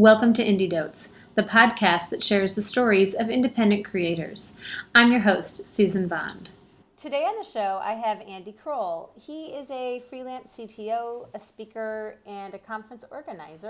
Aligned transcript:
Welcome 0.00 0.32
to 0.32 0.42
Indie 0.42 0.72
Notes, 0.72 1.10
the 1.34 1.42
podcast 1.42 2.08
that 2.08 2.24
shares 2.24 2.54
the 2.54 2.62
stories 2.62 3.14
of 3.14 3.28
independent 3.28 3.84
creators. 3.84 4.54
I'm 4.94 5.12
your 5.12 5.20
host, 5.20 5.76
Susan 5.76 6.08
Bond. 6.08 6.48
Today 6.96 7.24
on 7.24 7.36
the 7.36 7.44
show, 7.44 7.78
I 7.82 7.92
have 7.92 8.22
Andy 8.22 8.52
Croll. 8.52 9.12
He 9.14 9.48
is 9.48 9.70
a 9.70 10.00
freelance 10.08 10.56
CTO, 10.56 11.28
a 11.34 11.38
speaker, 11.38 12.16
and 12.24 12.54
a 12.54 12.58
conference 12.58 13.04
organizer. 13.10 13.68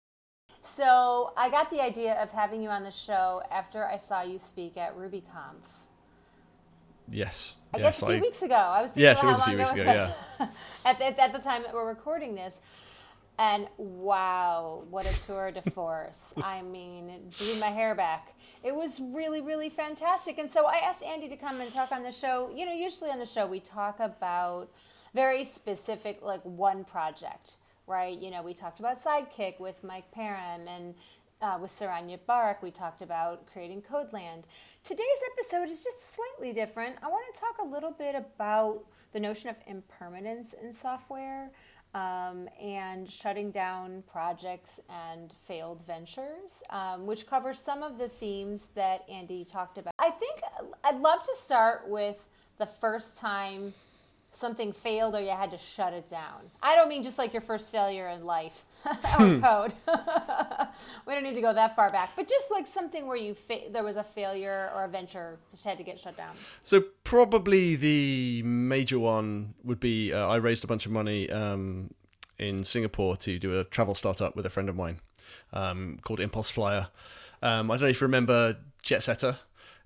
So 0.62 1.32
I 1.36 1.50
got 1.50 1.68
the 1.68 1.82
idea 1.82 2.14
of 2.22 2.30
having 2.30 2.62
you 2.62 2.68
on 2.68 2.84
the 2.84 2.92
show 2.92 3.42
after 3.50 3.84
I 3.84 3.96
saw 3.96 4.22
you 4.22 4.38
speak 4.38 4.76
at 4.76 4.96
RubyConf. 4.96 5.66
Yes. 7.08 7.56
I 7.74 7.78
yes, 7.78 7.84
guess 7.86 8.02
a 8.02 8.06
few 8.06 8.14
I- 8.14 8.20
weeks 8.20 8.42
ago. 8.42 8.54
I 8.54 8.82
was 8.82 8.92
thinking 8.92 9.02
Yes, 9.02 9.24
it 9.24 9.26
was 9.26 9.38
a 9.40 9.42
few 9.42 9.58
weeks 9.58 9.72
ago 9.72 9.82
ago, 9.82 10.14
it 10.38 10.48
at, 10.84 10.98
the, 11.00 11.20
at 11.20 11.32
the 11.32 11.40
time 11.40 11.64
that 11.64 11.74
we're 11.74 11.88
recording 11.88 12.36
this. 12.36 12.60
And 13.40 13.68
wow, 13.78 14.84
what 14.90 15.06
a 15.06 15.20
tour 15.22 15.50
de 15.50 15.62
force. 15.70 16.34
I 16.44 16.60
mean, 16.60 17.32
blew 17.38 17.56
my 17.56 17.70
hair 17.70 17.94
back. 17.94 18.34
It 18.62 18.74
was 18.74 19.00
really, 19.00 19.40
really 19.40 19.70
fantastic. 19.70 20.36
And 20.36 20.50
so 20.50 20.66
I 20.66 20.76
asked 20.84 21.02
Andy 21.02 21.26
to 21.30 21.36
come 21.36 21.62
and 21.62 21.72
talk 21.72 21.90
on 21.90 22.02
the 22.02 22.10
show. 22.10 22.50
You 22.54 22.66
know, 22.66 22.72
usually 22.72 23.08
on 23.08 23.18
the 23.18 23.24
show 23.24 23.46
we 23.46 23.58
talk 23.58 23.98
about 23.98 24.68
very 25.14 25.42
specific, 25.44 26.20
like 26.22 26.42
one 26.42 26.84
project, 26.84 27.56
right? 27.86 28.16
You 28.16 28.30
know, 28.30 28.42
we 28.42 28.52
talked 28.52 28.78
about 28.78 29.02
Sidekiq 29.02 29.58
with 29.58 29.82
Mike 29.82 30.14
Perham 30.14 30.68
and 30.68 30.94
uh, 31.40 31.56
with 31.58 31.70
Saron 31.70 32.14
Yitbarek, 32.14 32.56
we 32.62 32.70
talked 32.70 33.00
about 33.00 33.46
creating 33.46 33.80
Codeland. 33.80 34.46
Today's 34.84 35.06
episode 35.32 35.70
is 35.70 35.82
just 35.82 36.14
slightly 36.14 36.52
different. 36.52 36.96
I 37.02 37.08
want 37.08 37.24
to 37.34 37.40
talk 37.40 37.56
a 37.62 37.66
little 37.66 37.92
bit 37.92 38.14
about 38.14 38.84
the 39.14 39.20
notion 39.20 39.48
of 39.48 39.56
impermanence 39.66 40.52
in 40.52 40.70
software 40.70 41.50
um, 41.94 42.48
and 42.60 43.10
shutting 43.10 43.50
down 43.50 44.04
projects 44.06 44.80
and 44.88 45.32
failed 45.46 45.84
ventures, 45.86 46.62
um, 46.70 47.06
which 47.06 47.26
covers 47.26 47.58
some 47.58 47.82
of 47.82 47.98
the 47.98 48.08
themes 48.08 48.68
that 48.74 49.04
Andy 49.10 49.44
talked 49.44 49.78
about. 49.78 49.92
I 49.98 50.10
think 50.10 50.40
I'd 50.84 51.00
love 51.00 51.24
to 51.24 51.34
start 51.36 51.88
with 51.88 52.16
the 52.58 52.66
first 52.66 53.18
time 53.18 53.74
something 54.32 54.72
failed 54.72 55.14
or 55.14 55.20
you 55.20 55.30
had 55.30 55.50
to 55.50 55.58
shut 55.58 55.92
it 55.92 56.08
down. 56.08 56.50
I 56.62 56.76
don't 56.76 56.88
mean 56.88 57.02
just 57.02 57.18
like 57.18 57.32
your 57.32 57.40
first 57.40 57.72
failure 57.72 58.08
in 58.08 58.24
life 58.24 58.64
or 59.18 59.40
code. 59.40 59.72
we 61.06 61.14
don't 61.14 61.22
need 61.22 61.34
to 61.34 61.40
go 61.40 61.52
that 61.52 61.76
far 61.76 61.90
back, 61.90 62.10
but 62.16 62.28
just 62.28 62.50
like 62.50 62.66
something 62.66 63.06
where 63.06 63.16
you 63.16 63.34
fa- 63.34 63.68
there 63.70 63.84
was 63.84 63.96
a 63.96 64.02
failure 64.04 64.70
or 64.74 64.84
a 64.84 64.88
venture 64.88 65.38
just 65.50 65.64
had 65.64 65.76
to 65.78 65.84
get 65.84 65.98
shut 65.98 66.16
down. 66.16 66.34
So 66.62 66.82
probably 67.04 67.76
the 67.76 68.42
major 68.44 68.98
one 68.98 69.54
would 69.64 69.80
be 69.80 70.12
uh, 70.12 70.28
I 70.28 70.36
raised 70.36 70.64
a 70.64 70.66
bunch 70.66 70.86
of 70.86 70.92
money 70.92 71.28
um, 71.30 71.90
in 72.38 72.64
Singapore 72.64 73.16
to 73.18 73.38
do 73.38 73.58
a 73.58 73.64
travel 73.64 73.94
startup 73.94 74.34
with 74.36 74.46
a 74.46 74.50
friend 74.50 74.68
of 74.68 74.76
mine 74.76 75.00
um, 75.52 75.98
called 76.02 76.20
Impulse 76.20 76.50
Flyer. 76.50 76.88
Um, 77.42 77.70
I 77.70 77.74
don't 77.76 77.82
know 77.82 77.88
if 77.88 78.00
you 78.00 78.06
remember 78.06 78.56
Jet 78.82 79.02
Setter. 79.02 79.36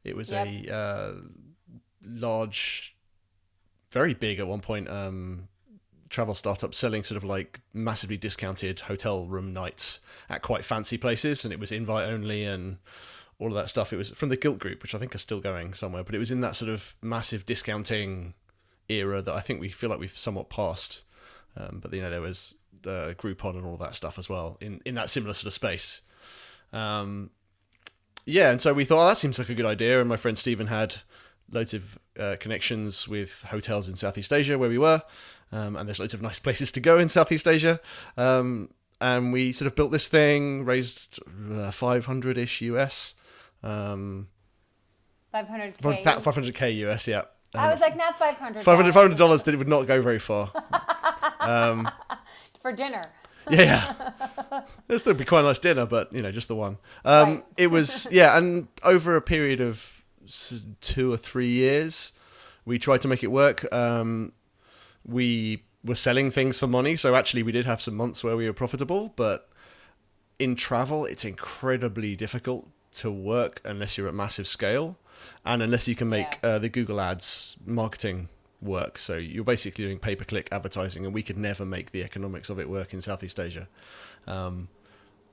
It 0.04 0.14
was 0.16 0.30
Yep. 0.32 0.46
a 0.68 0.74
uh, 0.74 1.12
large, 2.02 2.94
very 3.90 4.14
big 4.14 4.38
at 4.38 4.46
one 4.46 4.60
point 4.60 4.88
um, 4.88 5.48
travel 6.14 6.34
startup 6.34 6.74
selling 6.74 7.02
sort 7.02 7.16
of 7.16 7.24
like 7.24 7.60
massively 7.72 8.16
discounted 8.16 8.80
hotel 8.80 9.26
room 9.26 9.52
nights 9.52 10.00
at 10.30 10.42
quite 10.42 10.64
fancy 10.64 10.96
places, 10.96 11.44
and 11.44 11.52
it 11.52 11.58
was 11.58 11.72
invite 11.72 12.08
only 12.08 12.44
and 12.44 12.78
all 13.38 13.48
of 13.48 13.54
that 13.54 13.68
stuff. 13.68 13.92
It 13.92 13.96
was 13.96 14.10
from 14.12 14.28
the 14.28 14.36
Guilt 14.36 14.60
Group, 14.60 14.82
which 14.82 14.94
I 14.94 14.98
think 14.98 15.14
are 15.14 15.18
still 15.18 15.40
going 15.40 15.74
somewhere, 15.74 16.04
but 16.04 16.14
it 16.14 16.18
was 16.18 16.30
in 16.30 16.40
that 16.40 16.54
sort 16.54 16.70
of 16.70 16.94
massive 17.02 17.44
discounting 17.44 18.34
era 18.88 19.20
that 19.22 19.34
I 19.34 19.40
think 19.40 19.60
we 19.60 19.70
feel 19.70 19.90
like 19.90 19.98
we've 19.98 20.16
somewhat 20.16 20.48
passed. 20.48 21.02
Um, 21.56 21.80
but 21.82 21.92
you 21.92 22.00
know, 22.00 22.10
there 22.10 22.20
was 22.20 22.54
the 22.82 23.16
Groupon 23.18 23.56
and 23.56 23.66
all 23.66 23.76
that 23.78 23.96
stuff 23.96 24.18
as 24.18 24.28
well 24.28 24.56
in 24.60 24.80
in 24.84 24.94
that 24.94 25.10
similar 25.10 25.34
sort 25.34 25.48
of 25.48 25.52
space. 25.52 26.02
Um, 26.72 27.30
yeah, 28.24 28.50
and 28.50 28.60
so 28.60 28.72
we 28.72 28.84
thought 28.84 29.04
oh, 29.04 29.08
that 29.08 29.16
seems 29.16 29.38
like 29.38 29.48
a 29.48 29.54
good 29.54 29.66
idea, 29.66 29.98
and 29.98 30.08
my 30.08 30.16
friend 30.16 30.38
Stephen 30.38 30.68
had 30.68 30.96
loads 31.50 31.74
of 31.74 31.98
uh, 32.18 32.36
connections 32.40 33.06
with 33.06 33.42
hotels 33.48 33.88
in 33.88 33.96
Southeast 33.96 34.32
Asia 34.32 34.56
where 34.58 34.70
we 34.70 34.78
were, 34.78 35.02
um, 35.52 35.76
and 35.76 35.88
there's 35.88 36.00
loads 36.00 36.14
of 36.14 36.22
nice 36.22 36.38
places 36.38 36.72
to 36.72 36.80
go 36.80 36.98
in 36.98 37.08
Southeast 37.08 37.46
Asia. 37.46 37.80
Um, 38.16 38.70
and 39.00 39.32
we 39.32 39.52
sort 39.52 39.66
of 39.66 39.74
built 39.74 39.90
this 39.90 40.08
thing, 40.08 40.64
raised 40.64 41.18
uh, 41.52 41.70
500 41.70 42.38
ish 42.38 42.62
US, 42.62 43.14
um, 43.62 44.28
500K. 45.34 45.76
500k 45.76 46.76
US, 46.88 47.08
yeah. 47.08 47.22
I 47.54 47.70
was 47.70 47.80
like, 47.80 47.96
not 47.96 48.18
500 48.18 48.64
500 48.64 48.92
500 48.92 49.18
dollars 49.18 49.44
that 49.44 49.54
it 49.54 49.58
would 49.58 49.68
not 49.68 49.86
go 49.86 50.00
very 50.02 50.18
far. 50.18 50.50
um, 51.40 51.88
for 52.60 52.72
dinner. 52.72 53.02
yeah, 53.50 53.94
yeah. 54.50 54.62
It'd 54.88 55.18
be 55.18 55.24
quite 55.24 55.40
a 55.40 55.44
nice 55.44 55.58
dinner, 55.58 55.86
but 55.86 56.12
you 56.12 56.22
know, 56.22 56.30
just 56.30 56.48
the 56.48 56.56
one. 56.56 56.78
Um, 57.04 57.34
Right. 57.34 57.44
It 57.58 57.66
was 57.68 58.08
yeah, 58.12 58.36
and 58.36 58.68
over 58.82 59.16
a 59.16 59.22
period 59.22 59.60
of 59.60 60.04
two 60.80 61.12
or 61.12 61.16
three 61.16 61.48
years, 61.48 62.12
we 62.64 62.78
tried 62.78 63.02
to 63.02 63.08
make 63.08 63.22
it 63.22 63.28
work. 63.28 63.72
Um, 63.72 64.32
we 65.04 65.62
were 65.84 65.94
selling 65.94 66.30
things 66.30 66.58
for 66.58 66.66
money, 66.66 66.96
so 66.96 67.14
actually 67.14 67.42
we 67.42 67.52
did 67.52 67.66
have 67.66 67.80
some 67.82 67.94
months 67.94 68.24
where 68.24 68.36
we 68.36 68.46
were 68.46 68.52
profitable, 68.54 69.12
but 69.16 69.48
in 70.38 70.54
travel, 70.54 71.04
it's 71.04 71.24
incredibly 71.24 72.16
difficult 72.16 72.68
to 72.92 73.10
work 73.10 73.60
unless 73.64 73.98
you're 73.98 74.08
at 74.08 74.14
massive 74.14 74.46
scale, 74.46 74.96
and 75.44 75.62
unless 75.62 75.86
you 75.88 75.94
can 75.94 76.08
make 76.08 76.38
Yeah. 76.42 76.50
uh, 76.50 76.58
the 76.58 76.68
Google 76.68 77.00
Ads 77.00 77.56
marketing 77.66 78.28
work. 78.62 78.98
So 78.98 79.16
you're 79.16 79.44
basically 79.44 79.84
doing 79.84 79.98
pay 79.98 80.16
per 80.16 80.24
click 80.24 80.48
advertising, 80.50 81.04
and 81.04 81.12
we 81.14 81.22
could 81.22 81.36
never 81.38 81.64
make 81.66 81.92
the 81.92 82.02
economics 82.02 82.48
of 82.50 82.58
it 82.58 82.68
work 82.68 82.94
in 82.94 83.00
Southeast 83.00 83.38
Asia. 83.38 83.68
Um, 84.26 84.68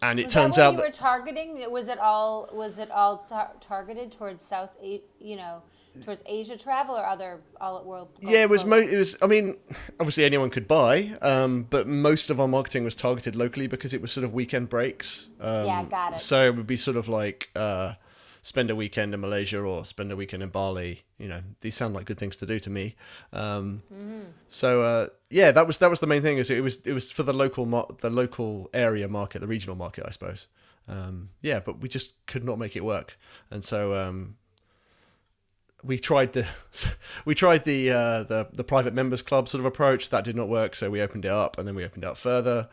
and 0.02 0.20
it 0.20 0.26
Was 0.26 0.34
turns 0.34 0.56
that 0.56 0.64
out 0.64 0.72
you 0.72 0.78
that 0.78 0.88
were 0.88 0.92
targeting. 0.94 1.72
Was 1.72 1.88
it 1.88 2.00
all? 2.00 2.50
Was 2.52 2.78
it 2.80 2.90
all 2.92 3.20
tar- 3.20 3.54
targeted 3.62 4.12
towards 4.12 4.44
South? 4.44 4.72
You 4.82 5.36
know, 5.38 5.62
towards 6.06 6.24
Asia 6.26 6.58
travel 6.58 6.96
or 6.96 7.06
other 7.06 7.40
all 7.60 7.78
at 7.80 7.86
world? 7.86 8.10
yeah, 8.22 8.44
it 8.44 8.50
was. 8.50 8.66
Mo- 8.66 8.78
it 8.78 8.98
was. 8.98 9.18
I 9.22 9.28
mean, 9.28 9.58
obviously 10.00 10.26
anyone 10.26 10.50
could 10.50 10.68
buy, 10.68 11.14
um, 11.22 11.64
but 11.70 11.88
most 11.88 12.30
of 12.30 12.40
our 12.40 12.48
marketing 12.48 12.84
was 12.84 12.96
targeted 12.96 13.36
locally 13.36 13.68
because 13.68 13.94
it 13.94 14.02
was 14.02 14.12
sort 14.12 14.24
of 14.24 14.34
weekend 14.34 14.70
breaks. 14.70 15.30
Um, 15.40 15.66
Yeah, 15.66 15.84
got 15.84 16.14
it. 16.14 16.20
So 16.20 16.46
it 16.48 16.56
would 16.56 16.68
be 16.68 16.78
sort 16.78 16.98
of 16.98 17.08
like 17.08 17.50
uh, 17.56 17.94
spend 18.42 18.70
a 18.70 18.76
weekend 18.76 19.14
in 19.14 19.20
Malaysia 19.22 19.60
or 19.62 19.86
spend 19.86 20.12
a 20.12 20.16
weekend 20.16 20.42
in 20.44 20.50
Bali. 20.50 21.04
You 21.18 21.28
know, 21.28 21.42
these 21.62 21.76
sound 21.76 21.94
like 21.94 22.06
good 22.06 22.18
things 22.18 22.38
to 22.38 22.46
do 22.46 22.60
to 22.60 22.70
me. 22.70 22.96
Um, 23.34 23.84
Mm-hmm. 23.94 24.22
So 24.48 24.84
uh, 24.84 25.08
yeah, 25.30 25.52
that 25.52 25.68
was 25.68 25.78
that 25.80 25.90
was 25.90 26.00
the 26.00 26.08
main 26.08 26.22
thing. 26.22 26.38
Is 26.38 26.50
it 26.50 26.62
was 26.64 26.82
it 26.86 26.94
was 26.94 27.12
for 27.12 27.24
the 27.24 27.34
local 27.34 27.66
mar- 27.66 27.88
the 28.00 28.10
local 28.10 28.70
area 28.74 29.08
market, 29.08 29.40
the 29.40 29.48
regional 29.48 29.76
market, 29.76 30.06
I 30.08 30.12
suppose. 30.12 30.48
Um, 30.88 31.30
yeah, 31.42 31.60
but 31.60 31.80
we 31.80 31.88
just 31.88 32.26
could 32.26 32.44
not 32.44 32.58
make 32.58 32.76
it 32.76 32.84
work, 32.84 33.18
and 33.52 33.64
so 33.64 33.94
um, 33.96 34.36
we 35.84 35.98
tried 36.00 36.34
the 36.34 36.46
we 37.26 37.36
tried 37.36 37.64
the 37.66 37.92
uh, 37.92 38.24
the 38.24 38.48
the 38.54 38.64
private 38.64 38.94
members 38.94 39.22
club 39.22 39.48
sort 39.48 39.60
of 39.60 39.66
approach. 39.66 40.10
That 40.10 40.24
did 40.24 40.36
not 40.36 40.48
work, 40.48 40.76
so 40.76 40.90
we 40.90 41.02
opened 41.02 41.26
it 41.26 41.32
up, 41.32 41.58
and 41.58 41.68
then 41.68 41.76
we 41.76 41.84
opened 41.84 42.04
it 42.04 42.08
up 42.08 42.18
further, 42.18 42.70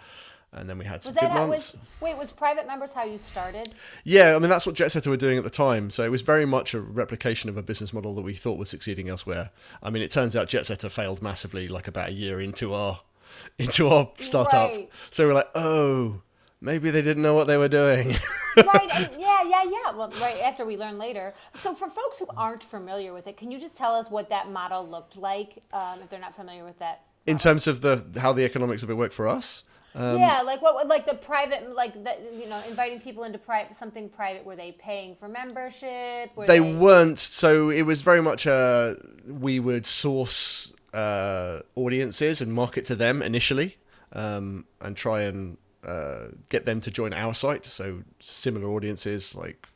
and 0.53 0.69
then 0.69 0.79
we 0.79 0.85
had 0.85 1.03
some 1.03 1.15
Was 1.15 1.21
good 1.21 1.31
that 1.31 1.33
how, 1.33 1.47
months. 1.47 1.73
was 1.73 1.83
wait? 2.01 2.17
Was 2.17 2.31
private 2.31 2.67
members 2.67 2.93
how 2.93 3.05
you 3.05 3.19
started? 3.19 3.73
Yeah, 4.05 4.35
I 4.37 4.39
mean 4.39 4.51
that's 4.51 4.67
what 4.67 4.75
Jet 4.75 4.93
Setter 4.93 5.11
were 5.11 5.17
doing 5.17 5.39
at 5.39 5.45
the 5.45 5.51
time. 5.51 5.91
So 5.91 6.05
it 6.05 6.11
was 6.11 6.23
very 6.23 6.47
much 6.47 6.75
a 6.75 6.81
replication 6.81 7.51
of 7.51 7.57
a 7.57 7.63
business 7.63 7.93
model 7.93 8.15
that 8.15 8.23
we 8.23 8.35
thought 8.35 8.59
was 8.59 8.69
succeeding 8.71 9.09
elsewhere. 9.09 9.51
I 9.83 9.91
mean, 9.91 10.03
it 10.03 10.11
turns 10.11 10.35
out 10.37 10.49
Jet 10.49 10.67
Setter 10.67 10.89
failed 10.89 11.23
massively, 11.23 11.69
like 11.69 11.89
about 11.89 12.09
a 12.11 12.13
year 12.13 12.41
into 12.41 12.75
our 12.75 13.01
into 13.59 13.89
our 13.89 14.11
startup. 14.19 14.71
Right. 14.71 14.91
So 15.11 15.27
we're 15.27 15.35
like, 15.35 15.51
oh, 15.55 16.23
maybe 16.61 16.91
they 16.91 17.03
didn't 17.03 17.23
know 17.23 17.35
what 17.35 17.47
they 17.47 17.57
were 17.57 17.69
doing. 17.69 18.17
right. 18.57 18.91
And 18.95 19.11
yeah, 19.19 19.28
yeah, 19.49 19.65
yeah. 19.65 19.97
Well, 19.97 20.11
right 20.21 20.41
after 20.41 20.65
we 20.65 20.77
learn 20.77 20.99
later. 20.99 21.35
So 21.55 21.75
for 21.75 21.89
folks 21.89 22.19
who 22.19 22.27
aren't 22.37 22.63
familiar 22.63 23.13
with 23.13 23.27
it, 23.27 23.37
can 23.37 23.51
you 23.51 23.59
just 23.59 23.75
tell 23.75 23.95
us 23.95 24.11
what 24.11 24.29
that 24.31 24.51
model 24.51 24.89
looked 24.89 25.17
like 25.17 25.63
um, 25.73 26.01
if 26.03 26.11
they're 26.11 26.21
not 26.21 26.37
familiar 26.37 26.65
with 26.65 26.79
that? 26.79 27.03
In 27.27 27.37
terms 27.37 27.67
of 27.67 27.81
the 27.81 28.05
how 28.21 28.33
the 28.33 28.45
economics 28.45 28.83
of 28.83 28.91
it 28.91 28.95
work 28.95 29.13
for 29.13 29.29
us. 29.29 29.65
Um, 29.95 30.19
yeah, 30.19 30.43
like 30.43 30.63
what, 30.63 30.87
like 30.87 31.07
the 31.07 31.15
private, 31.15 31.75
like 31.75 31.93
the, 32.05 32.17
you 32.33 32.49
know, 32.49 32.63
inviting 32.69 33.01
people 33.01 33.25
into 33.25 33.39
private 33.39 33.75
something 33.75 34.09
private. 34.09 34.45
Were 34.45 34.57
they 34.57 34.73
paying 34.73 35.17
for 35.17 35.29
membership? 35.29 36.37
Were 36.37 36.47
they 36.47 36.61
weren't 36.61 37.19
so 37.19 37.71
it 37.71 37.83
was 37.83 38.03
very 38.03 38.23
much 38.23 38.47
a 38.47 38.97
we 39.27 39.59
would 39.59 39.87
source 39.87 40.73
uh 40.95 41.61
audiences 41.75 42.41
and 42.41 42.53
market 42.53 42.83
to 42.87 42.97
them 42.97 43.21
initially 43.21 43.77
um 44.15 44.65
and 44.81 44.97
try 44.97 45.21
and 45.21 45.59
uh 45.85 46.29
get 46.49 46.65
them 46.65 46.81
to 46.81 46.91
join 46.91 47.13
our 47.13 47.35
site. 47.35 47.65
So 47.65 48.03
similar 48.21 48.69
audiences 48.69 49.35
like 49.35 49.67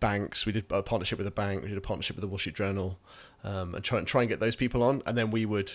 banks. 0.00 0.46
We 0.46 0.52
did 0.52 0.64
a 0.70 0.82
partnership 0.82 1.18
with 1.18 1.26
a 1.26 1.32
bank. 1.32 1.62
We 1.62 1.68
did 1.68 1.78
a 1.78 1.82
partnership 1.82 2.16
with 2.16 2.22
the 2.22 2.28
wall 2.28 2.38
street 2.38 2.56
journal 2.56 2.98
um 3.42 3.74
and 3.74 3.84
try 3.84 3.98
and 3.98 4.06
try 4.06 4.22
and 4.22 4.28
get 4.28 4.40
those 4.40 4.56
people 4.56 4.82
on. 4.82 5.02
And 5.06 5.16
then 5.16 5.30
we 5.30 5.46
would 5.46 5.72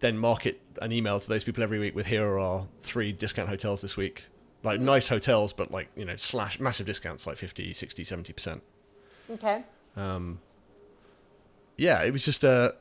then 0.00 0.18
market 0.18 0.60
an 0.82 0.92
email 0.92 1.20
to 1.20 1.28
those 1.28 1.44
people 1.44 1.62
every 1.62 1.78
week 1.78 1.94
with 1.94 2.06
here 2.06 2.26
are 2.26 2.38
our 2.38 2.66
three 2.80 3.12
discount 3.12 3.48
hotels 3.48 3.80
this 3.80 3.96
week. 3.96 4.26
Like 4.62 4.80
nice 4.80 5.08
hotels 5.08 5.52
but 5.52 5.70
like 5.70 5.88
you 5.96 6.04
know 6.04 6.16
slash 6.16 6.60
massive 6.60 6.86
discounts 6.86 7.26
like 7.26 7.36
50 7.36 7.72
60 7.72 8.04
70 8.04 8.32
percent. 8.32 8.62
Okay. 9.30 9.62
Um, 9.96 10.40
yeah, 11.76 12.02
it 12.02 12.12
was 12.12 12.24
just 12.24 12.44
a. 12.44 12.74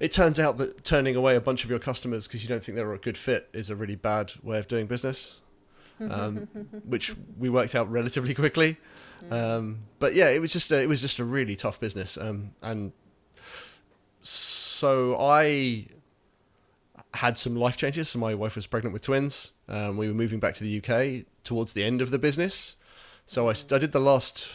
It 0.00 0.12
turns 0.12 0.38
out 0.38 0.58
that 0.58 0.84
turning 0.84 1.16
away 1.16 1.36
a 1.36 1.40
bunch 1.40 1.64
of 1.64 1.70
your 1.70 1.78
customers 1.78 2.26
because 2.26 2.42
you 2.42 2.48
don't 2.48 2.62
think 2.62 2.76
they're 2.76 2.92
a 2.92 2.98
good 2.98 3.16
fit 3.16 3.48
is 3.52 3.70
a 3.70 3.76
really 3.76 3.96
bad 3.96 4.32
way 4.42 4.58
of 4.58 4.68
doing 4.68 4.86
business. 4.86 5.40
um, 6.00 6.36
which 6.84 7.14
we 7.38 7.48
worked 7.48 7.74
out 7.74 7.90
relatively 7.90 8.34
quickly. 8.34 8.76
Um, 9.30 9.78
but 9.98 10.14
yeah, 10.14 10.28
it 10.28 10.40
was 10.40 10.52
just 10.52 10.70
a, 10.70 10.82
it 10.82 10.88
was 10.88 11.00
just 11.00 11.18
a 11.18 11.24
really 11.24 11.56
tough 11.56 11.80
business, 11.80 12.18
um, 12.18 12.54
and 12.62 12.92
so 14.20 15.16
I 15.18 15.86
had 17.14 17.38
some 17.38 17.56
life 17.56 17.76
changes. 17.76 18.10
So 18.10 18.18
my 18.18 18.34
wife 18.34 18.56
was 18.56 18.66
pregnant 18.66 18.92
with 18.92 19.02
twins. 19.02 19.52
Um, 19.68 19.96
we 19.96 20.06
were 20.08 20.14
moving 20.14 20.38
back 20.38 20.54
to 20.54 20.64
the 20.64 20.78
UK 20.78 21.24
towards 21.44 21.72
the 21.72 21.82
end 21.82 22.02
of 22.02 22.10
the 22.10 22.18
business. 22.18 22.76
So 23.24 23.48
I, 23.48 23.54
I 23.72 23.78
did 23.78 23.92
the 23.92 24.00
last 24.00 24.52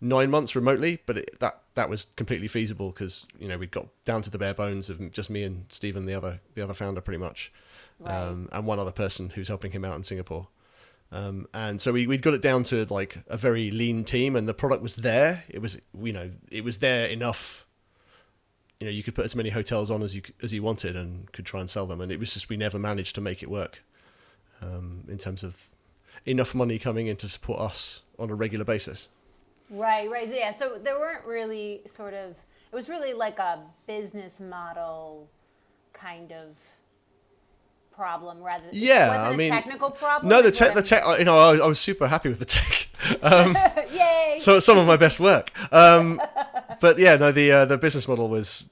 nine 0.00 0.30
months 0.30 0.54
remotely, 0.56 1.00
but 1.06 1.18
it, 1.18 1.40
that 1.40 1.60
that 1.74 1.88
was 1.90 2.06
completely 2.16 2.48
feasible 2.48 2.90
because 2.90 3.26
you 3.38 3.48
know 3.48 3.58
we 3.58 3.66
got 3.66 3.86
down 4.04 4.22
to 4.22 4.30
the 4.30 4.38
bare 4.38 4.54
bones 4.54 4.88
of 4.90 5.12
just 5.12 5.30
me 5.30 5.42
and 5.44 5.64
Stephen, 5.68 6.06
the 6.06 6.14
other 6.14 6.40
the 6.54 6.62
other 6.62 6.74
founder, 6.74 7.00
pretty 7.00 7.18
much, 7.18 7.52
Right. 8.00 8.14
um, 8.14 8.48
and 8.52 8.66
one 8.66 8.78
other 8.78 8.92
person 8.92 9.30
who's 9.30 9.48
helping 9.48 9.72
him 9.72 9.84
out 9.84 9.96
in 9.96 10.04
Singapore. 10.04 10.48
Um, 11.10 11.46
and 11.54 11.80
so 11.80 11.92
we 11.92 12.06
we 12.06 12.18
got 12.18 12.34
it 12.34 12.42
down 12.42 12.62
to 12.64 12.84
like 12.90 13.18
a 13.28 13.36
very 13.36 13.70
lean 13.70 14.04
team, 14.04 14.36
and 14.36 14.46
the 14.46 14.54
product 14.54 14.82
was 14.82 14.96
there. 14.96 15.44
It 15.48 15.60
was 15.60 15.80
you 16.00 16.12
know 16.12 16.30
it 16.52 16.64
was 16.64 16.78
there 16.78 17.06
enough. 17.06 17.64
You 18.80 18.86
know, 18.86 18.92
you 18.92 19.02
could 19.02 19.16
put 19.16 19.24
as 19.24 19.34
many 19.34 19.50
hotels 19.50 19.90
on 19.90 20.02
as 20.02 20.14
you 20.14 20.22
as 20.42 20.52
you 20.52 20.62
wanted, 20.62 20.96
and 20.96 21.32
could 21.32 21.46
try 21.46 21.60
and 21.60 21.68
sell 21.68 21.86
them. 21.86 22.00
And 22.00 22.12
it 22.12 22.20
was 22.20 22.34
just 22.34 22.48
we 22.48 22.56
never 22.56 22.78
managed 22.78 23.14
to 23.16 23.20
make 23.20 23.42
it 23.42 23.50
work 23.50 23.82
um, 24.62 25.04
in 25.08 25.18
terms 25.18 25.42
of 25.42 25.68
enough 26.26 26.54
money 26.54 26.78
coming 26.78 27.06
in 27.06 27.16
to 27.16 27.28
support 27.28 27.58
us 27.58 28.02
on 28.18 28.30
a 28.30 28.34
regular 28.34 28.64
basis. 28.64 29.08
Right, 29.70 30.10
right. 30.10 30.28
Yeah. 30.32 30.50
So 30.52 30.78
there 30.82 30.98
weren't 30.98 31.24
really 31.26 31.82
sort 31.96 32.14
of, 32.14 32.30
it 32.72 32.74
was 32.76 32.88
really 32.88 33.12
like 33.12 33.38
a 33.38 33.60
business 33.86 34.40
model 34.40 35.28
kind 35.92 36.32
of 36.32 36.56
problem 37.94 38.40
rather 38.42 38.64
than, 38.64 38.70
Yeah, 38.72 39.26
I 39.28 39.34
mean- 39.34 39.50
technical 39.50 39.90
problem. 39.90 40.28
No, 40.28 40.40
the 40.42 40.50
tech, 40.52 40.74
the 40.74 40.82
tech. 40.82 41.02
You 41.18 41.24
know, 41.24 41.38
I, 41.38 41.52
was- 41.52 41.60
I 41.60 41.66
was 41.66 41.78
super 41.80 42.06
happy 42.06 42.28
with 42.28 42.38
the 42.38 42.44
tech. 42.44 42.88
Um, 43.22 43.56
Yay! 43.92 44.36
so 44.38 44.58
some 44.58 44.76
of 44.76 44.86
my 44.86 44.96
best 44.96 45.20
work. 45.20 45.52
Um, 45.72 46.20
but 46.80 46.98
yeah, 46.98 47.14
no, 47.16 47.30
the 47.30 47.50
uh, 47.52 47.64
the 47.64 47.78
business 47.78 48.08
model 48.08 48.28
was 48.28 48.68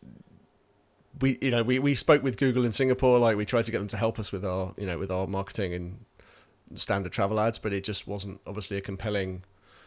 we 1.20 1.38
you 1.40 1.50
know 1.52 1.62
we, 1.62 1.78
we 1.78 1.94
spoke 1.94 2.24
with 2.24 2.36
Google 2.36 2.64
in 2.64 2.72
Singapore. 2.72 3.20
Like 3.20 3.36
we 3.36 3.46
tried 3.46 3.66
to 3.66 3.70
get 3.72 3.78
them 3.78 3.86
to 3.88 3.96
help 3.96 4.18
us 4.18 4.32
with 4.32 4.44
our 4.44 4.74
you 4.76 4.84
know 4.84 4.98
with 4.98 5.12
our 5.12 5.28
marketing 5.28 5.72
and 5.74 6.04
standard 6.78 7.12
travel 7.12 7.38
ads, 7.38 7.58
but 7.58 7.72
it 7.72 7.84
just 7.84 8.08
wasn't 8.08 8.40
obviously 8.48 8.76
a 8.76 8.80
compelling 8.80 9.44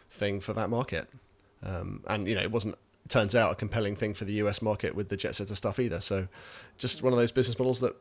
thing 0.09 0.39
for 0.39 0.53
that 0.53 0.69
market. 0.69 1.07
Um, 1.63 2.03
and 2.07 2.27
you 2.27 2.35
know 2.35 2.41
it 2.41 2.51
wasn't 2.51 2.75
turns 3.09 3.33
out 3.35 3.51
a 3.51 3.55
compelling 3.55 3.95
thing 3.95 4.13
for 4.13 4.25
the 4.25 4.33
US 4.33 4.61
market 4.61 4.95
with 4.95 5.09
the 5.09 5.17
jet 5.17 5.35
setter 5.35 5.55
stuff 5.55 5.79
either. 5.79 5.99
So 5.99 6.27
just 6.77 7.01
one 7.01 7.11
of 7.11 7.19
those 7.19 7.31
business 7.31 7.57
models 7.57 7.79
that 7.79 7.95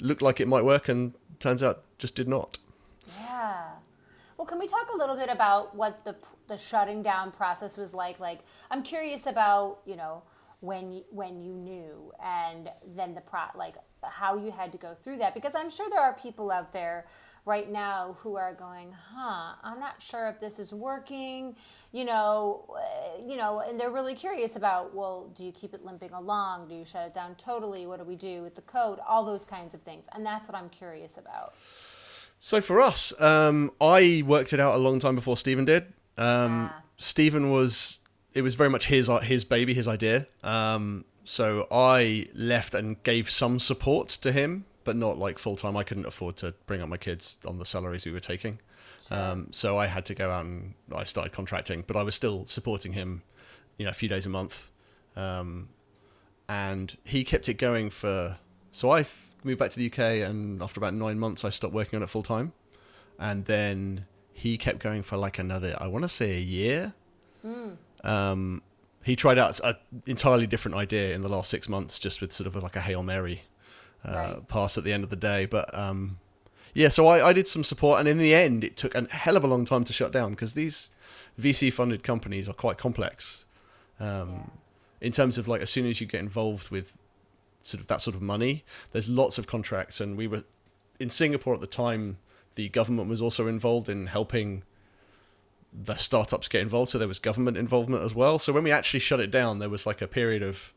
looked 0.00 0.22
like 0.22 0.40
it 0.40 0.48
might 0.48 0.64
work 0.64 0.88
and 0.88 1.14
turns 1.38 1.62
out 1.62 1.84
just 1.98 2.14
did 2.14 2.28
not. 2.28 2.58
Yeah. 3.20 3.68
Well, 4.36 4.46
can 4.46 4.58
we 4.58 4.66
talk 4.66 4.88
a 4.92 4.96
little 4.96 5.16
bit 5.16 5.28
about 5.28 5.74
what 5.74 6.04
the 6.04 6.16
the 6.48 6.56
shutting 6.56 7.02
down 7.02 7.30
process 7.30 7.76
was 7.76 7.94
like? 7.94 8.18
Like, 8.18 8.40
I'm 8.70 8.82
curious 8.82 9.26
about 9.26 9.80
you 9.86 9.96
know 9.96 10.22
when 10.60 11.02
when 11.10 11.40
you 11.40 11.52
knew, 11.52 12.12
and 12.22 12.70
then 12.96 13.14
the 13.14 13.20
pro 13.20 13.40
like 13.56 13.74
how 14.02 14.36
you 14.36 14.50
had 14.50 14.72
to 14.72 14.78
go 14.78 14.96
through 15.02 15.18
that 15.18 15.34
because 15.34 15.54
I'm 15.54 15.70
sure 15.70 15.88
there 15.90 16.00
are 16.00 16.14
people 16.14 16.50
out 16.50 16.72
there 16.72 17.06
right 17.46 17.70
now 17.70 18.16
who 18.20 18.36
are 18.36 18.54
going, 18.54 18.92
huh? 19.14 19.54
I'm 19.62 19.80
not 19.80 20.02
sure 20.02 20.28
if 20.28 20.40
this 20.40 20.58
is 20.58 20.72
working. 20.72 21.56
You 21.92 22.04
know, 22.04 22.64
uh, 22.76 23.22
you 23.28 23.36
know, 23.36 23.60
and 23.60 23.78
they're 23.80 23.90
really 23.90 24.14
curious 24.14 24.56
about, 24.56 24.94
well, 24.94 25.32
do 25.36 25.44
you 25.44 25.52
keep 25.52 25.74
it 25.74 25.84
limping 25.84 26.12
along? 26.12 26.68
Do 26.68 26.74
you 26.74 26.84
shut 26.84 27.06
it 27.06 27.14
down 27.14 27.34
totally? 27.36 27.86
What 27.86 27.98
do 27.98 28.04
we 28.04 28.16
do 28.16 28.42
with 28.42 28.54
the 28.54 28.62
code? 28.62 28.98
All 29.08 29.24
those 29.24 29.44
kinds 29.44 29.74
of 29.74 29.82
things, 29.82 30.04
and 30.14 30.24
that's 30.24 30.48
what 30.48 30.56
I'm 30.56 30.68
curious 30.68 31.16
about. 31.18 31.54
So 32.38 32.60
for 32.60 32.80
us, 32.80 33.18
um, 33.20 33.70
I 33.80 34.22
worked 34.26 34.52
it 34.52 34.60
out 34.60 34.74
a 34.74 34.78
long 34.78 34.98
time 35.00 35.14
before 35.14 35.36
Stephen 35.36 35.64
did. 35.64 35.84
Um, 36.16 36.70
Ah. 36.72 36.82
Stephen 36.96 37.50
was 37.50 38.00
it 38.32 38.42
was 38.42 38.54
very 38.54 38.70
much 38.70 38.86
his 38.86 39.10
his 39.22 39.44
baby, 39.44 39.74
his 39.74 39.88
idea. 39.88 40.26
Um, 40.44 41.04
so 41.24 41.66
I 41.70 42.28
left 42.34 42.74
and 42.74 43.02
gave 43.02 43.28
some 43.30 43.58
support 43.58 44.08
to 44.10 44.32
him, 44.32 44.64
but 44.90 44.96
not 44.96 45.18
like 45.18 45.38
full 45.38 45.54
time. 45.54 45.76
I 45.76 45.84
couldn't 45.84 46.04
afford 46.04 46.36
to 46.38 46.52
bring 46.66 46.82
up 46.82 46.88
my 46.88 46.96
kids 46.96 47.38
on 47.46 47.60
the 47.60 47.64
salaries 47.64 48.04
we 48.04 48.10
were 48.10 48.18
taking. 48.18 48.58
Um, 49.08 49.46
so 49.52 49.78
I 49.78 49.86
had 49.86 50.04
to 50.06 50.16
go 50.16 50.32
out 50.32 50.44
and 50.44 50.74
I 50.92 51.04
started 51.04 51.30
contracting, 51.30 51.84
but 51.86 51.96
I 51.96 52.02
was 52.02 52.16
still 52.16 52.44
supporting 52.46 52.92
him, 52.92 53.22
you 53.78 53.84
know, 53.84 53.92
a 53.92 53.94
few 53.94 54.08
days 54.08 54.26
a 54.26 54.28
month. 54.28 54.68
Um, 55.14 55.68
and 56.48 56.96
he 57.04 57.22
kept 57.22 57.48
it 57.48 57.54
going 57.54 57.88
for. 57.90 58.36
So 58.72 58.90
I 58.90 59.04
moved 59.44 59.60
back 59.60 59.70
to 59.70 59.78
the 59.78 59.86
UK, 59.86 60.28
and 60.28 60.60
after 60.60 60.80
about 60.80 60.94
nine 60.94 61.20
months, 61.20 61.44
I 61.44 61.50
stopped 61.50 61.72
working 61.72 61.96
on 61.96 62.02
it 62.02 62.10
full 62.10 62.24
time. 62.24 62.52
And 63.16 63.44
then 63.44 64.06
he 64.32 64.58
kept 64.58 64.80
going 64.80 65.04
for 65.04 65.16
like 65.16 65.38
another, 65.38 65.76
I 65.80 65.86
want 65.86 66.02
to 66.02 66.08
say, 66.08 66.32
a 66.32 66.40
year. 66.40 66.94
Um, 68.02 68.60
he 69.04 69.14
tried 69.14 69.38
out 69.38 69.60
an 69.60 69.76
entirely 70.08 70.48
different 70.48 70.76
idea 70.76 71.14
in 71.14 71.22
the 71.22 71.28
last 71.28 71.48
six 71.48 71.68
months, 71.68 72.00
just 72.00 72.20
with 72.20 72.32
sort 72.32 72.48
of 72.48 72.60
like 72.60 72.74
a 72.74 72.80
hail 72.80 73.04
mary 73.04 73.42
uh, 74.04 74.12
Right. 74.36 74.48
pass 74.48 74.78
at 74.78 74.84
the 74.84 74.92
end 74.92 75.04
of 75.04 75.10
the 75.10 75.16
day. 75.16 75.46
But 75.46 75.72
um, 75.76 76.18
yeah, 76.74 76.88
so 76.88 77.06
I, 77.06 77.28
I 77.28 77.32
did 77.32 77.46
some 77.46 77.64
support, 77.64 78.00
and 78.00 78.08
in 78.08 78.18
the 78.18 78.34
end, 78.34 78.64
it 78.64 78.76
took 78.76 78.94
a 78.94 79.06
hell 79.10 79.36
of 79.36 79.44
a 79.44 79.46
long 79.46 79.64
time 79.64 79.84
to 79.84 79.92
shut 79.92 80.12
down 80.12 80.30
because 80.32 80.54
these 80.54 80.90
VC-funded 81.38 82.02
companies 82.02 82.48
are 82.48 82.52
quite 82.54 82.78
complex. 82.78 83.46
Um, 83.98 84.50
In 85.00 85.12
terms 85.12 85.38
of 85.38 85.48
like, 85.48 85.62
as 85.62 85.70
soon 85.70 85.86
as 85.86 86.00
you 86.00 86.06
get 86.06 86.20
involved 86.20 86.70
with 86.70 86.96
sort 87.62 87.80
of 87.80 87.86
that 87.88 88.00
sort 88.02 88.16
of 88.16 88.22
money, 88.22 88.64
there's 88.92 89.08
lots 89.08 89.38
of 89.38 89.46
contracts, 89.46 90.00
and 90.00 90.16
we 90.16 90.26
were 90.26 90.44
in 90.98 91.10
Singapore 91.10 91.54
at 91.54 91.60
the 91.60 91.66
time. 91.66 92.18
The 92.56 92.68
government 92.68 93.08
was 93.08 93.20
also 93.22 93.46
involved 93.46 93.88
in 93.88 94.06
helping 94.08 94.62
the 95.72 95.94
startups 95.96 96.48
get 96.48 96.60
involved, 96.62 96.90
so 96.90 96.98
there 96.98 97.06
was 97.08 97.18
government 97.20 97.56
involvement 97.56 98.02
as 98.02 98.14
well. 98.14 98.38
So 98.38 98.52
when 98.52 98.64
we 98.64 98.72
actually 98.72 99.00
shut 99.00 99.20
it 99.20 99.30
down, 99.30 99.60
there 99.60 99.68
was 99.70 99.86
like 99.86 100.02
a 100.02 100.08
period 100.08 100.42
of 100.42 100.72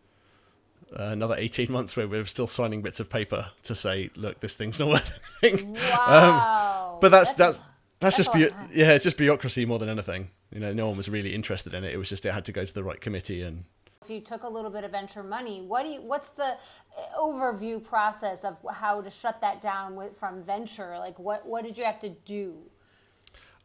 uh, 0.98 1.04
another 1.12 1.36
18 1.38 1.72
months 1.72 1.96
where 1.96 2.08
we're 2.08 2.26
still 2.26 2.48
signing 2.48 2.82
bits 2.82 3.00
of 3.00 3.10
paper 3.10 3.48
to 3.64 3.76
say, 3.76 4.10
look, 4.16 4.40
this 4.40 4.56
thing's 4.56 4.80
not 4.80 4.88
worth 4.90 5.20
anything. 5.44 5.74
Wow. 5.74 6.92
Um, 6.94 7.00
But 7.02 7.10
that's 7.10 7.34
that's 7.34 7.58
that's, 8.00 8.18
that's 8.18 8.18
just 8.18 8.34
bu- 8.34 8.52
yeah, 8.74 8.92
it's 8.92 9.04
just 9.04 9.18
bureaucracy 9.18 9.66
more 9.66 9.80
than 9.80 9.90
anything. 9.90 10.30
You 10.52 10.60
know, 10.60 10.74
no 10.74 10.88
one 10.88 10.98
was 10.98 11.10
really 11.10 11.34
interested 11.34 11.74
in 11.74 11.84
it. 11.84 11.94
It 11.94 11.98
was 11.98 12.10
just 12.10 12.26
it 12.26 12.34
had 12.34 12.46
to 12.46 12.52
go 12.52 12.66
to 12.66 12.74
the 12.74 12.84
right 12.84 13.00
committee 13.00 13.42
and 13.42 13.66
if 14.04 14.10
you 14.10 14.20
took 14.20 14.44
a 14.44 14.50
little 14.50 14.70
bit 14.70 14.84
of 14.84 14.92
venture 14.92 15.24
money, 15.24 15.62
what 15.62 15.84
do 15.84 15.90
you, 15.90 16.02
what's 16.02 16.30
the 16.30 16.44
uh, 16.44 17.18
overview 17.18 17.82
process 17.82 18.44
of 18.44 18.58
how 18.70 19.02
to 19.02 19.10
shut 19.10 19.40
that 19.42 19.62
down 19.62 19.96
with, 19.96 20.18
from 20.18 20.44
venture? 20.44 20.98
Like, 21.00 21.18
what, 21.18 21.46
what 21.46 21.64
did 21.64 21.78
you 21.78 21.86
have 21.86 22.02
to 22.02 22.10
do? 22.10 22.58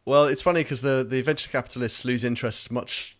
Well, 0.04 0.26
it's 0.26 0.40
funny 0.40 0.62
because 0.62 0.80
the, 0.80 1.04
the 1.08 1.22
venture 1.22 1.50
capitalists 1.50 2.04
lose 2.04 2.22
interest 2.22 2.70
much 2.70 3.17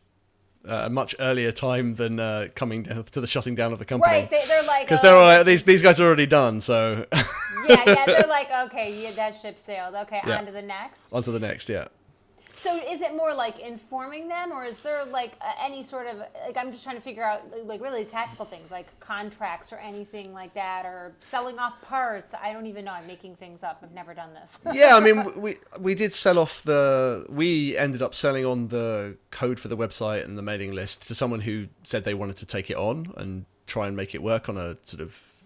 uh, 0.68 0.82
a 0.86 0.90
much 0.90 1.14
earlier 1.18 1.50
time 1.52 1.94
than 1.94 2.20
uh, 2.20 2.48
coming 2.54 2.82
down 2.82 3.04
to 3.04 3.20
the 3.20 3.26
shutting 3.26 3.54
down 3.54 3.72
of 3.72 3.78
the 3.78 3.84
company. 3.84 4.12
Right. 4.12 4.30
They, 4.30 4.44
they're 4.46 4.62
like, 4.62 4.86
Because 4.86 5.00
oh, 5.00 5.02
they're 5.02 5.16
all 5.16 5.24
like, 5.24 5.46
these 5.46 5.62
these 5.64 5.82
guys 5.82 5.98
are 6.00 6.06
already 6.06 6.26
done, 6.26 6.60
so 6.60 7.06
yeah, 7.12 7.82
yeah. 7.86 8.06
They're 8.06 8.26
like, 8.28 8.48
okay, 8.66 9.02
yeah, 9.02 9.12
that 9.12 9.34
ship 9.34 9.58
sailed. 9.58 9.94
Okay, 9.94 10.20
Yeah. 10.26 10.38
on 10.38 10.46
to 10.46 10.52
the 10.52 10.62
next. 10.62 11.12
on 11.12 11.22
to 11.22 11.30
the 11.30 11.40
next. 11.40 11.68
Yeah. 11.68 11.88
So 12.58 12.76
is 12.76 13.02
it 13.02 13.14
more 13.14 13.32
like 13.34 13.60
informing 13.60 14.26
them, 14.26 14.50
or 14.50 14.64
is 14.64 14.80
there 14.80 15.04
like 15.04 15.34
uh, 15.40 15.52
any 15.62 15.84
sort 15.84 16.08
of 16.08 16.18
like 16.18 16.56
I'm 16.56 16.72
just 16.72 16.82
trying 16.82 16.96
to 16.96 17.02
figure 17.02 17.22
out 17.22 17.42
like 17.64 17.80
really 17.80 18.04
tactical 18.04 18.44
things 18.44 18.72
like 18.72 18.86
contracts 18.98 19.72
or 19.72 19.76
anything 19.76 20.34
like 20.34 20.54
that, 20.54 20.84
or 20.84 21.12
selling 21.20 21.60
off 21.60 21.80
parts? 21.82 22.34
I 22.34 22.52
don't 22.52 22.66
even 22.66 22.84
know. 22.84 22.92
I'm 22.92 23.06
making 23.06 23.36
things 23.36 23.62
up. 23.62 23.78
I've 23.82 23.92
never 23.92 24.12
done 24.12 24.34
this. 24.34 24.58
yeah, 24.72 24.96
I 24.96 25.00
mean, 25.00 25.40
we 25.40 25.54
we 25.78 25.94
did 25.94 26.12
sell 26.12 26.38
off 26.38 26.62
the. 26.64 27.26
We 27.28 27.76
ended 27.76 28.02
up 28.02 28.14
selling 28.14 28.44
on 28.44 28.68
the 28.68 29.16
code 29.30 29.60
for 29.60 29.68
the 29.68 29.76
website 29.76 30.24
and 30.24 30.36
the 30.36 30.42
mailing 30.42 30.72
list 30.72 31.06
to 31.08 31.14
someone 31.14 31.40
who 31.40 31.68
said 31.84 32.04
they 32.04 32.14
wanted 32.14 32.36
to 32.36 32.46
take 32.46 32.70
it 32.70 32.76
on 32.76 33.12
and 33.16 33.44
try 33.66 33.86
and 33.86 33.96
make 33.96 34.14
it 34.16 34.22
work 34.22 34.48
on 34.48 34.56
a 34.56 34.76
sort 34.82 35.00
of 35.00 35.37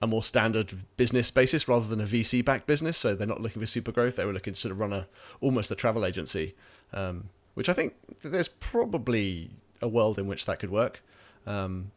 a 0.00 0.06
more 0.06 0.22
standard 0.22 0.72
business 0.96 1.30
basis 1.30 1.66
rather 1.66 1.86
than 1.86 2.00
a 2.00 2.04
VC 2.04 2.44
backed 2.44 2.66
business. 2.66 2.96
So 2.96 3.14
they're 3.14 3.26
not 3.26 3.40
looking 3.40 3.60
for 3.60 3.66
super 3.66 3.90
growth. 3.92 4.16
They 4.16 4.24
were 4.24 4.32
looking 4.32 4.54
to 4.54 4.60
sort 4.60 4.72
of 4.72 4.78
run 4.78 4.92
a 4.92 5.06
almost 5.40 5.70
a 5.70 5.74
travel 5.74 6.04
agency, 6.06 6.54
um, 6.92 7.30
which 7.54 7.68
I 7.68 7.72
think 7.72 7.94
there's 8.22 8.48
probably 8.48 9.50
a 9.82 9.88
world 9.88 10.18
in 10.18 10.26
which 10.26 10.46
that 10.46 10.58
could 10.60 10.70
work. 10.70 11.02
Um, 11.46 11.90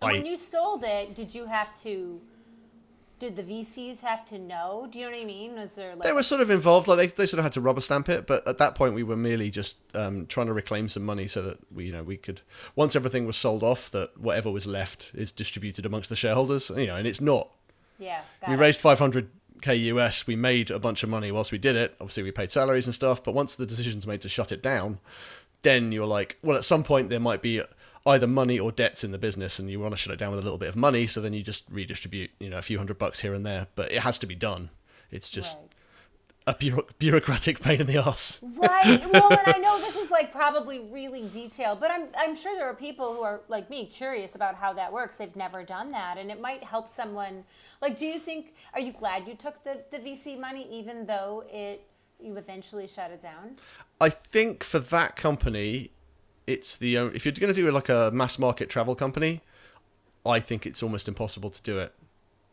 I- 0.00 0.12
when 0.12 0.26
you 0.26 0.36
sold 0.36 0.84
it, 0.84 1.14
did 1.14 1.34
you 1.34 1.46
have 1.46 1.80
to? 1.82 2.20
Did 3.18 3.34
the 3.34 3.42
VCs 3.42 4.00
have 4.00 4.24
to 4.26 4.38
know? 4.38 4.88
Do 4.90 4.98
you 4.98 5.06
know 5.06 5.10
what 5.10 5.20
I 5.20 5.24
mean? 5.24 5.54
Was 5.56 5.74
there 5.74 5.96
like 5.96 6.04
they 6.04 6.12
were 6.12 6.22
sort 6.22 6.40
of 6.40 6.50
involved 6.50 6.86
like 6.86 6.98
they, 6.98 7.06
they 7.06 7.26
sort 7.26 7.38
of 7.38 7.44
had 7.44 7.52
to 7.52 7.60
rubber 7.60 7.80
stamp 7.80 8.08
it 8.08 8.26
but 8.26 8.46
at 8.46 8.58
that 8.58 8.74
point 8.74 8.94
we 8.94 9.02
were 9.02 9.16
merely 9.16 9.50
just 9.50 9.78
um, 9.96 10.26
trying 10.26 10.46
to 10.46 10.52
reclaim 10.52 10.88
some 10.88 11.04
money 11.04 11.26
so 11.26 11.42
that 11.42 11.58
we 11.72 11.86
you 11.86 11.92
know 11.92 12.02
we 12.02 12.16
could 12.16 12.40
once 12.76 12.94
everything 12.94 13.26
was 13.26 13.36
sold 13.36 13.62
off 13.62 13.90
that 13.90 14.18
whatever 14.18 14.50
was 14.50 14.66
left 14.66 15.12
is 15.14 15.32
distributed 15.32 15.84
amongst 15.84 16.08
the 16.08 16.16
shareholders 16.16 16.70
you 16.70 16.86
know 16.86 16.96
and 16.96 17.06
it's 17.06 17.20
not 17.20 17.50
yeah? 17.98 18.20
We 18.46 18.54
it. 18.54 18.58
raised 18.58 18.80
500k 18.80 19.26
us 19.66 20.26
we 20.26 20.36
made 20.36 20.70
a 20.70 20.78
bunch 20.78 21.02
of 21.02 21.08
money 21.08 21.32
whilst 21.32 21.50
we 21.50 21.58
did 21.58 21.76
it 21.76 21.96
obviously 22.00 22.22
we 22.22 22.30
paid 22.30 22.52
salaries 22.52 22.86
and 22.86 22.94
stuff 22.94 23.22
but 23.22 23.34
once 23.34 23.56
the 23.56 23.66
decision's 23.66 24.06
made 24.06 24.20
to 24.20 24.28
shut 24.28 24.52
it 24.52 24.62
down 24.62 25.00
then 25.62 25.90
you're 25.90 26.06
like 26.06 26.38
well 26.42 26.56
at 26.56 26.64
some 26.64 26.84
point 26.84 27.10
there 27.10 27.20
might 27.20 27.42
be 27.42 27.60
either 28.06 28.26
money 28.26 28.58
or 28.58 28.70
debts 28.72 29.04
in 29.04 29.10
the 29.12 29.18
business 29.18 29.58
and 29.58 29.70
you 29.70 29.78
want 29.80 29.92
to 29.92 29.96
shut 29.96 30.12
it 30.12 30.18
down 30.18 30.30
with 30.30 30.38
a 30.40 30.42
little 30.42 30.58
bit 30.58 30.68
of 30.68 30.76
money 30.76 31.06
so 31.06 31.20
then 31.20 31.32
you 31.32 31.42
just 31.42 31.64
redistribute 31.70 32.30
you 32.40 32.48
know 32.48 32.58
a 32.58 32.62
few 32.62 32.78
hundred 32.78 32.98
bucks 32.98 33.20
here 33.20 33.34
and 33.34 33.44
there 33.44 33.66
but 33.74 33.90
it 33.92 34.00
has 34.00 34.18
to 34.18 34.26
be 34.26 34.34
done 34.34 34.70
it's 35.10 35.28
just 35.30 35.58
Right. 35.58 35.68
a 36.48 36.54
bureau- 36.54 36.86
bureaucratic 36.98 37.60
pain 37.60 37.80
in 37.80 37.86
the 37.86 37.96
ass. 37.98 38.40
Right. 38.42 39.02
Well, 39.12 39.30
and 39.30 39.40
I 39.54 39.58
know 39.58 39.78
this 39.80 39.96
is 39.96 40.10
like 40.10 40.32
probably 40.32 40.80
really 40.80 41.28
detailed, 41.28 41.80
but 41.80 41.90
I'm 41.90 42.08
I'm 42.16 42.34
sure 42.36 42.54
there 42.54 42.66
are 42.68 42.74
people 42.74 43.12
who 43.14 43.22
are 43.22 43.40
like 43.48 43.68
me 43.70 43.86
curious 43.86 44.34
about 44.34 44.54
how 44.54 44.72
that 44.74 44.92
works. 44.92 45.16
They've 45.16 45.34
never 45.36 45.62
done 45.62 45.90
that, 45.92 46.18
and 46.20 46.30
it 46.30 46.40
might 46.40 46.62
help 46.64 46.88
someone. 46.88 47.44
Like, 47.82 47.98
do 47.98 48.06
you 48.06 48.18
think? 48.18 48.54
Are 48.74 48.80
you 48.80 48.92
glad 48.92 49.26
you 49.28 49.34
took 49.34 49.62
the 49.64 49.82
the 49.90 49.98
VC 49.98 50.38
money, 50.38 50.66
even 50.70 51.04
though 51.06 51.44
it 51.50 51.86
you 52.20 52.36
eventually 52.36 52.86
shut 52.86 53.10
it 53.10 53.20
down? 53.22 53.56
I 54.00 54.08
think 54.10 54.62
for 54.64 54.78
that 54.78 55.16
company, 55.16 55.90
it's 56.48 56.76
the 56.78 56.96
only, 56.96 57.14
if 57.14 57.24
you're 57.24 57.32
going 57.32 57.52
to 57.52 57.60
do 57.60 57.70
like 57.70 57.90
a 57.90 58.10
mass 58.12 58.38
market 58.38 58.70
travel 58.70 58.94
company, 58.94 59.42
I 60.24 60.40
think 60.40 60.66
it's 60.66 60.82
almost 60.82 61.06
impossible 61.06 61.50
to 61.50 61.62
do 61.62 61.78
it 61.78 61.92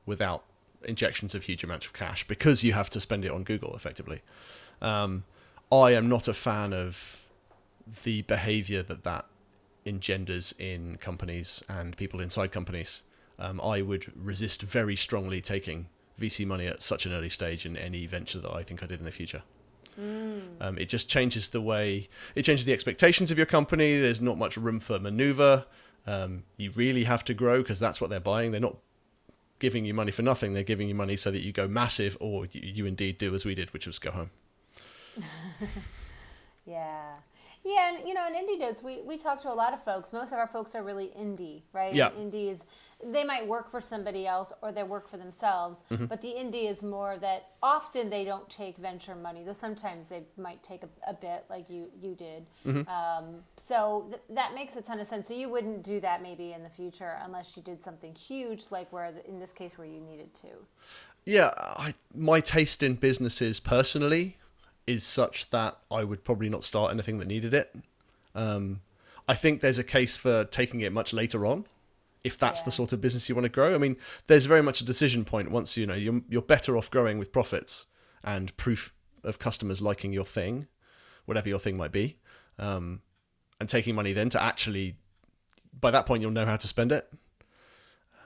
without 0.05 0.43
injections 0.83 1.33
of 1.33 1.43
huge 1.43 1.63
amounts 1.63 1.85
of 1.85 1.93
cash 1.93 2.27
because 2.27 2.63
you 2.63 2.73
have 2.73 2.89
to 2.91 2.99
spend 2.99 3.25
it 3.25 3.31
on 3.31 3.43
Google 3.43 3.73
effectively. 3.75 4.21
Um, 4.81 5.23
I 5.71 5.93
am 5.93 6.09
not 6.09 6.27
a 6.27 6.33
fan 6.33 6.73
of 6.73 7.23
the 8.03 8.21
behavior 8.23 8.83
that 8.83 9.03
that 9.03 9.25
engenders 9.85 10.53
in 10.59 10.97
companies 10.97 11.63
and 11.69 11.95
people 11.95 12.19
inside 12.19 12.51
companies. 12.51 13.03
Um, 13.39 13.61
I 13.61 13.81
would 13.81 14.11
resist 14.15 14.61
very 14.61 14.95
strongly 14.95 15.41
taking 15.41 15.87
VC 16.19 16.45
money 16.45 16.67
at 16.67 16.81
such 16.81 17.05
an 17.05 17.13
early 17.13 17.29
stage 17.29 17.65
in 17.65 17.77
any 17.77 18.05
venture 18.05 18.39
that 18.39 18.51
I 18.51 18.63
think 18.63 18.83
I 18.83 18.87
did 18.87 18.99
in 18.99 19.05
the 19.05 19.11
future. 19.11 19.43
Um, 19.97 20.77
it 20.77 20.89
just 20.89 21.09
changes 21.09 21.49
the 21.49 21.61
way 21.61 22.09
it 22.35 22.43
changes 22.43 22.65
the 22.65 22.73
expectations 22.73 23.31
of 23.31 23.37
your 23.37 23.45
company. 23.45 23.97
There's 23.97 24.21
not 24.21 24.37
much 24.37 24.57
room 24.57 24.79
for 24.79 24.99
maneuver. 24.99 25.65
Um, 26.05 26.43
you 26.57 26.71
really 26.75 27.05
have 27.05 27.23
to 27.25 27.33
grow 27.33 27.61
because 27.61 27.79
that's 27.79 27.99
what 28.01 28.09
they're 28.09 28.19
buying. 28.19 28.51
They're 28.51 28.59
not 28.61 28.77
giving 29.59 29.85
you 29.85 29.93
money 29.93 30.11
for 30.11 30.21
nothing. 30.21 30.53
They're 30.53 30.63
giving 30.63 30.87
you 30.89 30.95
money 30.95 31.15
so 31.15 31.31
that 31.31 31.39
you 31.41 31.51
go 31.51 31.67
massive, 31.67 32.17
or 32.19 32.45
you, 32.47 32.61
you 32.61 32.85
indeed 32.85 33.17
do 33.17 33.33
as 33.33 33.45
we 33.45 33.55
did, 33.55 33.71
which 33.73 33.87
was 33.87 33.99
go 33.99 34.11
home. 34.11 34.29
Yeah. 36.65 37.15
Yeah, 37.63 37.95
and 37.95 38.07
you 38.07 38.13
know, 38.13 38.27
in 38.27 38.33
indie 38.33 38.59
notes, 38.59 38.83
we, 38.83 39.01
we 39.01 39.17
talk 39.17 39.41
to 39.41 39.51
a 39.51 39.53
lot 39.53 39.73
of 39.73 39.83
folks. 39.83 40.13
Most 40.13 40.31
of 40.31 40.37
our 40.37 40.47
folks 40.47 40.75
are 40.75 40.83
really 40.83 41.11
indie, 41.17 41.61
right? 41.73 41.93
Yeah. 41.93 42.11
Indie 42.11 42.51
is 42.51 42.63
they 43.03 43.23
might 43.23 43.45
work 43.45 43.69
for 43.69 43.81
somebody 43.81 44.25
else 44.25 44.53
or 44.61 44.71
they 44.71 44.83
work 44.83 45.09
for 45.09 45.17
themselves, 45.17 45.83
Mm-hmm. 45.91 46.05
but 46.05 46.21
the 46.21 46.29
indie 46.29 46.69
is 46.69 46.81
more 46.81 47.17
that 47.17 47.49
often 47.61 48.09
they 48.09 48.23
don't 48.23 48.49
take 48.49 48.77
venture 48.77 49.15
money, 49.15 49.43
though 49.43 49.53
sometimes 49.53 50.09
they 50.09 50.23
might 50.37 50.63
take 50.63 50.81
a, 50.83 50.89
a 51.09 51.13
bit, 51.13 51.45
like 51.49 51.69
you 51.69 51.89
you 52.01 52.15
did. 52.15 52.45
Mm-hmm. 52.65 52.89
Um, 52.89 53.35
so 53.57 54.05
th- 54.09 54.21
that 54.29 54.53
makes 54.55 54.75
a 54.75 54.81
ton 54.81 54.99
of 54.99 55.07
sense. 55.07 55.27
So 55.27 55.33
you 55.33 55.49
wouldn't 55.49 55.83
do 55.83 55.99
that 55.99 56.21
maybe 56.23 56.53
in 56.53 56.63
the 56.63 56.69
future 56.69 57.17
unless 57.23 57.55
you 57.57 57.61
did 57.63 57.83
something 57.83 58.15
huge, 58.15 58.65
like 58.71 58.91
where 58.93 59.11
the, 59.11 59.27
in 59.27 59.39
this 59.39 59.51
case 59.51 59.77
where 59.77 59.87
you 59.87 59.99
needed 59.99 60.33
to. 60.35 60.47
Yeah, 61.25 61.51
I, 61.57 61.93
my 62.13 62.39
taste 62.39 62.81
in 62.81 62.95
businesses 62.95 63.59
personally 63.59 64.37
is 64.87 65.03
such 65.03 65.49
that 65.49 65.77
I 65.91 66.03
would 66.03 66.23
probably 66.23 66.49
not 66.49 66.63
start 66.63 66.91
anything 66.91 67.17
that 67.19 67.27
needed 67.27 67.53
it. 67.53 67.75
Um, 68.35 68.81
I 69.27 69.33
think 69.33 69.61
there's 69.61 69.79
a 69.79 69.83
case 69.83 70.17
for 70.17 70.45
taking 70.45 70.81
it 70.81 70.93
much 70.93 71.11
later 71.13 71.45
on, 71.47 71.65
if 72.25 72.37
that's 72.37 72.63
the 72.63 72.71
sort 72.71 72.91
of 72.91 72.99
business 72.99 73.29
you 73.29 73.35
want 73.35 73.45
to 73.45 73.51
grow. 73.51 73.73
I 73.73 73.77
mean, 73.77 73.95
there's 74.27 74.45
very 74.45 74.61
much 74.61 74.81
a 74.81 74.85
decision 74.85 75.23
point 75.23 75.51
once 75.51 75.77
you 75.77 75.85
know 75.85 75.93
you're 75.93 76.21
you're 76.27 76.41
better 76.41 76.75
off 76.77 76.91
growing 76.91 77.17
with 77.17 77.31
profits 77.31 77.87
and 78.23 78.55
proof 78.57 78.93
of 79.23 79.39
customers 79.39 79.81
liking 79.81 80.11
your 80.11 80.25
thing, 80.25 80.67
whatever 81.25 81.49
your 81.49 81.59
thing 81.59 81.77
might 81.77 81.91
be, 81.91 82.17
um, 82.59 83.01
and 83.59 83.69
taking 83.69 83.95
money 83.95 84.11
then 84.11 84.29
to 84.29 84.41
actually. 84.41 84.95
By 85.77 85.91
that 85.91 86.05
point, 86.05 86.21
you'll 86.21 86.31
know 86.31 86.45
how 86.45 86.55
to 86.55 86.69
spend 86.69 86.93
it 86.93 87.11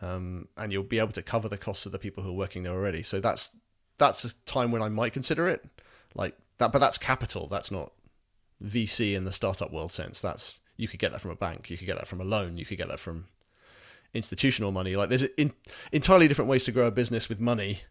um, 0.01 0.47
and 0.57 0.71
you'll 0.71 0.83
be 0.83 0.99
able 0.99 1.11
to 1.11 1.21
cover 1.21 1.49
the 1.49 1.57
costs 1.57 1.85
of 1.85 1.91
the 1.91 1.99
people 1.99 2.23
who 2.23 2.29
are 2.29 2.37
working 2.37 2.63
there 2.63 2.73
already. 2.73 3.03
So 3.03 3.19
that's 3.19 3.55
that's 3.97 4.23
a 4.23 4.35
time 4.45 4.71
when 4.71 4.81
I 4.81 4.89
might 4.89 5.13
consider 5.13 5.49
it, 5.49 5.65
like 6.15 6.35
that. 6.57 6.71
But 6.71 6.79
that's 6.79 6.97
capital. 6.97 7.47
That's 7.47 7.71
not 7.71 7.91
VC 8.63 9.15
in 9.15 9.25
the 9.25 9.31
startup 9.31 9.71
world 9.71 9.91
sense. 9.91 10.21
That's 10.21 10.61
you 10.77 10.87
could 10.87 10.99
get 10.99 11.11
that 11.11 11.21
from 11.21 11.31
a 11.31 11.35
bank. 11.35 11.69
You 11.69 11.77
could 11.77 11.87
get 11.87 11.97
that 11.97 12.07
from 12.07 12.21
a 12.21 12.25
loan. 12.25 12.57
You 12.57 12.65
could 12.65 12.77
get 12.77 12.87
that 12.87 12.99
from 12.99 13.27
institutional 14.13 14.71
money. 14.71 14.95
Like 14.95 15.09
there's 15.09 15.23
in, 15.23 15.53
entirely 15.91 16.27
different 16.27 16.49
ways 16.49 16.63
to 16.65 16.71
grow 16.71 16.87
a 16.87 16.91
business 16.91 17.29
with 17.29 17.39
money 17.39 17.81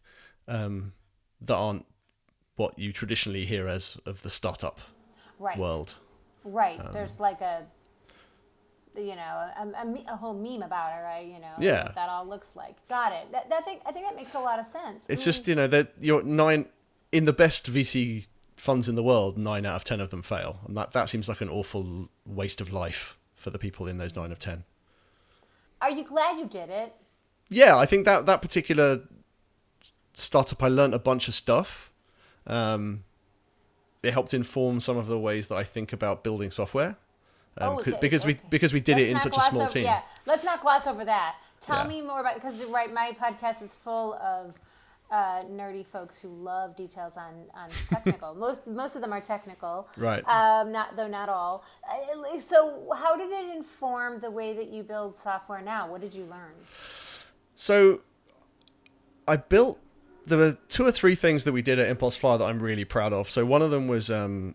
um, 0.46 0.92
that 1.40 1.54
aren't 1.54 1.87
what 2.56 2.78
you 2.78 2.92
traditionally 2.92 3.44
hear 3.44 3.68
as 3.68 3.98
of 4.06 4.22
the 4.22 4.30
startup 4.30 4.80
Right. 5.38 5.56
world. 5.56 5.94
Right. 6.42 6.80
Um, 6.80 6.92
There's 6.92 7.20
like 7.20 7.40
a, 7.40 7.64
you 8.96 9.14
know, 9.14 9.20
a, 9.56 9.72
a, 9.76 10.04
a 10.14 10.16
whole 10.16 10.34
meme 10.34 10.62
about 10.62 10.98
it, 10.98 11.02
right? 11.04 11.25
You 11.26 11.38
know, 11.38 11.52
Yeah. 11.60 11.84
what 11.84 11.94
that 11.94 12.08
all 12.08 12.26
looks 12.26 12.56
like. 12.56 12.75
Got 12.88 13.12
it. 13.12 13.30
That, 13.30 13.48
that 13.50 13.64
thing, 13.64 13.78
I 13.87 13.92
think 13.92 14.06
that 14.06 14.16
makes 14.16 14.34
a 14.34 14.40
lot 14.40 14.58
of 14.58 14.66
sense. 14.66 15.04
I 15.08 15.12
It's 15.12 15.20
mean, 15.22 15.25
just 15.32 15.46
you 15.46 15.54
know 15.54 15.68
that 15.68 15.92
you're 16.00 16.22
nine 16.25 16.66
in 17.12 17.25
the 17.25 17.32
best 17.32 17.70
VC 17.70 18.26
funds 18.56 18.88
in 18.88 18.96
the 18.96 19.02
world. 19.04 19.38
Nine 19.38 19.64
out 19.64 19.76
of 19.76 19.84
ten 19.84 20.00
of 20.00 20.10
them 20.10 20.22
fail, 20.22 20.58
and 20.66 20.76
that 20.76 20.90
that 20.92 21.08
seems 21.08 21.28
like 21.28 21.40
an 21.40 21.48
awful 21.48 22.08
waste 22.26 22.60
of 22.60 22.72
life 22.72 23.16
for 23.37 23.50
the 23.50 23.58
people 23.58 23.87
in 23.87 23.98
those 23.98 24.16
nine 24.16 24.32
of 24.32 24.40
ten. 24.40 24.64
Are 25.80 25.90
you 25.90 26.04
glad 26.04 26.38
you 26.38 26.47
did 26.47 26.70
it? 26.70 26.94
Yeah, 27.49 27.76
I 27.76 27.87
think 27.87 28.04
that 28.04 28.26
that 28.26 28.42
particular 28.42 29.00
startup, 30.14 30.62
I 30.62 30.68
learned 30.68 30.94
a 30.94 30.99
bunch 30.99 31.28
of 31.28 31.35
stuff. 31.35 31.92
Um, 32.47 33.04
it 34.02 34.12
helped 34.12 34.35
inform 34.35 34.80
some 34.80 34.97
of 34.97 35.06
the 35.06 35.18
ways 35.18 35.49
that 35.49 35.56
I 35.56 35.64
think 35.64 35.92
about 35.92 36.23
building 36.23 36.50
software. 36.50 36.97
Um, 37.56 37.70
Oh, 37.70 37.78
okay, 37.80 37.99
because 38.00 38.25
we 38.25 38.38
because 38.50 38.73
we 38.73 38.80
did 38.80 38.97
Let's 38.99 39.08
it 39.08 39.11
in 39.11 39.20
such 39.20 39.37
a 39.37 39.40
small 39.42 39.62
over, 39.62 39.70
team. 39.70 39.85
Yeah, 39.85 40.02
let's 40.26 40.44
not 40.44 40.61
gloss 40.61 40.87
over 40.87 41.04
that. 41.04 41.37
Tell 41.61 41.78
Yeah. 41.78 41.88
me 41.88 42.02
more 42.02 42.20
about 42.20 42.35
because 42.35 42.62
right, 42.64 42.92
my 42.92 43.16
podcast 43.20 43.62
is 43.62 43.75
full 43.75 44.14
of 44.14 44.54
uh, 45.10 45.42
nerdy 45.44 45.86
folks 45.86 46.18
who 46.18 46.28
love 46.28 46.76
details 46.76 47.16
on 47.16 47.34
on 47.54 47.70
technical. 47.88 48.34
most 48.34 48.66
most 48.66 48.94
of 48.94 49.00
them 49.00 49.12
are 49.12 49.20
technical, 49.20 49.88
Right. 49.96 50.22
Um, 50.28 50.72
not 50.72 50.96
though 50.96 51.08
not 51.08 51.28
all. 51.28 51.64
Uh, 51.90 52.38
so 52.38 52.92
how 52.94 53.16
did 53.16 53.30
it 53.30 53.56
inform 53.56 54.20
the 54.20 54.30
way 54.30 54.54
that 54.54 54.68
you 54.68 54.82
build 54.82 55.16
software 55.16 55.62
now? 55.62 55.90
What 55.90 56.00
did 56.00 56.14
you 56.14 56.24
learn? 56.24 56.52
So 57.54 58.00
I 59.26 59.36
built 59.36 59.78
there 60.26 60.38
were 60.38 60.58
two 60.68 60.84
or 60.84 60.92
three 60.92 61.14
things 61.14 61.44
that 61.44 61.52
we 61.52 61.62
did 61.62 61.78
at 61.78 61.88
Impulse 61.88 62.16
Flyer 62.16 62.38
that 62.38 62.44
I'm 62.44 62.62
really 62.62 62.84
proud 62.84 63.12
of. 63.12 63.30
So 63.30 63.46
one 63.46 63.62
of 63.62 63.70
them 63.70 63.88
was 63.88 64.10
um 64.10 64.54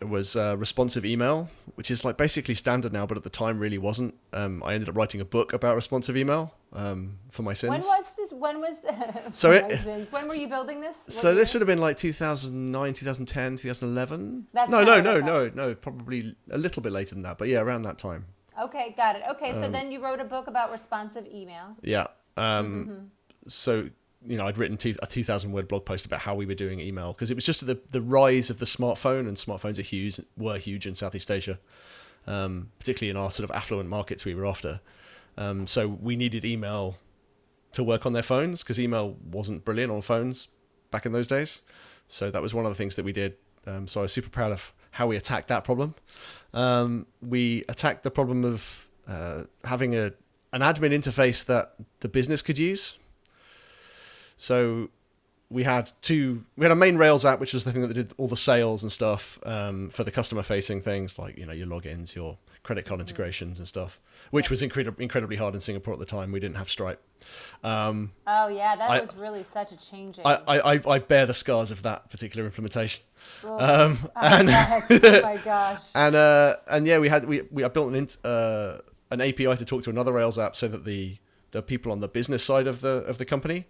was 0.00 0.36
uh, 0.36 0.54
responsive 0.56 1.04
email, 1.04 1.50
which 1.74 1.90
is 1.90 2.04
like 2.04 2.16
basically 2.16 2.54
standard 2.54 2.92
now, 2.92 3.04
but 3.04 3.16
at 3.16 3.24
the 3.24 3.30
time 3.30 3.58
really 3.58 3.78
wasn't. 3.78 4.14
Um, 4.32 4.62
I 4.64 4.74
ended 4.74 4.88
up 4.88 4.96
writing 4.96 5.20
a 5.20 5.24
book 5.24 5.52
about 5.52 5.74
responsive 5.74 6.16
email 6.16 6.54
um, 6.72 7.18
for 7.30 7.42
my 7.42 7.52
sins. 7.54 7.70
When 7.70 7.80
was 7.80 8.12
this? 8.16 8.32
When 8.32 8.60
was 8.60 8.78
the, 8.80 9.22
So 9.32 9.52
it- 9.52 10.10
when 10.12 10.28
were 10.28 10.34
you 10.34 10.48
building 10.48 10.80
this? 10.80 10.96
What 11.04 11.12
so 11.12 11.34
this 11.34 11.54
would 11.54 11.60
have 11.60 11.66
been 11.66 11.78
like 11.80 11.96
2009, 11.96 12.92
2010, 12.92 13.56
2011. 13.56 14.46
That's 14.52 14.70
no, 14.70 14.84
no, 14.84 15.00
no, 15.00 15.20
no, 15.20 15.50
no, 15.54 15.74
probably 15.74 16.36
a 16.50 16.58
little 16.58 16.82
bit 16.82 16.92
later 16.92 17.14
than 17.14 17.22
that, 17.22 17.38
but 17.38 17.48
yeah, 17.48 17.60
around 17.60 17.82
that 17.82 17.98
time. 17.98 18.26
Okay, 18.60 18.92
got 18.96 19.16
it. 19.16 19.22
Okay, 19.30 19.52
Um, 19.52 19.60
so 19.60 19.70
then 19.70 19.92
you 19.92 20.02
wrote 20.02 20.20
a 20.20 20.24
book 20.24 20.46
about 20.48 20.72
responsive 20.72 21.26
email. 21.26 21.76
Yeah. 21.82 22.08
Um, 22.36 22.84
Mm-hmm. 22.86 23.04
So 23.46 23.88
you 24.26 24.36
know, 24.36 24.46
I'd 24.46 24.58
written 24.58 24.76
two, 24.76 24.96
a 25.00 25.06
two 25.06 25.22
thousand 25.22 25.52
word 25.52 25.68
blog 25.68 25.84
post 25.86 26.04
about 26.04 26.20
how 26.20 26.34
we 26.34 26.44
were 26.44 26.54
doing 26.56 26.80
email 26.80 27.12
because 27.12 27.30
it 27.30 27.34
was 27.34 27.46
just 27.46 27.64
the 27.66 27.80
the 27.92 28.00
rise 28.02 28.50
of 28.50 28.58
the 28.58 28.66
smartphone 28.66 29.20
and 29.20 29.36
smartphones 29.36 29.78
are 29.78 29.82
huge 29.82 30.20
were 30.36 30.58
huge 30.58 30.86
in 30.88 30.94
Southeast 30.96 31.30
Asia, 31.30 31.58
um, 32.26 32.70
particularly 32.80 33.10
in 33.10 33.16
our 33.16 33.30
sort 33.30 33.48
of 33.48 33.54
affluent 33.56 33.88
markets 33.88 34.24
we 34.24 34.34
were 34.34 34.44
after. 34.44 34.80
Um, 35.38 35.66
so 35.66 35.88
we 35.88 36.16
needed 36.16 36.44
email 36.44 36.98
to 37.72 37.84
work 37.84 38.04
on 38.04 38.12
their 38.12 38.22
phones 38.22 38.62
because 38.62 38.78
email 38.78 39.16
wasn't 39.30 39.64
brilliant 39.64 39.92
on 39.92 40.02
phones 40.02 40.48
back 40.90 41.06
in 41.06 41.12
those 41.12 41.26
days. 41.26 41.62
So 42.08 42.30
that 42.30 42.42
was 42.42 42.52
one 42.52 42.66
of 42.66 42.70
the 42.70 42.74
things 42.74 42.96
that 42.96 43.04
we 43.04 43.12
did. 43.12 43.36
Um, 43.66 43.86
so 43.86 44.00
I 44.00 44.02
was 44.02 44.12
super 44.12 44.30
proud 44.30 44.52
of 44.52 44.72
how 44.90 45.06
we 45.06 45.16
attacked 45.16 45.48
that 45.48 45.64
problem. 45.64 45.94
Um, 46.52 47.06
we 47.22 47.64
attacked 47.68 48.02
the 48.02 48.10
problem 48.10 48.44
of 48.44 48.88
uh, 49.06 49.44
having 49.64 49.94
a 49.94 50.12
an 50.52 50.62
admin 50.62 50.92
interface 50.94 51.44
that 51.44 51.74
the 52.00 52.08
business 52.08 52.40
could 52.40 52.58
use. 52.58 52.98
So 54.38 54.88
we 55.50 55.64
had 55.64 55.90
two. 56.00 56.44
We 56.56 56.64
had 56.64 56.72
a 56.72 56.76
main 56.76 56.96
Rails 56.96 57.24
app, 57.24 57.38
which 57.38 57.52
was 57.52 57.64
the 57.64 57.72
thing 57.72 57.82
that 57.82 57.94
did 57.94 58.12
all 58.16 58.28
the 58.28 58.36
sales 58.36 58.82
and 58.82 58.90
stuff 58.90 59.38
um, 59.44 59.90
for 59.90 60.04
the 60.04 60.10
customer 60.10 60.42
facing 60.42 60.80
things, 60.80 61.18
like 61.18 61.36
you 61.36 61.46
know 61.46 61.52
your 61.52 61.66
logins, 61.66 62.14
your 62.14 62.38
credit 62.68 62.84
card 62.84 63.00
integrations 63.00 63.58
and 63.58 63.66
stuff, 63.66 63.98
which 64.30 64.50
was 64.50 64.60
incredibly 64.60 65.02
incredibly 65.02 65.36
hard 65.36 65.54
in 65.54 65.60
Singapore 65.60 65.94
at 65.94 65.98
the 66.00 66.04
time. 66.04 66.30
We 66.32 66.38
didn't 66.38 66.58
have 66.58 66.68
Stripe. 66.68 67.00
Um, 67.64 68.12
Oh 68.26 68.48
yeah, 68.48 68.76
that 68.76 68.90
I- 68.90 69.00
was 69.00 69.16
really 69.16 69.42
such 69.42 69.72
a 69.72 69.76
change. 69.78 70.18
I, 70.22 70.34
I, 70.46 70.74
I- 70.74 70.82
I 70.86 70.98
bear 70.98 71.24
the 71.24 71.32
scars 71.32 71.70
of 71.70 71.82
that 71.84 72.10
particular 72.10 72.44
implementation. 72.44 73.02
Oh, 73.42 73.58
Um, 73.58 73.98
oh, 74.14 74.20
oh 74.22 75.22
my 75.22 75.40
gosh. 75.44 75.80
and 75.94 76.14
uh, 76.14 76.56
and 76.70 76.86
yeah, 76.86 76.98
we 76.98 77.08
had 77.08 77.24
we 77.24 77.40
we 77.50 77.64
I 77.64 77.68
built 77.68 77.94
an 77.94 78.06
uh, 78.22 78.78
an 79.10 79.22
API 79.22 79.56
to 79.56 79.64
talk 79.64 79.82
to 79.84 79.90
another 79.90 80.12
Rails 80.12 80.38
app 80.38 80.54
so 80.54 80.68
that 80.68 80.84
the 80.84 81.16
the 81.52 81.62
people 81.62 81.90
on 81.90 82.00
the 82.00 82.08
business 82.08 82.44
side 82.44 82.66
of 82.66 82.82
the 82.82 83.02
of 83.08 83.16
the 83.16 83.24
company 83.24 83.64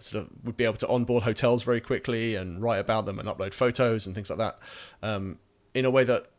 sort 0.00 0.22
of 0.24 0.30
would 0.44 0.56
be 0.56 0.64
able 0.64 0.78
to 0.78 0.88
onboard 0.88 1.22
hotels 1.24 1.62
very 1.64 1.80
quickly 1.82 2.34
and 2.34 2.62
write 2.62 2.78
about 2.78 3.04
them 3.04 3.18
and 3.18 3.28
upload 3.28 3.52
photos 3.52 4.06
and 4.06 4.14
things 4.14 4.30
like 4.30 4.38
that 4.38 4.58
um, 5.02 5.38
in 5.74 5.84
a 5.84 5.90
way 5.90 6.02
that 6.02 6.30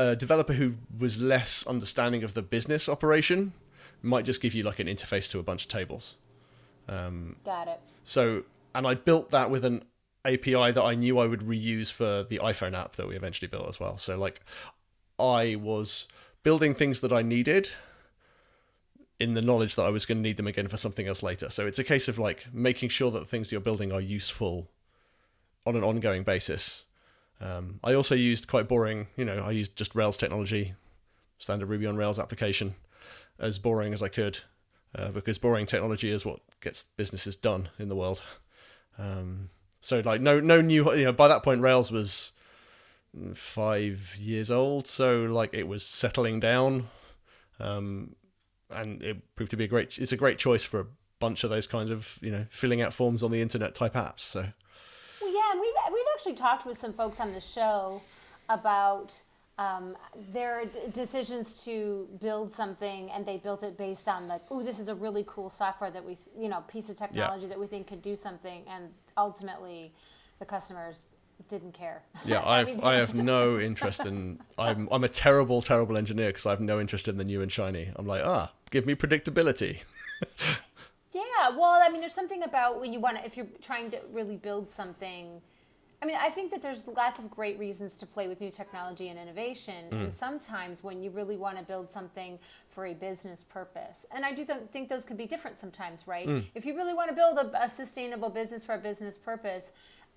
a 0.00 0.16
developer 0.16 0.54
who 0.54 0.74
was 0.98 1.20
less 1.20 1.66
understanding 1.66 2.22
of 2.22 2.32
the 2.32 2.42
business 2.42 2.88
operation 2.88 3.52
might 4.02 4.24
just 4.24 4.40
give 4.40 4.54
you 4.54 4.62
like 4.62 4.78
an 4.78 4.86
interface 4.86 5.30
to 5.30 5.38
a 5.38 5.42
bunch 5.42 5.64
of 5.64 5.68
tables. 5.68 6.16
Um, 6.88 7.36
Got 7.44 7.68
it. 7.68 7.80
so, 8.02 8.44
and 8.74 8.86
I 8.86 8.94
built 8.94 9.30
that 9.30 9.50
with 9.50 9.64
an 9.64 9.84
API 10.24 10.72
that 10.72 10.82
I 10.82 10.94
knew 10.94 11.18
I 11.18 11.26
would 11.26 11.40
reuse 11.40 11.92
for 11.92 12.24
the 12.24 12.38
iPhone 12.38 12.76
app 12.76 12.96
that 12.96 13.08
we 13.08 13.14
eventually 13.14 13.48
built 13.48 13.68
as 13.68 13.78
well. 13.78 13.98
So 13.98 14.16
like 14.18 14.40
I 15.18 15.56
was 15.56 16.08
building 16.42 16.74
things 16.74 17.00
that 17.00 17.12
I 17.12 17.20
needed 17.20 17.70
in 19.18 19.34
the 19.34 19.42
knowledge 19.42 19.74
that 19.76 19.82
I 19.82 19.90
was 19.90 20.06
going 20.06 20.18
to 20.18 20.22
need 20.22 20.38
them 20.38 20.46
again 20.46 20.68
for 20.68 20.78
something 20.78 21.06
else 21.06 21.22
later. 21.22 21.50
So 21.50 21.66
it's 21.66 21.78
a 21.78 21.84
case 21.84 22.08
of 22.08 22.18
like 22.18 22.46
making 22.54 22.88
sure 22.88 23.10
that 23.10 23.18
the 23.18 23.26
things 23.26 23.52
you're 23.52 23.60
building 23.60 23.92
are 23.92 24.00
useful 24.00 24.70
on 25.66 25.76
an 25.76 25.84
ongoing 25.84 26.22
basis. 26.22 26.86
Um, 27.40 27.80
I 27.82 27.94
also 27.94 28.14
used 28.14 28.48
quite 28.48 28.68
boring, 28.68 29.06
you 29.16 29.24
know, 29.24 29.38
I 29.38 29.50
used 29.52 29.76
just 29.76 29.94
Rails 29.94 30.16
technology, 30.16 30.74
standard 31.38 31.66
Ruby 31.66 31.86
on 31.86 31.96
Rails 31.96 32.18
application, 32.18 32.74
as 33.38 33.58
boring 33.58 33.94
as 33.94 34.02
I 34.02 34.08
could, 34.08 34.40
uh, 34.94 35.10
because 35.10 35.38
boring 35.38 35.66
technology 35.66 36.10
is 36.10 36.26
what 36.26 36.40
gets 36.60 36.84
businesses 36.96 37.36
done 37.36 37.70
in 37.78 37.88
the 37.88 37.96
world. 37.96 38.22
Um, 38.98 39.48
so 39.80 40.02
like 40.04 40.20
no 40.20 40.40
no 40.40 40.60
new, 40.60 40.92
you 40.94 41.04
know, 41.04 41.12
by 41.12 41.28
that 41.28 41.42
point 41.42 41.62
Rails 41.62 41.90
was 41.90 42.32
five 43.34 44.16
years 44.18 44.50
old, 44.50 44.86
so 44.86 45.22
like 45.22 45.54
it 45.54 45.66
was 45.66 45.84
settling 45.84 46.40
down. 46.40 46.88
Um, 47.58 48.16
and 48.70 49.02
it 49.02 49.34
proved 49.34 49.50
to 49.50 49.56
be 49.56 49.64
a 49.64 49.68
great. 49.68 49.98
It's 49.98 50.12
a 50.12 50.16
great 50.16 50.38
choice 50.38 50.64
for 50.64 50.80
a 50.80 50.86
bunch 51.18 51.44
of 51.44 51.50
those 51.50 51.66
kinds 51.66 51.90
of 51.90 52.18
you 52.20 52.30
know 52.30 52.46
filling 52.50 52.80
out 52.80 52.94
forms 52.94 53.22
on 53.22 53.30
the 53.30 53.40
internet 53.40 53.74
type 53.74 53.94
apps. 53.94 54.20
So. 54.20 54.46
Well, 55.20 55.34
yeah, 55.34 55.52
and 55.52 55.60
we've 55.60 55.72
we've 55.92 56.09
actually 56.20 56.34
talked 56.34 56.66
with 56.66 56.76
some 56.76 56.92
folks 56.92 57.18
on 57.18 57.32
the 57.32 57.40
show 57.40 58.02
about 58.50 59.18
um, 59.58 59.96
their 60.34 60.66
d- 60.66 60.78
decisions 60.92 61.64
to 61.64 62.06
build 62.20 62.52
something, 62.52 63.10
and 63.10 63.24
they 63.24 63.38
built 63.38 63.62
it 63.62 63.78
based 63.78 64.06
on 64.06 64.28
like, 64.28 64.42
oh, 64.50 64.62
this 64.62 64.78
is 64.78 64.88
a 64.88 64.94
really 64.94 65.24
cool 65.26 65.48
software 65.48 65.90
that 65.90 66.04
we, 66.04 66.18
you 66.38 66.50
know, 66.50 66.60
piece 66.68 66.90
of 66.90 66.98
technology 66.98 67.44
yeah. 67.44 67.48
that 67.48 67.58
we 67.58 67.66
think 67.66 67.86
could 67.86 68.02
do 68.02 68.14
something, 68.14 68.64
and 68.68 68.90
ultimately, 69.16 69.94
the 70.40 70.44
customers 70.44 71.08
didn't 71.48 71.72
care. 71.72 72.02
Yeah, 72.26 72.42
I, 72.44 72.64
mean, 72.64 72.80
I 72.82 72.96
have 72.96 73.14
no 73.14 73.58
interest 73.58 74.04
in. 74.04 74.40
I'm 74.58 74.88
I'm 74.92 75.04
a 75.04 75.08
terrible 75.08 75.62
terrible 75.62 75.96
engineer 75.96 76.28
because 76.28 76.44
I 76.44 76.50
have 76.50 76.60
no 76.60 76.80
interest 76.80 77.08
in 77.08 77.16
the 77.16 77.24
new 77.24 77.40
and 77.40 77.50
shiny. 77.50 77.90
I'm 77.96 78.06
like 78.06 78.22
ah, 78.26 78.52
give 78.70 78.84
me 78.84 78.94
predictability. 78.94 79.78
yeah, 81.14 81.48
well, 81.48 81.80
I 81.82 81.88
mean, 81.88 82.00
there's 82.00 82.14
something 82.14 82.42
about 82.42 82.78
when 82.78 82.92
you 82.92 83.00
want 83.00 83.16
to 83.16 83.24
if 83.24 83.38
you're 83.38 83.48
trying 83.62 83.90
to 83.92 84.00
really 84.12 84.36
build 84.36 84.68
something. 84.68 85.40
I 86.02 86.06
mean, 86.06 86.16
I 86.18 86.30
think 86.30 86.50
that 86.52 86.62
there's 86.62 86.86
lots 86.86 87.18
of 87.18 87.30
great 87.30 87.58
reasons 87.58 87.96
to 87.98 88.06
play 88.06 88.26
with 88.26 88.40
new 88.40 88.50
technology 88.50 89.08
and 89.08 89.18
innovation. 89.18 89.84
Mm. 89.90 90.04
And 90.04 90.12
sometimes 90.12 90.82
when 90.82 91.02
you 91.02 91.10
really 91.10 91.36
want 91.36 91.58
to 91.58 91.62
build 91.62 91.90
something 91.90 92.38
for 92.70 92.86
a 92.86 92.94
business 92.94 93.42
purpose, 93.42 94.06
and 94.10 94.24
I 94.24 94.32
do 94.32 94.44
th- 94.44 94.60
think 94.72 94.88
those 94.88 95.04
could 95.04 95.18
be 95.18 95.26
different 95.26 95.58
sometimes, 95.58 96.06
right? 96.06 96.26
Mm. 96.26 96.44
If 96.54 96.64
you 96.64 96.74
really 96.74 96.94
want 96.94 97.10
to 97.10 97.14
build 97.14 97.36
a, 97.38 97.64
a 97.64 97.68
sustainable 97.68 98.30
business 98.30 98.64
for 98.64 98.74
a 98.74 98.78
business 98.78 99.18
purpose, 99.18 99.72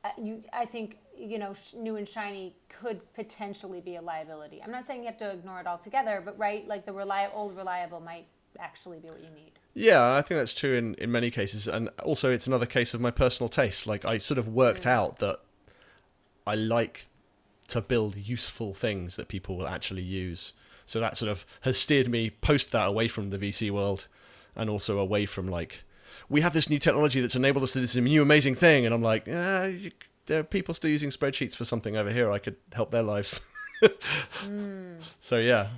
uh, 0.06 0.10
you, 0.18 0.44
I 0.54 0.66
think 0.66 0.98
you 1.18 1.38
know, 1.38 1.54
new 1.76 1.98
and 1.98 2.08
shiny 2.08 2.56
could 2.70 3.02
potentially 3.14 3.82
be 3.82 3.96
a 3.96 4.02
liability. 4.02 4.62
I'm 4.64 4.72
not 4.72 4.86
saying 4.86 5.02
you 5.02 5.08
have 5.08 5.18
to 5.20 5.32
ignore 5.32 5.60
it 5.60 5.68
altogether, 5.68 6.22
but 6.24 6.38
right, 6.40 6.68
like 6.68 6.86
the 6.86 6.92
reli- 6.92 7.30
old 7.34 7.56
reliable 7.56 8.00
might 8.00 8.26
actually 8.60 9.00
be 9.00 9.08
what 9.08 9.20
you 9.20 9.30
need. 9.30 9.52
Yeah, 9.74 10.14
I 10.14 10.22
think 10.22 10.40
that's 10.40 10.54
true 10.54 10.76
in, 10.76 10.96
in 10.96 11.12
many 11.12 11.32
cases. 11.32 11.68
And 11.68 11.90
also, 12.04 12.32
it's 12.32 12.48
another 12.48 12.66
case 12.66 12.94
of 12.94 13.02
my 13.02 13.12
personal 13.12 13.50
taste. 13.50 13.88
Like, 13.88 14.06
I 14.06 14.18
sort 14.18 14.38
of 14.38 14.48
worked 14.48 14.84
mm. 14.84 14.92
out 14.92 15.20
that 15.20 15.40
I 16.46 16.56
like 16.56 17.06
to 17.70 17.82
build 17.82 18.18
useful 18.18 18.74
things 18.74 19.16
that 19.16 19.28
people 19.28 19.58
will 19.58 19.68
actually 19.68 20.02
use. 20.02 20.54
So 20.86 21.00
that 21.00 21.18
sort 21.18 21.32
of 21.32 21.46
has 21.62 21.78
steered 21.78 22.10
me 22.10 22.30
post 22.30 22.72
that 22.72 22.88
away 22.88 23.08
from 23.08 23.30
the 23.30 23.38
VC 23.38 23.72
world 23.72 24.08
and 24.56 24.70
also 24.70 25.00
away 25.00 25.26
from 25.26 25.48
like 25.48 25.84
we 26.30 26.42
have 26.42 26.54
this 26.54 26.70
new 26.70 26.80
technology 26.80 27.22
that's 27.22 27.36
enabled 27.36 27.64
us 27.64 27.74
to 27.74 27.80
do 27.80 27.82
this 27.82 27.96
new 27.96 28.22
amazing 28.22 28.56
thing, 28.56 28.86
and 28.86 28.94
I'm 28.94 29.02
like, 29.02 29.28
ah, 29.32 29.70
there 30.26 30.40
are 30.40 30.44
people 30.44 30.74
still 30.74 30.92
using 30.92 31.10
spreadsheets 31.10 31.56
for 31.56 31.66
something 31.66 31.98
over 31.98 32.12
here. 32.12 32.32
I 32.32 32.40
could 32.40 32.56
help 32.72 32.92
their 32.92 33.04
lives. 33.04 33.42
mm. 33.82 34.98
So 35.20 35.38
yeah. 35.38 35.70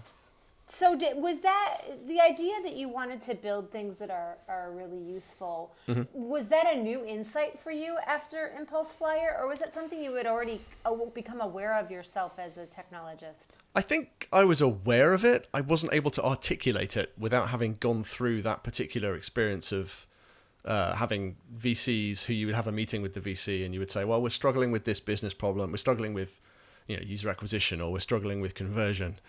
So 0.77 0.93
did, 0.93 1.15
was 1.15 1.39
that 1.39 1.83
the 2.05 2.19
idea 2.19 2.55
that 2.63 2.75
you 2.75 2.89
wanted 2.89 3.21
to 3.21 3.33
build 3.33 3.71
things 3.71 3.97
that 3.99 4.09
are, 4.09 4.35
are 4.49 4.73
really 4.73 4.97
useful? 4.97 5.73
Mm-hmm. 5.87 6.03
Was 6.13 6.49
that 6.49 6.65
a 6.69 6.75
new 6.77 7.05
insight 7.05 7.57
for 7.57 7.71
you 7.71 7.95
after 8.05 8.51
Impulse 8.59 8.91
Flyer, 8.91 9.37
or 9.39 9.47
was 9.47 9.59
that 9.59 9.73
something 9.73 10.03
you 10.03 10.13
had 10.15 10.27
already 10.27 10.59
uh, 10.83 10.93
become 11.13 11.39
aware 11.39 11.79
of 11.79 11.89
yourself 11.89 12.33
as 12.37 12.57
a 12.57 12.65
technologist? 12.65 13.55
I 13.73 13.79
think 13.79 14.27
I 14.33 14.43
was 14.43 14.59
aware 14.59 15.13
of 15.13 15.23
it. 15.23 15.47
I 15.53 15.61
wasn't 15.61 15.93
able 15.93 16.11
to 16.11 16.21
articulate 16.21 16.97
it 16.97 17.13
without 17.17 17.47
having 17.47 17.77
gone 17.79 18.03
through 18.03 18.41
that 18.41 18.65
particular 18.65 19.15
experience 19.15 19.71
of 19.71 20.05
uh, 20.65 20.93
having 20.95 21.37
VCs 21.57 22.25
who 22.25 22.33
you 22.33 22.47
would 22.47 22.55
have 22.55 22.67
a 22.67 22.73
meeting 22.73 23.01
with 23.01 23.13
the 23.13 23.21
VC 23.21 23.63
and 23.63 23.73
you 23.73 23.79
would 23.79 23.91
say, 23.91 24.03
well, 24.03 24.21
we're 24.21 24.27
struggling 24.27 24.71
with 24.71 24.83
this 24.83 24.99
business 24.99 25.33
problem, 25.33 25.71
we're 25.71 25.77
struggling 25.77 26.13
with, 26.13 26.41
you 26.85 26.97
know, 26.97 27.01
user 27.01 27.29
acquisition, 27.29 27.79
or 27.79 27.93
we're 27.93 27.99
struggling 27.99 28.41
with 28.41 28.55
conversion, 28.55 29.19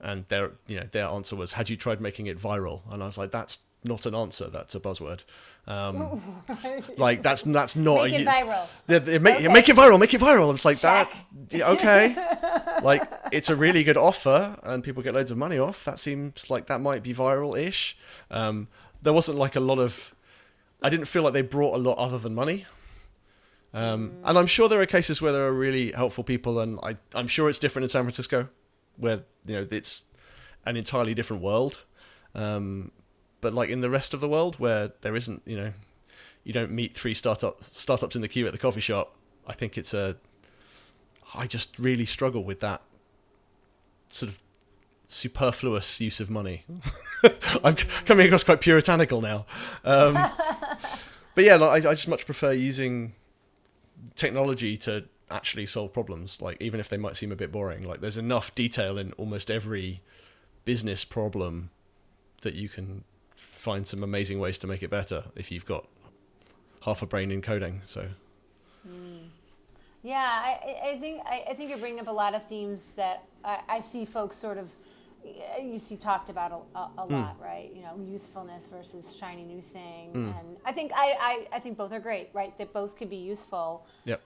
and 0.00 0.26
their, 0.28 0.52
you 0.66 0.78
know, 0.78 0.86
their 0.90 1.06
answer 1.06 1.36
was, 1.36 1.52
had 1.52 1.68
you 1.68 1.76
tried 1.76 2.00
making 2.00 2.26
it 2.26 2.38
viral? 2.38 2.82
And 2.90 3.02
I 3.02 3.06
was 3.06 3.18
like, 3.18 3.30
that's 3.30 3.58
not 3.84 4.06
an 4.06 4.14
answer. 4.14 4.48
That's 4.48 4.74
a 4.74 4.80
buzzword. 4.80 5.24
Um, 5.66 6.20
like 6.96 7.22
that's 7.22 7.42
that's 7.42 7.76
not 7.76 8.04
make 8.04 8.14
a, 8.14 8.20
it 8.22 8.26
viral. 8.26 8.66
They, 8.86 8.98
they 8.98 9.18
make, 9.18 9.36
okay. 9.36 9.48
make 9.48 9.68
it 9.68 9.76
viral. 9.76 9.98
Make 9.98 10.14
it 10.14 10.20
viral. 10.20 10.52
It's 10.52 10.64
like 10.64 10.80
Check. 10.80 11.12
that. 11.48 11.62
Okay. 11.62 12.16
like 12.82 13.10
it's 13.32 13.48
a 13.48 13.56
really 13.56 13.84
good 13.84 13.96
offer, 13.96 14.58
and 14.62 14.84
people 14.84 15.02
get 15.02 15.14
loads 15.14 15.30
of 15.30 15.38
money 15.38 15.58
off. 15.58 15.84
That 15.84 15.98
seems 15.98 16.50
like 16.50 16.66
that 16.66 16.80
might 16.80 17.02
be 17.02 17.14
viral-ish. 17.14 17.96
Um, 18.30 18.68
there 19.02 19.12
wasn't 19.12 19.38
like 19.38 19.56
a 19.56 19.60
lot 19.60 19.78
of 19.78 20.14
I 20.82 20.90
didn't 20.90 21.06
feel 21.06 21.22
like 21.22 21.32
they 21.32 21.42
brought 21.42 21.74
a 21.74 21.78
lot 21.78 21.98
other 21.98 22.18
than 22.18 22.34
money. 22.34 22.66
Um, 23.72 24.10
mm. 24.10 24.14
And 24.24 24.38
I'm 24.38 24.46
sure 24.46 24.68
there 24.68 24.80
are 24.80 24.86
cases 24.86 25.22
where 25.22 25.32
there 25.32 25.46
are 25.46 25.52
really 25.52 25.92
helpful 25.92 26.24
people, 26.24 26.58
and 26.58 26.78
I, 26.82 26.96
I'm 27.14 27.28
sure 27.28 27.48
it's 27.48 27.58
different 27.58 27.84
in 27.84 27.88
San 27.88 28.02
Francisco, 28.02 28.48
where 29.00 29.22
you 29.46 29.56
know 29.56 29.66
it's 29.70 30.04
an 30.64 30.76
entirely 30.76 31.14
different 31.14 31.42
world. 31.42 31.84
Um, 32.34 32.92
but 33.40 33.54
like 33.54 33.70
in 33.70 33.80
the 33.80 33.90
rest 33.90 34.14
of 34.14 34.20
the 34.20 34.28
world, 34.28 34.56
where 34.58 34.92
there 35.00 35.16
isn't, 35.16 35.42
you 35.46 35.56
know, 35.56 35.72
you 36.44 36.52
don't 36.52 36.70
meet 36.70 36.96
three 36.96 37.14
startup 37.14 37.62
startups 37.62 38.14
in 38.14 38.22
the 38.22 38.28
queue 38.28 38.46
at 38.46 38.52
the 38.52 38.58
coffee 38.58 38.80
shop. 38.80 39.14
I 39.46 39.52
think 39.54 39.76
it's 39.78 39.94
a. 39.94 40.16
I 41.34 41.46
just 41.46 41.78
really 41.78 42.06
struggle 42.06 42.44
with 42.44 42.60
that 42.60 42.82
sort 44.08 44.32
of 44.32 44.42
superfluous 45.06 46.00
use 46.00 46.20
of 46.20 46.30
money. 46.30 46.64
I'm 47.64 47.74
coming 48.04 48.26
across 48.26 48.44
quite 48.44 48.60
puritanical 48.60 49.20
now. 49.20 49.46
Um, 49.84 50.14
but 51.34 51.44
yeah, 51.44 51.56
like, 51.56 51.84
I, 51.84 51.90
I 51.90 51.94
just 51.94 52.08
much 52.08 52.24
prefer 52.24 52.52
using 52.52 53.14
technology 54.14 54.76
to 54.78 55.04
actually 55.30 55.66
solve 55.66 55.92
problems. 55.92 56.40
Like 56.40 56.56
even 56.60 56.80
if 56.80 56.88
they 56.88 56.96
might 56.96 57.16
seem 57.16 57.32
a 57.32 57.36
bit 57.36 57.52
boring, 57.52 57.84
like 57.86 58.00
there's 58.00 58.16
enough 58.16 58.54
detail 58.54 58.98
in 58.98 59.12
almost 59.12 59.50
every 59.50 60.00
business 60.64 61.04
problem 61.04 61.70
that 62.42 62.54
you 62.54 62.68
can 62.68 63.04
find 63.36 63.86
some 63.86 64.02
amazing 64.02 64.38
ways 64.38 64.58
to 64.58 64.66
make 64.66 64.82
it 64.82 64.90
better 64.90 65.24
if 65.36 65.50
you've 65.50 65.66
got 65.66 65.86
half 66.82 67.02
a 67.02 67.06
brain 67.06 67.30
in 67.30 67.42
coding. 67.42 67.82
So. 67.84 68.08
Mm. 68.88 69.28
Yeah, 70.02 70.16
I, 70.16 70.92
I 70.92 70.98
think 70.98 71.22
I, 71.26 71.44
I 71.50 71.54
think 71.54 71.68
you're 71.68 71.78
bringing 71.78 72.00
up 72.00 72.08
a 72.08 72.12
lot 72.12 72.34
of 72.34 72.46
themes 72.46 72.92
that 72.96 73.24
I, 73.44 73.60
I 73.68 73.80
see 73.80 74.06
folks 74.06 74.36
sort 74.36 74.56
of 74.56 74.70
you 75.60 75.78
see 75.78 75.96
talked 75.96 76.30
about 76.30 76.52
a, 76.52 76.78
a, 76.78 76.90
a 76.98 77.06
mm. 77.06 77.10
lot, 77.10 77.36
right? 77.40 77.70
You 77.74 77.82
know, 77.82 78.00
usefulness 78.10 78.68
versus 78.68 79.14
shiny 79.14 79.44
new 79.44 79.60
thing, 79.60 80.12
mm. 80.12 80.40
and 80.40 80.56
I 80.64 80.72
think 80.72 80.92
I, 80.94 81.46
I, 81.52 81.56
I 81.56 81.60
think 81.60 81.76
both 81.76 81.92
are 81.92 82.00
great, 82.00 82.30
right? 82.32 82.56
That 82.58 82.72
both 82.72 82.96
could 82.96 83.10
be 83.10 83.16
useful. 83.16 83.86
Yep. 84.04 84.22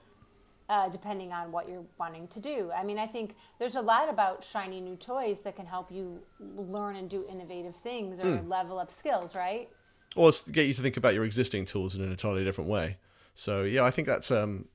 Uh, 0.67 0.89
depending 0.89 1.31
on 1.31 1.51
what 1.51 1.69
you're 1.69 1.85
wanting 1.99 2.27
to 2.27 2.39
do. 2.39 2.71
I 2.75 2.83
mean, 2.83 2.97
I 2.97 3.05
think 3.05 3.35
there's 3.59 3.75
a 3.75 3.81
lot 3.81 4.09
about 4.09 4.43
shiny 4.43 4.81
new 4.81 4.95
toys 4.95 5.41
that 5.41 5.55
can 5.55 5.67
help 5.67 5.91
you 5.91 6.19
learn 6.39 6.95
and 6.95 7.07
do 7.07 7.23
innovative 7.29 7.75
things 7.75 8.17
or 8.17 8.23
mm. 8.23 8.49
level 8.49 8.79
up 8.79 8.91
skills, 8.91 9.35
right? 9.35 9.69
Or 10.15 10.31
get 10.51 10.65
you 10.65 10.73
to 10.73 10.81
think 10.81 10.97
about 10.97 11.13
your 11.13 11.23
existing 11.23 11.65
tools 11.65 11.93
in 11.93 12.01
an 12.01 12.09
entirely 12.09 12.43
different 12.43 12.67
way. 12.67 12.97
So 13.35 13.61
yeah, 13.61 13.83
I 13.83 13.91
think 13.91 14.07
that's 14.07 14.31
um, 14.31 14.65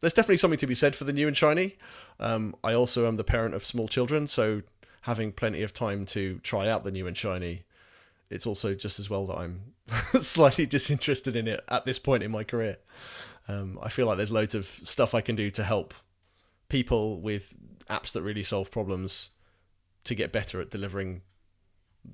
there's 0.00 0.14
definitely 0.14 0.36
something 0.36 0.58
to 0.58 0.66
be 0.66 0.74
said 0.74 0.94
for 0.94 1.04
the 1.04 1.12
new 1.12 1.26
and 1.26 1.36
shiny. 1.36 1.76
Um, 2.18 2.54
I 2.62 2.72
also 2.74 3.06
am 3.06 3.16
the 3.16 3.24
parent 3.24 3.54
of 3.54 3.64
small 3.64 3.88
children, 3.88 4.26
so 4.26 4.62
having 5.02 5.32
plenty 5.32 5.62
of 5.62 5.72
time 5.72 6.04
to 6.06 6.38
try 6.42 6.68
out 6.68 6.84
the 6.84 6.90
new 6.90 7.06
and 7.06 7.16
shiny, 7.16 7.62
it's 8.28 8.46
also 8.46 8.74
just 8.74 8.98
as 8.98 9.10
well 9.10 9.26
that 9.26 9.38
I'm 9.38 9.60
slightly 10.20 10.66
disinterested 10.66 11.36
in 11.36 11.48
it 11.48 11.64
at 11.68 11.84
this 11.84 11.98
point 11.98 12.22
in 12.22 12.30
my 12.30 12.44
career. 12.44 12.78
Um, 13.48 13.78
I 13.82 13.88
feel 13.88 14.06
like 14.06 14.16
there's 14.16 14.32
loads 14.32 14.54
of 14.54 14.66
stuff 14.66 15.14
I 15.14 15.20
can 15.20 15.36
do 15.36 15.50
to 15.52 15.64
help 15.64 15.94
people 16.68 17.20
with 17.20 17.54
apps 17.88 18.12
that 18.12 18.22
really 18.22 18.42
solve 18.42 18.70
problems 18.70 19.30
to 20.04 20.14
get 20.14 20.32
better 20.32 20.60
at 20.60 20.70
delivering 20.70 21.22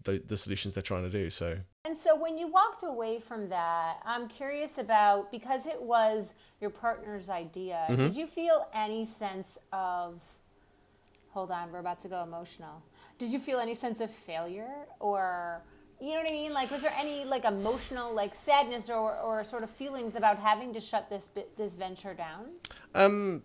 the, 0.05 0.23
the 0.27 0.37
solutions 0.37 0.75
they're 0.75 0.83
trying 0.83 1.05
to 1.05 1.11
do. 1.11 1.31
So. 1.31 1.59
And 1.85 1.97
so 1.97 2.17
when 2.17 2.39
you 2.39 2.49
walked 2.49 2.83
away 2.83 3.21
from 3.21 3.49
that, 3.51 3.99
I'm 4.05 4.29
curious 4.29 4.79
about 4.79 5.31
because 5.31 5.67
it 5.67 5.81
was 5.81 6.35
your 6.61 6.71
partner's 6.71 7.29
idea. 7.29 7.85
Mm-hmm. 7.89 8.03
Did 8.03 8.17
you 8.17 8.27
feel 8.27 8.69
any 8.75 9.05
sense 9.05 9.59
of 9.73 10.21
hold 11.37 11.51
on, 11.51 11.71
we're 11.71 11.81
about 11.81 12.01
to 12.01 12.09
go 12.09 12.23
emotional. 12.23 12.83
Did 13.19 13.31
you 13.31 13.39
feel 13.39 13.59
any 13.59 13.75
sense 13.75 14.01
of 14.01 14.11
failure 14.11 14.87
or 15.01 15.63
you 16.01 16.11
know 16.11 16.17
what 16.17 16.31
I 16.31 16.33
mean? 16.33 16.53
Like, 16.53 16.71
was 16.71 16.83
there 16.83 16.95
any 16.99 17.25
like 17.25 17.45
emotional 17.45 18.13
like 18.15 18.35
sadness 18.35 18.91
or, 18.91 19.17
or 19.17 19.45
sort 19.45 19.63
of 19.63 19.71
feelings 19.71 20.17
about 20.17 20.39
having 20.39 20.73
to 20.75 20.81
shut 20.81 21.09
this 21.09 21.31
this 21.57 21.75
venture 21.75 22.15
down? 22.15 22.47
Um, 22.95 23.43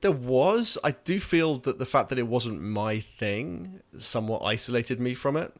there 0.00 0.12
was. 0.12 0.76
I 0.84 0.90
do 0.90 1.20
feel 1.20 1.58
that 1.58 1.78
the 1.78 1.86
fact 1.86 2.10
that 2.10 2.18
it 2.18 2.26
wasn't 2.26 2.60
my 2.60 3.00
thing 3.00 3.80
somewhat 3.98 4.42
isolated 4.42 5.00
me 5.00 5.14
from 5.14 5.36
it. 5.36 5.54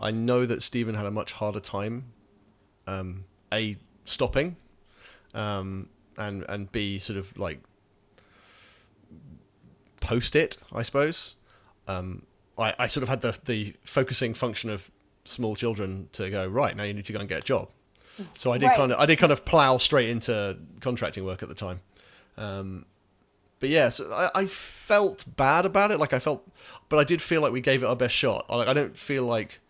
I 0.00 0.10
know 0.10 0.44
that 0.44 0.64
Stephen 0.64 0.96
had 0.96 1.06
a 1.06 1.10
much 1.12 1.30
harder 1.34 1.60
time, 1.60 2.06
um, 2.88 3.26
a 3.52 3.76
stopping, 4.04 4.56
um, 5.34 5.88
and 6.16 6.44
and 6.48 6.72
b 6.72 6.98
sort 6.98 7.16
of 7.16 7.36
like 7.38 7.60
post 10.00 10.34
it. 10.34 10.56
I 10.72 10.82
suppose. 10.82 11.36
Um, 11.86 12.26
I 12.58 12.74
I 12.78 12.86
sort 12.88 13.02
of 13.02 13.08
had 13.08 13.20
the 13.20 13.38
the 13.44 13.74
focusing 13.84 14.34
function 14.34 14.68
of 14.68 14.90
small 15.28 15.54
children 15.56 16.08
to 16.12 16.30
go 16.30 16.46
right 16.46 16.76
now. 16.76 16.82
You 16.84 16.94
need 16.94 17.04
to 17.06 17.12
go 17.12 17.20
and 17.20 17.28
get 17.28 17.38
a 17.38 17.46
job. 17.46 17.70
So 18.32 18.52
I 18.52 18.58
did 18.58 18.66
Right. 18.66 18.76
kind 18.76 18.92
of 18.92 18.98
I 18.98 19.06
did 19.06 19.16
kind 19.18 19.30
of 19.30 19.44
plow 19.44 19.78
straight 19.78 20.08
into 20.08 20.58
contracting 20.80 21.24
work 21.24 21.42
at 21.42 21.48
the 21.48 21.54
time. 21.54 21.80
Um, 22.36 22.84
but 23.60 23.68
yeah, 23.68 23.88
so 23.90 24.10
I, 24.12 24.30
I 24.34 24.44
felt 24.46 25.24
bad 25.36 25.64
about 25.66 25.90
it. 25.90 25.98
Like 25.98 26.12
I 26.12 26.18
felt, 26.18 26.48
but 26.88 26.98
I 26.98 27.04
did 27.04 27.20
feel 27.22 27.40
like 27.42 27.52
we 27.52 27.60
gave 27.60 27.82
it 27.82 27.86
our 27.86 27.96
best 27.96 28.14
shot. 28.14 28.46
I, 28.48 28.56
like 28.56 28.68
I 28.68 28.72
don't 28.72 28.96
feel 28.96 29.24
like 29.24 29.60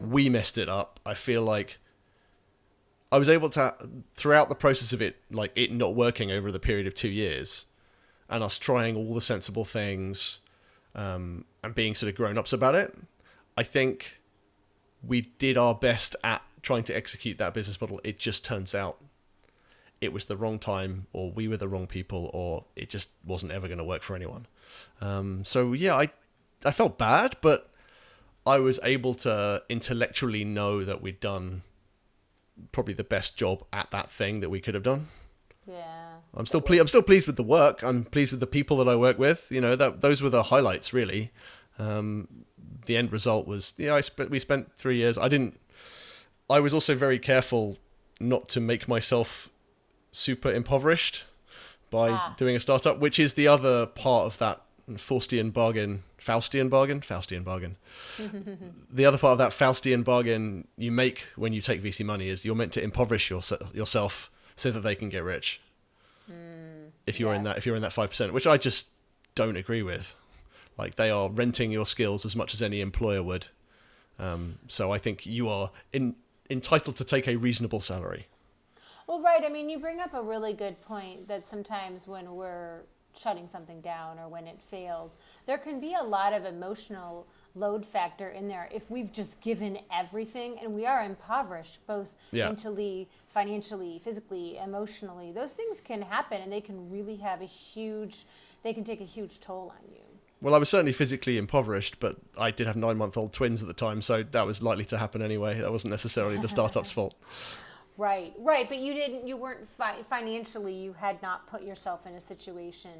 we 0.00 0.28
messed 0.28 0.56
it 0.58 0.68
up. 0.68 0.98
I 1.04 1.14
feel 1.14 1.42
like 1.42 1.78
I 3.12 3.18
was 3.18 3.28
able 3.28 3.48
to 3.50 3.74
throughout 4.14 4.48
the 4.48 4.54
process 4.56 4.92
of 4.92 5.00
it, 5.00 5.16
like 5.30 5.52
it 5.54 5.70
not 5.72 5.94
working 5.94 6.30
over 6.32 6.50
the 6.50 6.58
period 6.58 6.86
of 6.86 6.94
two 6.94 7.08
years, 7.10 7.66
and 8.28 8.42
us 8.42 8.58
trying 8.58 8.96
all 8.96 9.14
the 9.14 9.20
sensible 9.20 9.64
things, 9.64 10.40
um, 10.96 11.44
and 11.62 11.74
being 11.74 11.94
sort 11.94 12.10
of 12.10 12.16
grown 12.16 12.36
ups 12.38 12.52
about 12.52 12.74
it. 12.74 12.94
I 13.56 13.62
think 13.62 14.20
we 15.06 15.22
did 15.38 15.56
our 15.56 15.74
best 15.74 16.16
at 16.24 16.42
trying 16.62 16.84
to 16.84 16.96
execute 16.96 17.38
that 17.38 17.54
business 17.54 17.80
model. 17.80 18.00
It 18.04 18.18
just 18.18 18.44
turns 18.44 18.74
out 18.74 18.98
it 20.00 20.12
was 20.12 20.26
the 20.26 20.36
wrong 20.36 20.58
time, 20.58 21.06
or 21.12 21.30
we 21.30 21.48
were 21.48 21.56
the 21.56 21.68
wrong 21.68 21.86
people, 21.86 22.30
or 22.34 22.64
it 22.76 22.90
just 22.90 23.10
wasn't 23.24 23.52
ever 23.52 23.68
going 23.68 23.78
to 23.78 23.84
work 23.84 24.02
for 24.02 24.16
anyone. 24.16 24.46
Um, 25.00 25.44
so 25.44 25.72
yeah, 25.72 25.94
I 25.94 26.08
I 26.64 26.70
felt 26.70 26.98
bad, 26.98 27.36
but 27.40 27.70
I 28.46 28.58
was 28.58 28.80
able 28.82 29.14
to 29.14 29.62
intellectually 29.68 30.44
know 30.44 30.84
that 30.84 31.00
we'd 31.00 31.20
done 31.20 31.62
probably 32.72 32.94
the 32.94 33.04
best 33.04 33.36
job 33.36 33.64
at 33.72 33.90
that 33.90 34.10
thing 34.10 34.40
that 34.40 34.50
we 34.50 34.60
could 34.60 34.74
have 34.74 34.82
done. 34.82 35.08
Yeah. 35.66 36.04
I'm 36.34 36.46
still 36.46 36.60
ple- 36.60 36.80
I'm 36.80 36.88
still 36.88 37.02
pleased 37.02 37.26
with 37.26 37.36
the 37.36 37.42
work. 37.42 37.82
I'm 37.82 38.04
pleased 38.04 38.32
with 38.32 38.40
the 38.40 38.46
people 38.46 38.76
that 38.78 38.88
I 38.88 38.96
work 38.96 39.18
with. 39.18 39.46
You 39.50 39.60
know, 39.60 39.76
that 39.76 40.00
those 40.00 40.20
were 40.20 40.30
the 40.30 40.44
highlights 40.44 40.92
really. 40.92 41.30
Um, 41.78 42.28
the 42.86 42.96
end 42.96 43.12
result 43.12 43.46
was 43.46 43.74
yeah. 43.76 43.94
I 43.94 44.00
spent 44.00 44.30
we 44.30 44.38
spent 44.38 44.72
three 44.76 44.96
years. 44.96 45.16
I 45.18 45.28
didn't. 45.28 45.58
I 46.50 46.60
was 46.60 46.74
also 46.74 46.94
very 46.94 47.18
careful 47.18 47.78
not 48.20 48.48
to 48.50 48.60
make 48.60 48.86
myself 48.88 49.48
super 50.12 50.50
impoverished 50.52 51.24
by 51.90 52.10
Ah. 52.10 52.34
doing 52.36 52.54
a 52.56 52.60
startup, 52.60 52.98
which 52.98 53.18
is 53.18 53.34
the 53.34 53.48
other 53.48 53.86
part 53.86 54.26
of 54.26 54.38
that 54.38 54.62
Faustian 54.92 55.52
bargain. 55.52 56.02
Faustian 56.20 56.68
bargain. 56.70 57.00
Faustian 57.00 57.44
bargain. 57.44 57.76
the 58.90 59.04
other 59.04 59.18
part 59.18 59.32
of 59.32 59.38
that 59.38 59.50
Faustian 59.52 60.02
bargain 60.04 60.66
you 60.76 60.90
make 60.92 61.26
when 61.36 61.52
you 61.52 61.60
take 61.60 61.82
VC 61.82 62.04
money 62.04 62.28
is 62.28 62.44
you're 62.44 62.54
meant 62.54 62.72
to 62.72 62.82
impoverish 62.82 63.30
yourse- 63.30 63.52
yourself 63.72 64.30
so 64.56 64.70
that 64.70 64.80
they 64.80 64.94
can 64.94 65.08
get 65.08 65.22
rich 65.24 65.60
if 67.06 67.20
you're 67.20 67.34
in 67.34 67.44
that 67.44 67.58
if 67.58 67.66
you're 67.66 67.76
in 67.76 67.82
that 67.82 67.92
five 67.92 68.08
percent, 68.10 68.32
which 68.32 68.46
I 68.46 68.56
just 68.56 68.88
don't 69.34 69.56
agree 69.56 69.82
with. 69.82 70.14
Like 70.76 70.96
they 70.96 71.10
are 71.10 71.30
renting 71.30 71.70
your 71.70 71.86
skills 71.86 72.24
as 72.24 72.34
much 72.34 72.54
as 72.54 72.62
any 72.62 72.80
employer 72.80 73.22
would. 73.22 73.48
Um, 74.18 74.58
so 74.68 74.92
I 74.92 74.98
think 74.98 75.26
you 75.26 75.48
are 75.48 75.70
in, 75.92 76.16
entitled 76.50 76.96
to 76.96 77.04
take 77.04 77.26
a 77.28 77.36
reasonable 77.36 77.80
salary. 77.80 78.26
Well, 79.06 79.20
right. 79.20 79.42
I 79.44 79.48
mean, 79.48 79.68
you 79.68 79.78
bring 79.78 80.00
up 80.00 80.14
a 80.14 80.22
really 80.22 80.54
good 80.54 80.80
point 80.82 81.28
that 81.28 81.46
sometimes 81.46 82.06
when 82.06 82.34
we're 82.34 82.82
shutting 83.16 83.46
something 83.46 83.80
down 83.80 84.18
or 84.18 84.28
when 84.28 84.46
it 84.46 84.60
fails, 84.60 85.18
there 85.46 85.58
can 85.58 85.80
be 85.80 85.94
a 85.94 86.02
lot 86.02 86.32
of 86.32 86.44
emotional 86.44 87.26
load 87.54 87.86
factor 87.86 88.30
in 88.30 88.48
there 88.48 88.68
if 88.72 88.90
we've 88.90 89.12
just 89.12 89.40
given 89.40 89.78
everything 89.92 90.58
and 90.60 90.74
we 90.74 90.84
are 90.86 91.04
impoverished 91.04 91.86
both 91.86 92.12
Yeah. 92.32 92.46
mentally, 92.48 93.08
financially, 93.28 94.00
physically, 94.02 94.58
emotionally. 94.58 95.30
Those 95.30 95.52
things 95.52 95.80
can 95.80 96.02
happen 96.02 96.42
and 96.42 96.52
they 96.52 96.60
can 96.60 96.90
really 96.90 97.16
have 97.16 97.40
a 97.40 97.46
huge 97.46 98.26
they 98.64 98.72
can 98.72 98.82
take 98.82 99.02
a 99.02 99.04
huge 99.04 99.40
toll 99.40 99.74
on 99.76 99.92
you. 99.94 100.00
Well, 100.44 100.54
I 100.54 100.58
was 100.58 100.68
certainly 100.68 100.92
physically 100.92 101.38
impoverished, 101.38 102.00
but 102.00 102.18
I 102.38 102.50
did 102.50 102.66
have 102.66 102.76
nine 102.76 102.98
month 102.98 103.16
old 103.16 103.32
twins 103.32 103.62
at 103.62 103.66
the 103.66 103.72
time, 103.72 104.02
so 104.02 104.22
that 104.22 104.44
was 104.44 104.62
likely 104.62 104.84
to 104.84 104.98
happen 104.98 105.22
anyway. 105.22 105.58
That 105.58 105.72
wasn't 105.72 105.92
necessarily 105.92 106.36
the 106.36 106.48
startup's 106.48 106.90
fault. 106.92 107.14
Right, 107.96 108.34
right, 108.38 108.68
but 108.68 108.76
you 108.76 108.92
didn't. 108.92 109.26
You 109.26 109.38
weren't 109.38 109.66
fi- 109.78 110.02
financially. 110.02 110.74
You 110.74 110.92
had 110.92 111.22
not 111.22 111.46
put 111.46 111.62
yourself 111.62 112.06
in 112.06 112.12
a 112.12 112.20
situation 112.20 112.90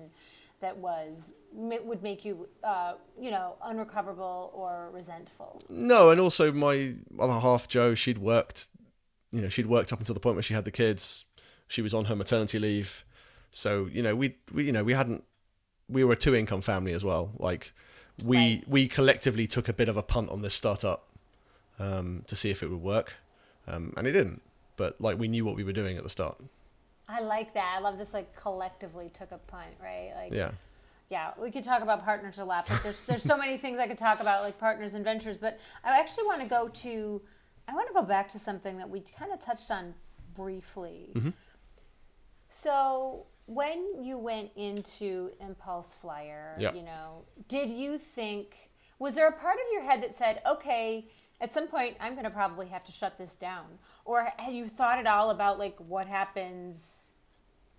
that 0.60 0.74
was 0.74 1.32
would 1.52 2.02
make 2.02 2.24
you, 2.24 2.48
uh, 2.62 2.94
you 3.20 3.30
know, 3.30 3.56
unrecoverable 3.62 4.50
or 4.54 4.88
resentful. 4.90 5.60
No, 5.68 6.08
and 6.08 6.18
also 6.18 6.50
my 6.50 6.94
other 7.20 7.40
half, 7.40 7.68
Joe, 7.68 7.94
she'd 7.94 8.16
worked, 8.16 8.68
you 9.32 9.42
know, 9.42 9.50
she'd 9.50 9.66
worked 9.66 9.92
up 9.92 9.98
until 9.98 10.14
the 10.14 10.20
point 10.20 10.36
where 10.36 10.42
she 10.42 10.54
had 10.54 10.64
the 10.64 10.70
kids. 10.70 11.26
She 11.68 11.82
was 11.82 11.92
on 11.92 12.06
her 12.06 12.16
maternity 12.16 12.58
leave, 12.58 13.04
so 13.50 13.86
you 13.92 14.02
know, 14.02 14.16
we, 14.16 14.36
we 14.50 14.64
you 14.64 14.72
know, 14.72 14.82
we 14.82 14.94
hadn't, 14.94 15.24
we 15.88 16.04
were 16.04 16.12
a 16.12 16.16
two 16.16 16.34
income 16.34 16.62
family 16.62 16.92
as 16.92 17.04
well. 17.04 17.30
Like, 17.38 17.72
we 18.24 18.36
Right. 18.36 18.64
we 18.68 18.88
collectively 18.88 19.46
took 19.46 19.68
a 19.68 19.72
bit 19.72 19.88
of 19.88 19.96
a 19.96 20.02
punt 20.02 20.30
on 20.30 20.42
this 20.42 20.54
startup 20.54 21.08
um, 21.78 22.22
to 22.28 22.36
see 22.36 22.50
if 22.50 22.62
it 22.62 22.68
would 22.68 22.82
work, 22.82 23.14
um, 23.66 23.92
and 23.96 24.06
it 24.06 24.12
didn't. 24.12 24.40
But 24.76 25.00
like, 25.00 25.18
we 25.18 25.28
knew 25.28 25.44
what 25.44 25.56
we 25.56 25.64
were 25.64 25.72
doing 25.72 25.96
at 25.96 26.02
the 26.02 26.08
start. 26.10 26.38
I 27.08 27.20
like 27.20 27.52
that. 27.54 27.74
I 27.76 27.80
love 27.80 27.98
this. 27.98 28.14
Like 28.14 28.34
collectively 28.36 29.10
took 29.18 29.30
a 29.32 29.38
punt, 29.38 29.74
right? 29.82 30.12
Like, 30.16 30.32
Yeah. 30.32 30.52
yeah, 31.10 31.32
we 31.38 31.50
could 31.50 31.64
talk 31.64 31.82
about 31.82 32.02
partners 32.04 32.38
a 32.38 32.44
lot, 32.44 32.66
but 32.68 32.82
there's 32.82 33.02
there's 33.04 33.22
so 33.22 33.36
many 33.36 33.56
things 33.58 33.78
I 33.78 33.86
could 33.88 33.98
talk 33.98 34.20
about, 34.20 34.42
like 34.42 34.58
partners 34.58 34.94
and 34.94 35.04
ventures. 35.04 35.36
But 35.36 35.58
I 35.84 35.98
actually 36.00 36.24
want 36.26 36.40
to 36.40 36.48
go 36.48 36.68
to, 36.68 37.20
I 37.68 37.74
want 37.74 37.88
to 37.88 37.94
go 37.94 38.02
back 38.02 38.28
to 38.30 38.38
something 38.38 38.78
that 38.78 38.88
we 38.88 39.00
kind 39.00 39.32
of 39.32 39.40
touched 39.40 39.70
on 39.70 39.94
briefly. 40.34 41.12
So 42.48 43.26
when 43.46 44.02
you 44.02 44.16
went 44.18 44.50
into 44.56 45.30
Impulse 45.40 45.94
Flyer, 45.94 46.56
Yeah. 46.58 46.72
you 46.74 46.82
know, 46.82 47.24
did 47.48 47.68
you 47.70 47.98
think 47.98 48.56
was 48.98 49.14
there 49.16 49.28
a 49.28 49.32
part 49.32 49.56
of 49.56 49.72
your 49.72 49.82
head 49.82 50.02
that 50.02 50.14
said, 50.14 50.40
okay, 50.46 51.08
at 51.40 51.52
some 51.52 51.66
point 51.66 51.96
I'm 52.00 52.12
going 52.12 52.24
to 52.24 52.30
probably 52.30 52.68
have 52.68 52.84
to 52.84 52.92
shut 52.92 53.18
this 53.18 53.34
down, 53.34 53.66
or 54.04 54.32
had 54.38 54.54
you 54.54 54.68
thought 54.68 54.98
at 54.98 55.06
all 55.06 55.30
about 55.30 55.58
like 55.58 55.76
what 55.78 56.06
happens? 56.06 57.08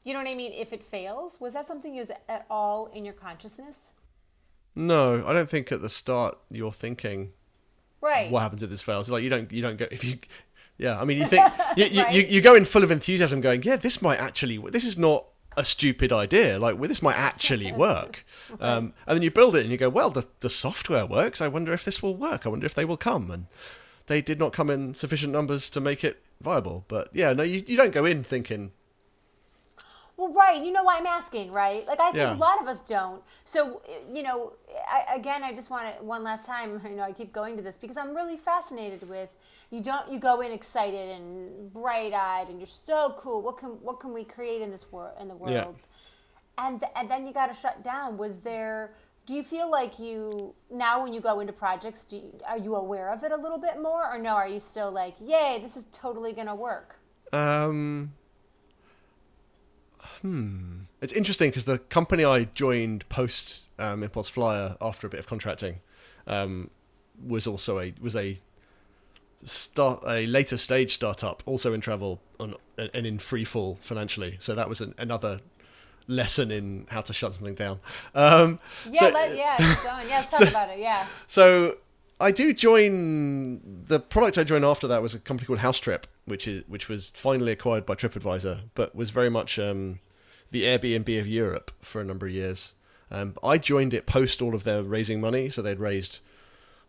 You 0.03 0.13
know 0.13 0.19
what 0.19 0.27
I 0.27 0.35
mean? 0.35 0.51
If 0.51 0.71
it 0.71 0.83
fails, 0.83 1.39
was 1.39 1.53
that 1.53 1.65
something 1.65 1.93
you 1.95 2.01
was 2.01 2.11
at 2.29 2.45
all 2.49 2.87
in 2.93 3.05
your 3.05 3.13
consciousness? 3.15 3.91
No, 4.75 5.23
I 5.25 5.33
don't 5.33 5.49
think 5.49 5.71
at 5.71 5.81
the 5.81 5.89
start 5.89 6.37
you're 6.51 6.71
thinking 6.73 7.31
Right. 8.01 8.29
what 8.29 8.41
happens 8.41 8.61
if 8.61 8.69
this 8.69 8.81
fails. 8.83 9.09
Like 9.09 9.23
you 9.23 9.29
don't 9.29 9.51
you 9.51 9.61
don't 9.63 9.77
go 9.77 9.87
if 9.89 10.03
you 10.03 10.19
yeah. 10.77 10.99
I 11.01 11.05
mean 11.05 11.17
you 11.17 11.25
think 11.25 11.49
you, 11.77 11.85
you, 11.85 12.05
you, 12.11 12.21
you 12.23 12.41
go 12.41 12.53
in 12.55 12.65
full 12.65 12.83
of 12.83 12.91
enthusiasm, 12.91 13.41
going 13.41 13.63
yeah 13.63 13.77
this 13.77 14.01
might 14.01 14.19
actually 14.19 14.57
this 14.69 14.83
is 14.85 14.97
not 14.97 15.25
a 15.57 15.65
stupid 15.65 16.11
idea. 16.11 16.59
Like 16.59 16.77
well, 16.77 16.87
this 16.89 17.01
might 17.01 17.17
actually 17.17 17.71
work. 17.87 18.25
Um, 18.59 18.93
and 19.07 19.15
then 19.15 19.21
you 19.21 19.31
build 19.31 19.55
it 19.55 19.61
and 19.61 19.69
you 19.69 19.77
go 19.77 19.89
well 19.89 20.09
the 20.09 20.25
the 20.39 20.49
software 20.49 21.05
works. 21.05 21.41
I 21.41 21.47
wonder 21.47 21.73
if 21.73 21.83
this 21.83 22.01
will 22.03 22.15
work. 22.15 22.45
I 22.45 22.49
wonder 22.49 22.65
if 22.65 22.73
they 22.73 22.85
will 22.85 22.97
come 22.97 23.31
and 23.31 23.45
they 24.07 24.21
did 24.21 24.39
not 24.39 24.53
come 24.53 24.69
in 24.69 24.93
sufficient 24.93 25.33
numbers 25.33 25.69
to 25.71 25.79
make 25.81 26.03
it 26.03 26.21
viable. 26.41 26.85
But 26.87 27.09
yeah, 27.13 27.33
no, 27.33 27.43
you, 27.43 27.63
you 27.65 27.75
don't 27.77 27.93
go 27.93 28.05
in 28.05 28.23
thinking 28.23 28.71
Well, 30.17 30.31
right. 30.31 30.63
You 30.63 30.71
know 30.71 30.83
why 30.83 30.97
I'm 30.97 31.05
asking, 31.07 31.51
right? 31.51 31.85
Like 31.85 31.99
I 31.99 32.05
think 32.05 32.17
Yeah. 32.17 32.35
a 32.35 32.37
lot 32.37 32.61
of 32.61 32.67
us 32.67 32.79
don't. 32.79 33.21
So, 33.43 33.81
you 34.13 34.23
know, 34.23 34.53
I, 34.89 35.15
again, 35.15 35.43
I 35.43 35.53
just 35.53 35.69
want 35.69 35.97
to 35.97 36.03
one 36.03 36.23
last 36.23 36.45
time. 36.45 36.81
You 36.89 36.95
know, 36.95 37.03
I 37.03 37.11
keep 37.11 37.33
going 37.33 37.57
to 37.57 37.61
this 37.63 37.77
because 37.77 37.97
I'm 37.97 38.15
really 38.15 38.37
fascinated 38.37 39.09
with. 39.09 39.29
You 39.71 39.81
don't. 39.81 40.11
You 40.11 40.19
go 40.19 40.41
in 40.41 40.51
excited 40.51 41.09
and 41.09 41.73
bright 41.73 42.13
eyed, 42.13 42.49
and 42.49 42.59
you're 42.59 42.67
so 42.67 43.15
cool. 43.17 43.41
What 43.41 43.57
can 43.57 43.69
what 43.81 43.99
can 43.99 44.13
we 44.13 44.23
create 44.23 44.61
in 44.61 44.71
this 44.71 44.91
world 44.91 45.13
in 45.19 45.27
the 45.27 45.35
world? 45.35 45.51
Yeah. 45.51 46.65
And 46.65 46.83
and 46.95 47.09
then 47.09 47.27
you 47.27 47.33
got 47.33 47.47
to 47.47 47.53
shut 47.53 47.83
down. 47.83 48.17
Was 48.17 48.39
there? 48.39 48.93
Do 49.25 49.33
you 49.33 49.43
feel 49.43 49.71
like 49.71 49.97
you 49.97 50.53
now 50.69 51.01
when 51.01 51.11
you 51.11 51.19
go 51.19 51.39
into 51.39 51.51
projects, 51.51 52.03
do 52.03 52.17
you, 52.17 52.33
are 52.47 52.59
you 52.59 52.75
aware 52.75 53.11
of 53.11 53.23
it 53.23 53.31
a 53.31 53.35
little 53.35 53.57
bit 53.57 53.81
more, 53.81 54.07
or 54.07 54.19
no? 54.19 54.31
Are 54.31 54.47
you 54.47 54.59
still 54.59 54.91
like, 54.91 55.15
yay, 55.19 55.59
this 55.61 55.75
is 55.75 55.85
totally 55.91 56.31
gonna 56.31 56.55
work? 56.55 56.99
Um, 57.33 58.13
hmm. 60.21 60.81
It's 61.01 61.13
interesting 61.13 61.49
because 61.49 61.65
the 61.65 61.79
company 61.79 62.23
I 62.23 62.45
joined 62.45 63.09
post 63.09 63.67
um, 63.79 64.03
Impulse 64.03 64.29
Flyer 64.29 64.77
after 64.79 65.07
a 65.07 65.09
bit 65.09 65.19
of 65.19 65.27
contracting 65.27 65.81
um, 66.27 66.69
was 67.25 67.47
also 67.47 67.79
a 67.79 67.93
was 67.99 68.15
a 68.15 68.37
start 69.45 70.03
a 70.05 70.25
later 70.25 70.57
stage 70.57 70.93
startup, 70.93 71.43
also 71.45 71.73
in 71.73 71.81
travel 71.81 72.21
on, 72.39 72.55
and 72.77 73.05
in 73.05 73.19
free 73.19 73.45
fall 73.45 73.77
financially. 73.81 74.37
So 74.39 74.55
that 74.55 74.67
was 74.67 74.81
an, 74.81 74.93
another 74.97 75.39
lesson 76.07 76.51
in 76.51 76.87
how 76.89 77.01
to 77.01 77.13
shut 77.13 77.33
something 77.33 77.55
down. 77.55 77.79
Um, 78.13 78.59
Yeah, 78.89 78.99
so, 78.99 79.09
let, 79.09 79.37
yeah, 79.37 79.57
keep 79.57 79.83
going. 79.83 80.09
Yeah, 80.09 80.17
let's 80.17 80.37
talk 80.37 80.49
about 80.49 80.69
it. 80.69 80.79
Yeah. 80.79 81.07
so 81.27 81.77
I 82.19 82.31
do 82.31 82.53
join 82.53 83.83
the 83.87 83.99
product 83.99 84.37
I 84.37 84.43
joined 84.43 84.65
after 84.65 84.87
that 84.87 85.01
was 85.01 85.13
a 85.13 85.19
company 85.19 85.47
called 85.47 85.59
House 85.59 85.79
Trip, 85.79 86.07
which 86.25 86.47
is 86.47 86.63
which 86.67 86.89
was 86.89 87.11
finally 87.15 87.51
acquired 87.51 87.85
by 87.85 87.95
TripAdvisor, 87.95 88.61
but 88.73 88.95
was 88.95 89.09
very 89.09 89.29
much 89.29 89.59
um, 89.59 89.99
the 90.51 90.63
Airbnb 90.63 91.19
of 91.19 91.27
Europe 91.27 91.71
for 91.81 92.01
a 92.01 92.05
number 92.05 92.25
of 92.25 92.31
years. 92.31 92.73
Um, 93.11 93.35
I 93.43 93.57
joined 93.57 93.93
it 93.93 94.05
post 94.05 94.41
all 94.41 94.55
of 94.55 94.63
their 94.63 94.81
raising 94.83 95.21
money, 95.21 95.49
so 95.49 95.61
they'd 95.61 95.79
raised 95.79 96.19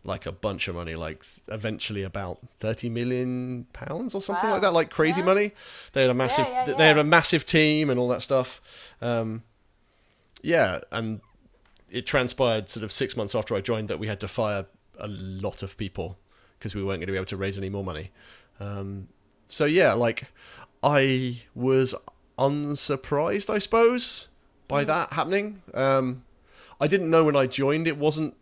like 0.07 0.25
a 0.25 0.31
bunch 0.31 0.67
of 0.67 0.73
money, 0.75 0.95
like 0.95 1.23
eventually 1.49 2.01
about 2.01 2.39
thirty 2.59 2.89
million 2.89 3.65
pounds 3.73 4.15
or 4.15 4.21
something 4.21 4.47
Wow. 4.47 4.53
like 4.53 4.61
that, 4.63 4.73
like 4.73 4.89
crazy 4.89 5.19
Yeah. 5.19 5.25
money. 5.25 5.51
They 5.93 6.01
had 6.01 6.09
a 6.09 6.13
massive, 6.15 6.47
yeah, 6.47 6.65
they 6.73 6.87
had 6.87 6.97
a 6.97 7.03
massive 7.03 7.45
team 7.45 7.89
and 7.91 7.99
all 7.99 8.07
that 8.07 8.21
stuff. 8.23 8.61
Um, 9.01 9.43
yeah, 10.41 10.79
and 10.91 11.21
it 11.89 12.05
transpired 12.05 12.69
sort 12.69 12.83
of 12.83 12.91
six 12.91 13.15
months 13.17 13.35
after 13.35 13.53
I 13.55 13.61
joined 13.61 13.87
that 13.89 13.99
we 13.99 14.07
had 14.07 14.19
to 14.21 14.27
fire 14.27 14.65
a 14.99 15.07
lot 15.07 15.61
of 15.61 15.77
people 15.77 16.17
because 16.57 16.73
we 16.73 16.81
weren't 16.83 16.99
going 16.99 17.07
to 17.07 17.11
be 17.13 17.17
able 17.17 17.25
to 17.25 17.37
raise 17.37 17.57
any 17.57 17.69
more 17.69 17.83
money. 17.83 18.11
Um, 18.59 19.09
so 19.47 19.65
yeah, 19.65 19.93
like 19.93 20.23
I 20.81 21.41
was 21.53 21.93
unsurprised, 22.39 23.49
I 23.49 23.57
suppose, 23.59 24.27
by 24.67 24.83
that 24.85 25.13
happening. 25.13 25.61
Um, 25.73 26.23
I 26.79 26.87
didn't 26.87 27.09
know 27.09 27.25
when 27.25 27.35
I 27.35 27.47
joined 27.47 27.87
it 27.87 27.97
wasn't 27.97 28.35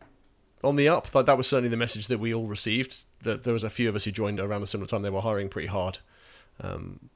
on 0.66 0.76
the 0.76 0.90
up. 0.90 1.14
Like 1.14 1.26
that 1.28 1.38
was 1.38 1.48
certainly 1.48 1.70
the 1.70 1.78
message 1.78 2.08
that 2.08 2.20
we 2.20 2.34
all 2.34 2.48
received. 2.48 3.04
That 3.24 3.44
there 3.44 3.54
was 3.54 3.64
a 3.64 3.70
few 3.70 3.88
of 3.88 3.96
us 3.96 4.04
who 4.04 4.12
joined 4.12 4.40
around 4.40 4.64
a 4.64 4.68
similar 4.68 4.88
time. 4.88 5.02
They 5.02 5.10
were 5.10 5.22
hiring 5.22 5.50
pretty 5.50 5.68
hard 5.68 6.00
um, 6.62 7.10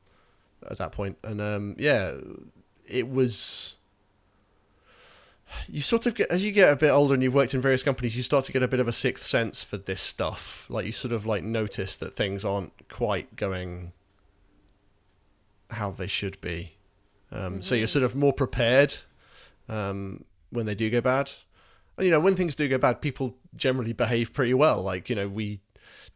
at 0.69 0.77
that 0.77 0.91
point, 0.91 1.17
and 1.23 1.41
um, 1.41 1.75
yeah, 1.77 2.13
it 2.87 3.09
was. 3.09 3.75
You 5.67 5.81
sort 5.81 6.05
of 6.05 6.13
get 6.13 6.29
as 6.29 6.45
you 6.45 6.51
get 6.51 6.71
a 6.71 6.75
bit 6.75 6.91
older 6.91 7.15
and 7.15 7.23
you've 7.23 7.33
worked 7.33 7.55
in 7.55 7.61
various 7.61 7.81
companies, 7.81 8.15
you 8.15 8.21
start 8.21 8.45
to 8.45 8.51
get 8.51 8.61
a 8.61 8.67
bit 8.67 8.79
of 8.79 8.87
a 8.87 8.93
sixth 8.93 9.25
sense 9.25 9.63
for 9.63 9.77
this 9.77 9.99
stuff. 9.99 10.67
Like 10.69 10.85
you 10.85 10.91
sort 10.91 11.11
of 11.11 11.25
like 11.25 11.43
notice 11.43 11.97
that 11.97 12.15
things 12.15 12.45
aren't 12.45 12.87
quite 12.87 13.35
going 13.35 13.93
how 15.71 15.91
they 15.91 16.07
should 16.07 16.39
be. 16.41 16.73
Um, 17.31 17.61
So 17.61 17.75
you're 17.75 17.87
sort 17.87 18.05
of 18.05 18.15
more 18.15 18.33
prepared 18.33 18.95
um, 19.67 20.25
when 20.49 20.65
they 20.65 20.75
do 20.75 20.89
go 20.89 21.01
bad. 21.01 21.31
You 21.99 22.11
know, 22.11 22.19
when 22.19 22.35
things 22.35 22.55
do 22.55 22.67
go 22.67 22.77
bad, 22.77 23.01
people 23.01 23.35
generally 23.55 23.93
behave 23.93 24.33
pretty 24.33 24.53
well. 24.53 24.81
Like, 24.81 25.09
you 25.09 25.15
know, 25.15 25.27
we 25.27 25.59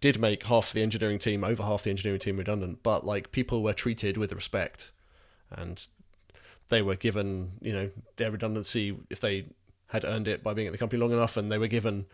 did 0.02 0.20
make 0.20 0.44
half 0.44 0.74
the 0.74 0.82
engineering 0.82 1.20
team, 1.20 1.44
over 1.44 1.64
half 1.64 1.84
the 1.84 1.90
engineering 1.90 2.20
team 2.20 2.38
redundant, 2.38 2.84
but 2.84 3.06
like 3.06 3.32
people 3.32 3.64
were 3.64 3.74
treated 3.74 4.18
with 4.18 4.34
respect 4.34 4.92
and 5.50 5.88
they 6.70 6.82
were 6.82 6.96
given, 6.96 7.54
you 7.62 7.72
know, 7.72 7.90
their 8.18 8.32
redundancy 8.32 8.98
if 9.10 9.20
they 9.20 9.46
had 9.88 10.04
earned 10.04 10.28
it 10.28 10.44
by 10.44 10.54
being 10.54 10.68
at 10.68 10.72
the 10.72 10.78
company 10.78 11.02
long 11.02 11.12
enough 11.12 11.38
and 11.38 11.52
they 11.52 11.58
were 11.58 11.68
given 11.68 12.06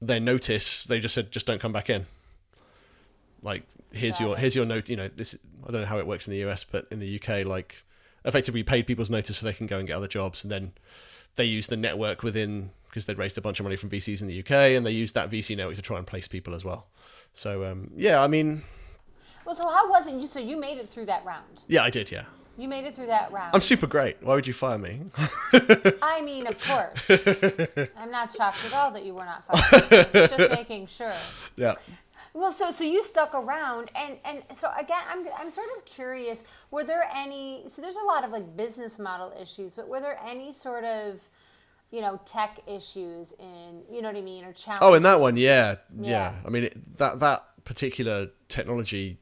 their 0.00 0.18
notice, 0.18 0.84
they 0.84 0.98
just 0.98 1.14
said, 1.14 1.30
just 1.30 1.46
don't 1.46 1.60
come 1.60 1.72
back 1.72 1.88
in. 1.90 2.06
Like, 3.42 3.62
here's 3.92 4.18
Got 4.18 4.24
your, 4.24 4.36
here's 4.36 4.56
your 4.56 4.64
note, 4.64 4.88
you 4.88 4.96
know, 4.96 5.08
this, 5.08 5.36
I 5.68 5.70
don't 5.70 5.82
know 5.82 5.86
how 5.86 5.98
it 5.98 6.06
works 6.06 6.26
in 6.26 6.32
the 6.32 6.48
US, 6.48 6.64
but 6.64 6.88
in 6.90 6.98
the 6.98 7.20
UK, 7.20 7.46
like, 7.46 7.84
effectively 8.24 8.62
paid 8.62 8.86
people's 8.86 9.10
notice 9.10 9.38
so 9.38 9.46
they 9.46 9.52
can 9.52 9.66
go 9.66 9.78
and 9.78 9.86
get 9.86 9.96
other 9.96 10.08
jobs 10.08 10.42
and 10.42 10.50
then 10.50 10.72
they 11.38 11.44
use 11.46 11.68
the 11.68 11.76
network 11.78 12.22
within 12.22 12.70
because 12.84 13.06
they'd 13.06 13.16
raised 13.18 13.38
a 13.38 13.40
bunch 13.40 13.58
of 13.60 13.64
money 13.64 13.76
from 13.76 13.88
VCs 13.90 14.20
in 14.22 14.28
the 14.28 14.38
UK 14.40 14.50
and 14.76 14.84
they 14.84 14.90
used 14.90 15.14
that 15.14 15.30
VC 15.30 15.56
network 15.56 15.76
to 15.76 15.82
try 15.82 15.96
and 15.98 16.06
place 16.06 16.28
people 16.28 16.54
as 16.54 16.64
well. 16.64 16.86
So 17.32 17.64
um, 17.64 17.90
yeah, 17.96 18.22
I 18.22 18.26
mean, 18.28 18.62
Well, 19.44 19.54
so 19.54 19.68
how 19.68 19.88
was 19.90 20.06
it? 20.06 20.14
You 20.14 20.26
so 20.26 20.38
you 20.40 20.58
made 20.60 20.78
it 20.78 20.88
through 20.88 21.06
that 21.06 21.24
round. 21.24 21.62
yeah, 21.68 21.82
I 21.82 21.90
did. 21.90 22.10
Yeah, 22.10 22.24
You 22.56 22.66
made 22.68 22.84
it 22.86 22.94
through 22.94 23.06
that 23.08 23.30
round. 23.32 23.54
I'm 23.54 23.60
super 23.60 23.86
great. 23.86 24.22
Why 24.22 24.34
would 24.34 24.46
you 24.46 24.52
fire 24.54 24.78
me? 24.78 25.02
I 26.02 26.22
mean, 26.22 26.46
of 26.46 26.58
course. 26.62 27.10
I'm 27.96 28.10
not 28.10 28.34
shocked 28.34 28.64
at 28.66 28.72
all 28.74 28.90
that 28.92 29.04
you 29.04 29.14
were 29.14 29.24
not 29.26 29.44
fired. 29.46 30.12
Just 30.30 30.50
making 30.60 30.86
sure. 30.86 31.12
yeah, 31.56 31.74
Well, 32.38 32.52
so 32.52 32.70
so 32.70 32.84
you 32.84 33.02
stuck 33.02 33.34
around, 33.34 33.90
and 33.96 34.18
and 34.24 34.44
so 34.56 34.70
again, 34.78 35.02
I'm 35.10 35.26
I'm 35.36 35.50
sort 35.50 35.66
of 35.76 35.84
curious. 35.84 36.44
Were 36.70 36.84
there 36.84 37.10
any? 37.12 37.64
So 37.66 37.82
there's 37.82 37.96
a 37.96 38.06
lot 38.06 38.22
of 38.22 38.30
like 38.30 38.56
business 38.56 38.96
model 38.96 39.32
issues, 39.42 39.74
but 39.74 39.88
were 39.88 39.98
there 40.00 40.20
any 40.24 40.52
sort 40.52 40.84
of, 40.84 41.20
you 41.90 42.00
know, 42.00 42.20
tech 42.24 42.60
issues 42.68 43.32
in 43.40 43.82
you 43.90 44.02
know 44.02 44.08
what 44.08 44.16
I 44.16 44.20
mean, 44.20 44.44
or 44.44 44.52
challenges? 44.52 44.86
Oh, 44.86 44.94
in 44.94 45.02
that 45.02 45.18
one, 45.18 45.36
yeah, 45.36 45.76
yeah. 45.98 46.10
Yeah. 46.10 46.34
I 46.46 46.48
mean, 46.50 46.64
it, 46.64 46.98
that 46.98 47.18
that 47.18 47.40
particular 47.64 48.28
technology, 48.46 49.18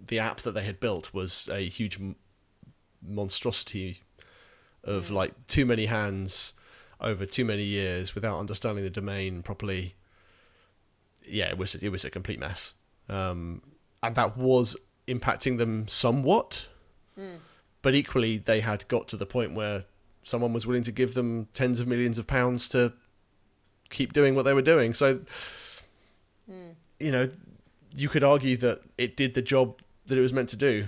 the 0.00 0.18
app 0.18 0.40
that 0.40 0.52
they 0.52 0.64
had 0.64 0.80
built 0.80 1.12
was 1.12 1.50
a 1.52 1.68
huge 1.68 2.00
m- 2.00 2.16
monstrosity 3.06 3.98
of 4.82 5.08
mm. 5.08 5.10
like 5.10 5.46
too 5.48 5.66
many 5.66 5.84
hands 5.84 6.54
over 6.98 7.26
too 7.26 7.44
many 7.44 7.64
years 7.64 8.14
without 8.14 8.38
understanding 8.38 8.84
the 8.84 8.90
domain 8.90 9.42
properly. 9.42 9.96
Yeah, 11.26 11.48
it 11.48 11.58
was 11.58 11.74
it 11.74 11.88
was 11.88 12.04
a 12.04 12.10
complete 12.10 12.38
mess, 12.38 12.74
um, 13.08 13.62
and 14.02 14.14
that 14.14 14.36
was 14.36 14.76
impacting 15.06 15.58
them 15.58 15.88
somewhat. 15.88 16.68
Hmm. 17.14 17.36
But 17.82 17.94
equally, 17.94 18.38
they 18.38 18.60
had 18.60 18.86
got 18.88 19.08
to 19.08 19.16
the 19.16 19.26
point 19.26 19.54
where 19.54 19.84
someone 20.22 20.52
was 20.52 20.66
willing 20.66 20.82
to 20.82 20.92
give 20.92 21.14
them 21.14 21.48
tens 21.54 21.78
of 21.78 21.86
millions 21.86 22.18
of 22.18 22.26
pounds 22.26 22.68
to 22.68 22.92
keep 23.90 24.12
doing 24.12 24.34
what 24.34 24.42
they 24.42 24.52
were 24.52 24.62
doing. 24.62 24.92
So, 24.92 25.20
hmm. 26.50 26.70
you 26.98 27.12
know, 27.12 27.28
you 27.94 28.08
could 28.08 28.24
argue 28.24 28.56
that 28.58 28.80
it 28.98 29.16
did 29.16 29.34
the 29.34 29.42
job 29.42 29.80
that 30.06 30.18
it 30.18 30.20
was 30.20 30.32
meant 30.32 30.48
to 30.50 30.56
do. 30.56 30.86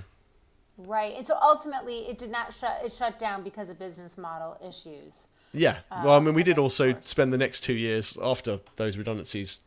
Right, 0.77 1.15
and 1.17 1.27
so 1.27 1.37
ultimately, 1.43 2.01
it 2.09 2.19
did 2.19 2.31
not 2.31 2.55
shut. 2.55 2.81
It 2.85 2.93
shut 2.93 3.19
down 3.19 3.43
because 3.43 3.69
of 3.69 3.79
business 3.79 4.17
model 4.17 4.57
issues. 4.67 5.27
Yeah. 5.53 5.79
Well, 5.91 6.13
I 6.13 6.17
um, 6.17 6.25
mean, 6.25 6.35
we 6.35 6.43
did 6.43 6.59
also 6.59 6.95
spend 7.03 7.33
the 7.33 7.39
next 7.39 7.63
two 7.63 7.73
years 7.73 8.17
after 8.23 8.61
those 8.77 8.97
redundancies 8.97 9.61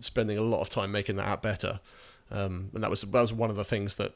spending 0.00 0.38
a 0.38 0.42
lot 0.42 0.60
of 0.60 0.68
time 0.68 0.90
making 0.92 1.16
that 1.16 1.26
app 1.26 1.42
better. 1.42 1.80
Um, 2.30 2.70
and 2.74 2.82
that 2.82 2.90
was 2.90 3.02
that 3.02 3.20
was 3.20 3.32
one 3.32 3.50
of 3.50 3.56
the 3.56 3.64
things 3.64 3.96
that 3.96 4.14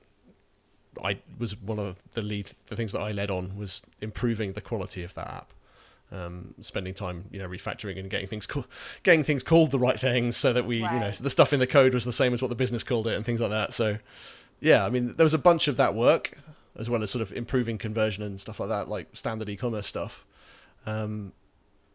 I 1.02 1.18
was 1.38 1.56
one 1.56 1.78
of 1.78 1.98
the 2.14 2.22
lead 2.22 2.52
the 2.66 2.76
things 2.76 2.92
that 2.92 3.00
I 3.00 3.12
led 3.12 3.30
on 3.30 3.56
was 3.56 3.82
improving 4.00 4.52
the 4.52 4.60
quality 4.60 5.02
of 5.02 5.14
that 5.14 5.28
app. 5.28 5.52
Um, 6.12 6.54
spending 6.60 6.94
time, 6.94 7.24
you 7.32 7.40
know, 7.40 7.48
refactoring 7.48 7.98
and 7.98 8.08
getting 8.08 8.28
things 8.28 8.46
co- 8.46 8.66
getting 9.02 9.24
things 9.24 9.42
called 9.42 9.72
the 9.72 9.78
right 9.80 9.98
things, 9.98 10.36
so 10.36 10.52
that 10.52 10.64
we, 10.64 10.76
you 10.76 11.00
know, 11.00 11.10
the 11.10 11.30
stuff 11.30 11.52
in 11.52 11.58
the 11.58 11.66
code 11.66 11.92
was 11.92 12.04
the 12.04 12.12
same 12.12 12.32
as 12.32 12.40
what 12.40 12.48
the 12.48 12.54
business 12.54 12.84
called 12.84 13.08
it, 13.08 13.16
and 13.16 13.24
things 13.24 13.40
like 13.40 13.50
that. 13.50 13.72
So, 13.72 13.98
yeah, 14.60 14.84
I 14.84 14.90
mean, 14.90 15.16
there 15.16 15.24
was 15.24 15.34
a 15.34 15.38
bunch 15.38 15.66
of 15.66 15.76
that 15.78 15.94
work, 15.94 16.38
as 16.76 16.88
well 16.88 17.02
as 17.02 17.10
sort 17.10 17.22
of 17.22 17.32
improving 17.32 17.78
conversion 17.78 18.22
and 18.22 18.38
stuff 18.38 18.60
like 18.60 18.68
that, 18.68 18.88
like 18.88 19.08
standard 19.12 19.48
e-commerce 19.48 19.88
stuff. 19.88 20.24
Um, 20.86 21.32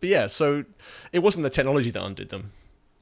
but 0.02 0.10
yeah, 0.10 0.28
so 0.28 0.66
it 1.14 1.20
wasn't 1.20 1.44
the 1.44 1.50
technology 1.50 1.92
that 1.92 2.04
undid 2.04 2.30
them. 2.30 2.52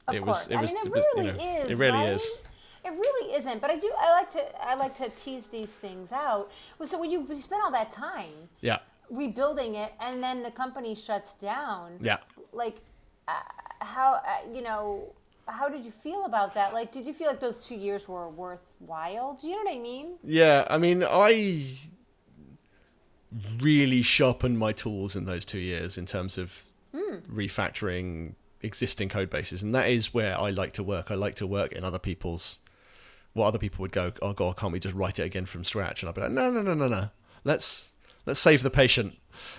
Of 0.08 0.14
it 0.16 0.22
course, 0.22 0.44
was. 0.44 0.50
It 0.50 0.56
I 0.56 0.60
was. 0.60 0.72
mean, 0.72 0.86
it 0.86 0.92
was, 0.92 1.04
you 1.04 1.22
really 1.22 1.32
know, 1.38 1.62
is. 1.64 1.70
It 1.70 1.78
really 1.78 1.92
right? 1.98 2.08
is. 2.08 2.32
It 2.84 2.90
really 2.90 3.34
isn't. 3.34 3.60
But 3.60 3.70
I 3.70 3.76
do. 3.78 3.90
I 4.00 4.10
like 4.12 4.30
to. 4.32 4.42
I 4.66 4.74
like 4.74 4.94
to 4.98 5.08
tease 5.10 5.46
these 5.46 5.72
things 5.72 6.12
out. 6.12 6.50
So 6.84 6.98
when 6.98 7.10
you, 7.10 7.26
you 7.28 7.40
spend 7.40 7.62
all 7.64 7.72
that 7.72 7.92
time 7.92 8.32
Yeah. 8.60 8.78
rebuilding 9.10 9.74
it, 9.74 9.92
and 10.00 10.22
then 10.22 10.42
the 10.42 10.50
company 10.50 10.94
shuts 10.94 11.34
down, 11.34 11.98
Yeah. 12.00 12.18
like 12.52 12.76
uh, 13.26 13.32
how 13.80 14.14
uh, 14.14 14.52
you 14.54 14.62
know 14.62 15.12
how 15.46 15.68
did 15.68 15.82
you 15.84 15.90
feel 15.90 16.26
about 16.26 16.52
that 16.54 16.74
like 16.74 16.92
did 16.92 17.06
you 17.06 17.12
feel 17.14 17.28
like 17.28 17.40
those 17.40 17.64
two 17.64 17.74
years 17.74 18.06
were 18.06 18.28
worthwhile 18.28 19.32
do 19.40 19.48
you 19.48 19.54
know 19.56 19.62
what 19.70 19.74
i 19.74 19.80
mean 19.80 20.06
Yeah, 20.22 20.66
I 20.68 20.76
mean, 20.76 21.02
I 21.08 21.64
really 23.60 24.02
sharpened 24.02 24.58
my 24.58 24.72
tools 24.72 25.14
in 25.16 25.24
those 25.24 25.44
two 25.44 25.58
years 25.58 25.98
in 25.98 26.06
terms 26.06 26.38
of 26.38 26.62
refactoring 27.30 28.34
existing 28.62 29.08
code 29.08 29.30
bases, 29.30 29.62
and 29.62 29.74
that 29.74 29.88
is 29.88 30.12
where 30.12 30.38
I 30.38 30.50
like 30.50 30.72
to 30.74 30.82
work. 30.82 31.10
I 31.10 31.14
like 31.14 31.34
to 31.36 31.46
work 31.46 31.72
in 31.72 31.84
other 31.84 31.98
people's. 31.98 32.60
What 33.34 33.46
other 33.46 33.58
people 33.58 33.82
would 33.82 33.92
go, 33.92 34.12
oh 34.20 34.32
god, 34.32 34.56
can't 34.56 34.72
we 34.72 34.80
just 34.80 34.94
write 34.94 35.18
it 35.18 35.22
again 35.22 35.46
from 35.46 35.62
scratch? 35.62 36.02
And 36.02 36.08
I'd 36.08 36.14
be 36.14 36.22
like, 36.22 36.32
no, 36.32 36.50
no, 36.50 36.62
no, 36.62 36.74
no, 36.74 36.88
no. 36.88 37.10
Let's 37.44 37.92
let's 38.26 38.40
save 38.40 38.62
the 38.62 38.70
patient. 38.70 39.16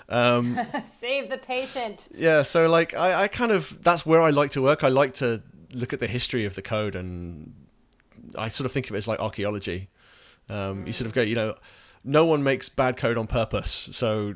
Um, 0.09 0.59
save 0.83 1.29
the 1.29 1.37
patient 1.37 2.09
yeah, 2.13 2.41
so 2.43 2.67
like 2.67 2.95
I, 2.97 3.23
I 3.23 3.27
kind 3.27 3.51
of 3.51 3.81
that's 3.81 4.05
where 4.05 4.21
I 4.21 4.31
like 4.31 4.51
to 4.51 4.61
work. 4.61 4.83
I 4.83 4.89
like 4.89 5.13
to 5.15 5.41
look 5.71 5.93
at 5.93 5.99
the 5.99 6.07
history 6.07 6.45
of 6.45 6.55
the 6.55 6.61
code, 6.61 6.95
and 6.95 7.53
I 8.35 8.49
sort 8.49 8.65
of 8.65 8.71
think 8.71 8.89
of 8.89 8.95
it 8.95 8.97
as 8.97 9.07
like 9.07 9.19
archaeology. 9.19 9.89
Um, 10.49 10.87
You 10.87 10.93
sort 10.93 11.05
of 11.05 11.13
go, 11.13 11.21
you 11.21 11.35
know, 11.35 11.55
no 12.03 12.25
one 12.25 12.43
makes 12.43 12.69
bad 12.69 12.97
code 12.97 13.17
on 13.17 13.27
purpose. 13.27 13.89
So 13.91 14.35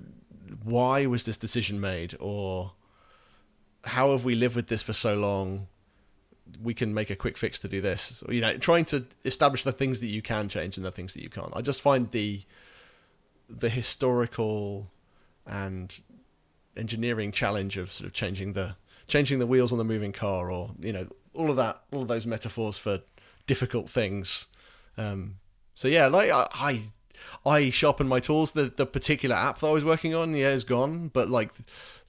why 0.63 1.06
was 1.08 1.26
this 1.26 1.38
decision 1.38 1.82
made, 1.82 2.15
or 2.19 2.73
how 3.84 4.12
have 4.12 4.26
we 4.26 4.36
lived 4.36 4.56
with 4.56 4.67
this 4.67 4.82
for 4.82 4.93
so 4.93 5.15
long? 5.15 5.67
We 6.62 6.74
can 6.74 6.93
make 6.93 7.10
a 7.10 7.15
quick 7.15 7.38
fix 7.38 7.60
to 7.60 7.67
do 7.67 7.82
this. 7.82 8.24
You 8.30 8.41
know, 8.41 8.58
trying 8.58 8.86
to 8.86 9.06
establish 9.26 9.63
the 9.63 9.72
things 9.72 10.00
that 10.02 10.08
you 10.08 10.22
can 10.22 10.50
change 10.50 10.78
and 10.78 10.86
the 10.86 10.91
things 10.91 11.13
that 11.13 11.24
you 11.24 11.30
can't. 11.30 11.52
I 11.56 11.62
just 11.62 11.82
find 11.82 12.12
the 12.12 12.41
the 13.50 13.69
historical 13.69 14.89
and 15.46 16.02
engineering 16.76 17.32
challenge 17.32 17.78
of 17.78 17.91
sort 17.91 18.08
of 18.08 18.13
changing 18.13 18.54
the 18.54 18.76
changing 19.08 19.39
the 19.39 19.48
wheels 19.48 19.72
on 19.72 19.78
the 19.78 19.84
moving 19.84 20.12
car, 20.12 20.52
or 20.52 20.72
you 20.80 20.93
know, 20.93 21.08
all 21.34 21.50
of 21.50 21.58
that, 21.58 21.82
all 21.91 22.02
of 22.02 22.08
those 22.08 22.26
metaphors 22.26 22.78
for 22.78 23.02
difficult 23.48 23.89
things. 23.89 24.48
Um, 24.98 25.36
so 25.76 25.88
yeah, 25.88 26.08
like 26.08 26.32
I, 26.32 26.48
I, 26.54 26.82
I 27.46 27.69
sharpened 27.69 28.10
my 28.10 28.19
tools. 28.19 28.52
The 28.52 28.65
the 28.65 28.86
particular 28.86 29.36
app 29.36 29.60
that 29.60 29.67
I 29.67 29.72
was 29.72 29.86
working 29.86 30.13
on, 30.13 30.36
yeah, 30.36 30.50
is 30.50 30.63
gone. 30.63 31.10
But 31.10 31.30
like 31.30 31.52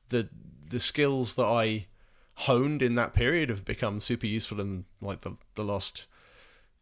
the 0.08 0.28
the 0.74 0.80
skills 0.80 1.36
that 1.36 1.46
I 1.46 1.86
honed 2.34 2.82
in 2.82 2.96
that 2.96 3.14
period 3.14 3.48
have 3.48 3.64
become 3.64 4.00
super 4.00 4.26
useful 4.26 4.60
in 4.60 4.84
like 5.00 5.20
the 5.20 5.36
the 5.54 5.62
last 5.62 6.06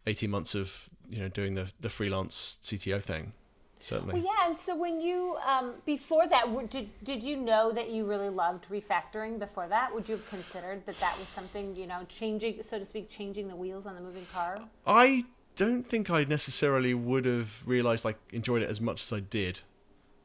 eighteen 0.07 0.31
months 0.31 0.55
of 0.55 0.89
you 1.11 1.21
know 1.21 1.29
doing 1.29 1.55
the 1.55 1.71
the 1.79 1.91
freelance 1.91 2.59
CTO 2.63 3.03
thing. 3.03 3.35
certainly. 3.81 4.15
Well, 4.15 4.23
yeah, 4.23 4.49
and 4.49 4.57
so 4.57 4.75
when 4.75 5.03
you 5.03 5.37
um, 5.47 5.75
before 5.85 6.27
that, 6.27 6.71
did 6.71 6.89
did 7.05 7.23
you 7.23 7.37
know 7.37 7.71
that 7.71 7.91
you 7.91 8.07
really 8.09 8.31
loved 8.31 8.67
refactoring 8.71 9.39
before 9.39 9.69
that? 9.69 9.95
Would 9.95 10.09
you 10.09 10.17
have 10.17 10.27
considered 10.31 10.87
that 10.87 10.99
that 11.01 11.19
was 11.21 11.29
something 11.29 11.77
you 11.77 11.87
know 11.87 12.07
changing, 12.09 12.63
so 12.63 12.79
to 12.79 12.87
speak, 12.87 13.11
changing 13.11 13.49
the 13.49 13.57
wheels 13.57 13.85
on 13.85 13.95
the 13.95 14.01
moving 14.01 14.27
car? 14.33 14.59
I 14.87 15.27
don't 15.55 15.85
think 15.87 16.09
I 16.09 16.25
necessarily 16.25 16.95
would 16.95 17.27
have 17.27 17.61
realized 17.67 18.07
like 18.07 18.17
enjoyed 18.33 18.63
it 18.63 18.71
as 18.71 18.81
much 18.81 19.03
as 19.03 19.13
I 19.13 19.21
did. 19.21 19.61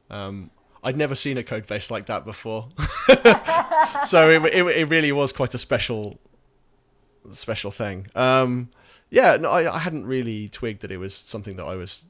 Um, 0.08 0.50
I'd 0.88 0.96
never 0.96 1.14
seen 1.14 1.36
a 1.36 1.42
code 1.42 1.66
base 1.66 1.90
like 1.90 2.06
that 2.06 2.24
before, 2.24 2.66
so 4.06 4.30
it, 4.30 4.42
it 4.54 4.66
it 4.66 4.88
really 4.88 5.12
was 5.12 5.34
quite 5.34 5.52
a 5.52 5.58
special 5.58 6.18
special 7.30 7.70
thing. 7.70 8.06
Um, 8.14 8.70
yeah, 9.10 9.36
no, 9.36 9.50
I, 9.50 9.74
I 9.74 9.80
hadn't 9.80 10.06
really 10.06 10.48
twigged 10.48 10.80
that 10.80 10.90
it 10.90 10.96
was 10.96 11.14
something 11.14 11.56
that 11.56 11.66
I 11.66 11.76
was 11.76 12.06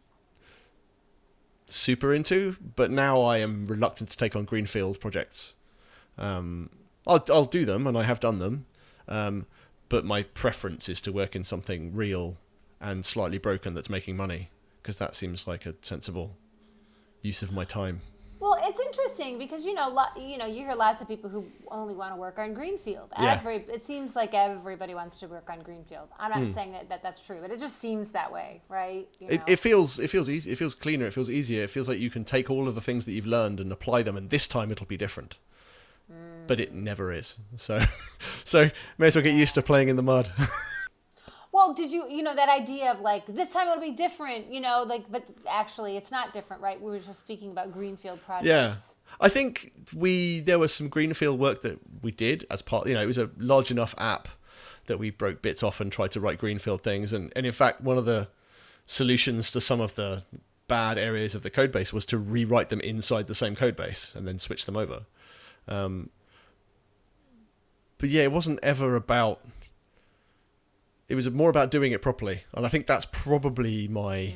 super 1.66 2.14
into, 2.14 2.56
but 2.76 2.92
now 2.92 3.20
I 3.20 3.38
am 3.38 3.66
reluctant 3.66 4.10
to 4.10 4.16
take 4.16 4.36
on 4.36 4.44
greenfield 4.44 5.00
projects. 5.00 5.56
Um, 6.16 6.70
I'll 7.04 7.24
I'll 7.30 7.46
do 7.46 7.64
them, 7.64 7.84
and 7.84 7.98
I 7.98 8.04
have 8.04 8.20
done 8.20 8.38
them, 8.38 8.66
um, 9.08 9.46
but 9.88 10.04
my 10.04 10.22
preference 10.22 10.88
is 10.88 11.00
to 11.00 11.12
work 11.12 11.34
in 11.34 11.42
something 11.42 11.96
real 11.96 12.36
and 12.80 13.04
slightly 13.04 13.38
broken 13.38 13.74
that's 13.74 13.90
making 13.90 14.16
money 14.16 14.50
because 14.80 14.98
that 14.98 15.16
seems 15.16 15.48
like 15.48 15.66
a 15.66 15.74
sensible 15.82 16.36
use 17.22 17.42
of 17.42 17.50
my 17.50 17.64
time. 17.64 18.02
Well, 18.40 18.56
it's 18.62 18.78
interesting 18.78 19.38
because 19.38 19.64
you 19.64 19.74
know, 19.74 19.88
lo- 19.88 20.14
you 20.16 20.38
know, 20.38 20.46
you 20.46 20.62
hear 20.64 20.74
lots 20.74 21.02
of 21.02 21.08
people 21.08 21.28
who 21.28 21.44
only 21.70 21.94
want 21.94 22.12
to 22.12 22.16
work 22.16 22.38
on 22.38 22.54
greenfield. 22.54 23.10
Yeah. 23.18 23.34
Every 23.34 23.56
it 23.56 23.84
seems 23.84 24.14
like 24.14 24.32
everybody 24.34 24.94
wants 24.94 25.18
to 25.20 25.26
work 25.26 25.48
on 25.50 25.60
greenfield. 25.60 26.08
I'm 26.18 26.32
Hmm. 26.32 26.44
not 26.44 26.54
saying 26.54 26.72
that, 26.72 26.88
that 26.88 27.02
that's 27.02 27.24
true, 27.26 27.38
but 27.40 27.50
it 27.50 27.58
just 27.60 27.78
seems 27.80 28.10
that 28.10 28.32
way, 28.32 28.62
right? 28.68 29.08
You 29.18 29.28
know? 29.28 29.42
it 29.46 29.58
feels 29.58 29.98
it 29.98 30.08
feels 30.08 30.28
easy. 30.30 30.52
It 30.52 30.56
feels 30.58 30.74
cleaner. 30.74 31.06
It 31.06 31.14
feels 31.14 31.30
easier. 31.30 31.62
It 31.64 31.70
feels 31.70 31.88
like 31.88 31.98
you 31.98 32.10
can 32.10 32.24
take 32.24 32.48
all 32.50 32.68
of 32.68 32.74
the 32.74 32.80
things 32.80 33.04
that 33.06 33.12
you've 33.12 33.26
learned 33.26 33.58
and 33.60 33.72
apply 33.72 34.02
them, 34.02 34.16
and 34.16 34.30
this 34.30 34.46
time 34.46 34.70
it'll 34.70 34.86
be 34.86 34.96
different. 34.96 35.38
But 36.46 36.58
it 36.60 36.72
never 36.72 37.12
is. 37.12 37.38
So, 37.56 37.80
so 38.44 38.70
may 38.96 39.08
as 39.08 39.16
well 39.16 39.22
get 39.22 39.34
used 39.34 39.54
to 39.56 39.62
playing 39.62 39.88
in 39.88 39.96
the 39.96 40.02
mud. 40.02 40.30
Well, 41.58 41.74
did 41.74 41.90
you, 41.90 42.08
you 42.08 42.22
know, 42.22 42.36
that 42.36 42.48
idea 42.48 42.88
of 42.92 43.00
like 43.00 43.26
this 43.26 43.52
time 43.52 43.66
it'll 43.66 43.80
be 43.80 43.90
different, 43.90 44.52
you 44.52 44.60
know, 44.60 44.84
like, 44.86 45.10
but 45.10 45.24
actually 45.50 45.96
it's 45.96 46.12
not 46.12 46.32
different, 46.32 46.62
right? 46.62 46.80
We 46.80 46.92
were 46.92 47.00
just 47.00 47.18
speaking 47.18 47.50
about 47.50 47.72
greenfield 47.72 48.24
projects. 48.24 48.46
Yeah. 48.46 48.76
I 49.20 49.28
think 49.28 49.72
we 49.92 50.38
there 50.38 50.60
was 50.60 50.72
some 50.72 50.88
greenfield 50.88 51.40
work 51.40 51.62
that 51.62 51.80
we 52.00 52.12
did 52.12 52.44
as 52.48 52.62
part. 52.62 52.86
You 52.86 52.94
know, 52.94 53.02
it 53.02 53.06
was 53.06 53.18
a 53.18 53.30
large 53.38 53.72
enough 53.72 53.92
app 53.98 54.28
that 54.86 55.00
we 55.00 55.10
broke 55.10 55.42
bits 55.42 55.64
off 55.64 55.80
and 55.80 55.90
tried 55.90 56.12
to 56.12 56.20
write 56.20 56.38
greenfield 56.38 56.84
things. 56.84 57.12
And 57.12 57.32
and 57.34 57.44
in 57.44 57.50
fact, 57.50 57.80
one 57.80 57.98
of 57.98 58.04
the 58.04 58.28
solutions 58.86 59.50
to 59.50 59.60
some 59.60 59.80
of 59.80 59.96
the 59.96 60.22
bad 60.68 60.96
areas 60.96 61.34
of 61.34 61.42
the 61.42 61.50
code 61.50 61.72
base 61.72 61.92
was 61.92 62.06
to 62.06 62.18
rewrite 62.18 62.68
them 62.68 62.80
inside 62.82 63.26
the 63.26 63.34
same 63.34 63.56
code 63.56 63.74
base 63.74 64.12
and 64.14 64.28
then 64.28 64.38
switch 64.38 64.64
them 64.64 64.76
over. 64.76 65.06
Um, 65.66 66.10
but 67.98 68.10
yeah, 68.10 68.22
it 68.22 68.30
wasn't 68.30 68.60
ever 68.62 68.94
about. 68.94 69.40
It 71.08 71.14
was 71.14 71.30
more 71.30 71.50
about 71.50 71.70
doing 71.70 71.92
it 71.92 72.02
properly, 72.02 72.44
and 72.54 72.66
I 72.66 72.68
think 72.68 72.86
that's 72.86 73.06
probably 73.06 73.88
my 73.88 74.34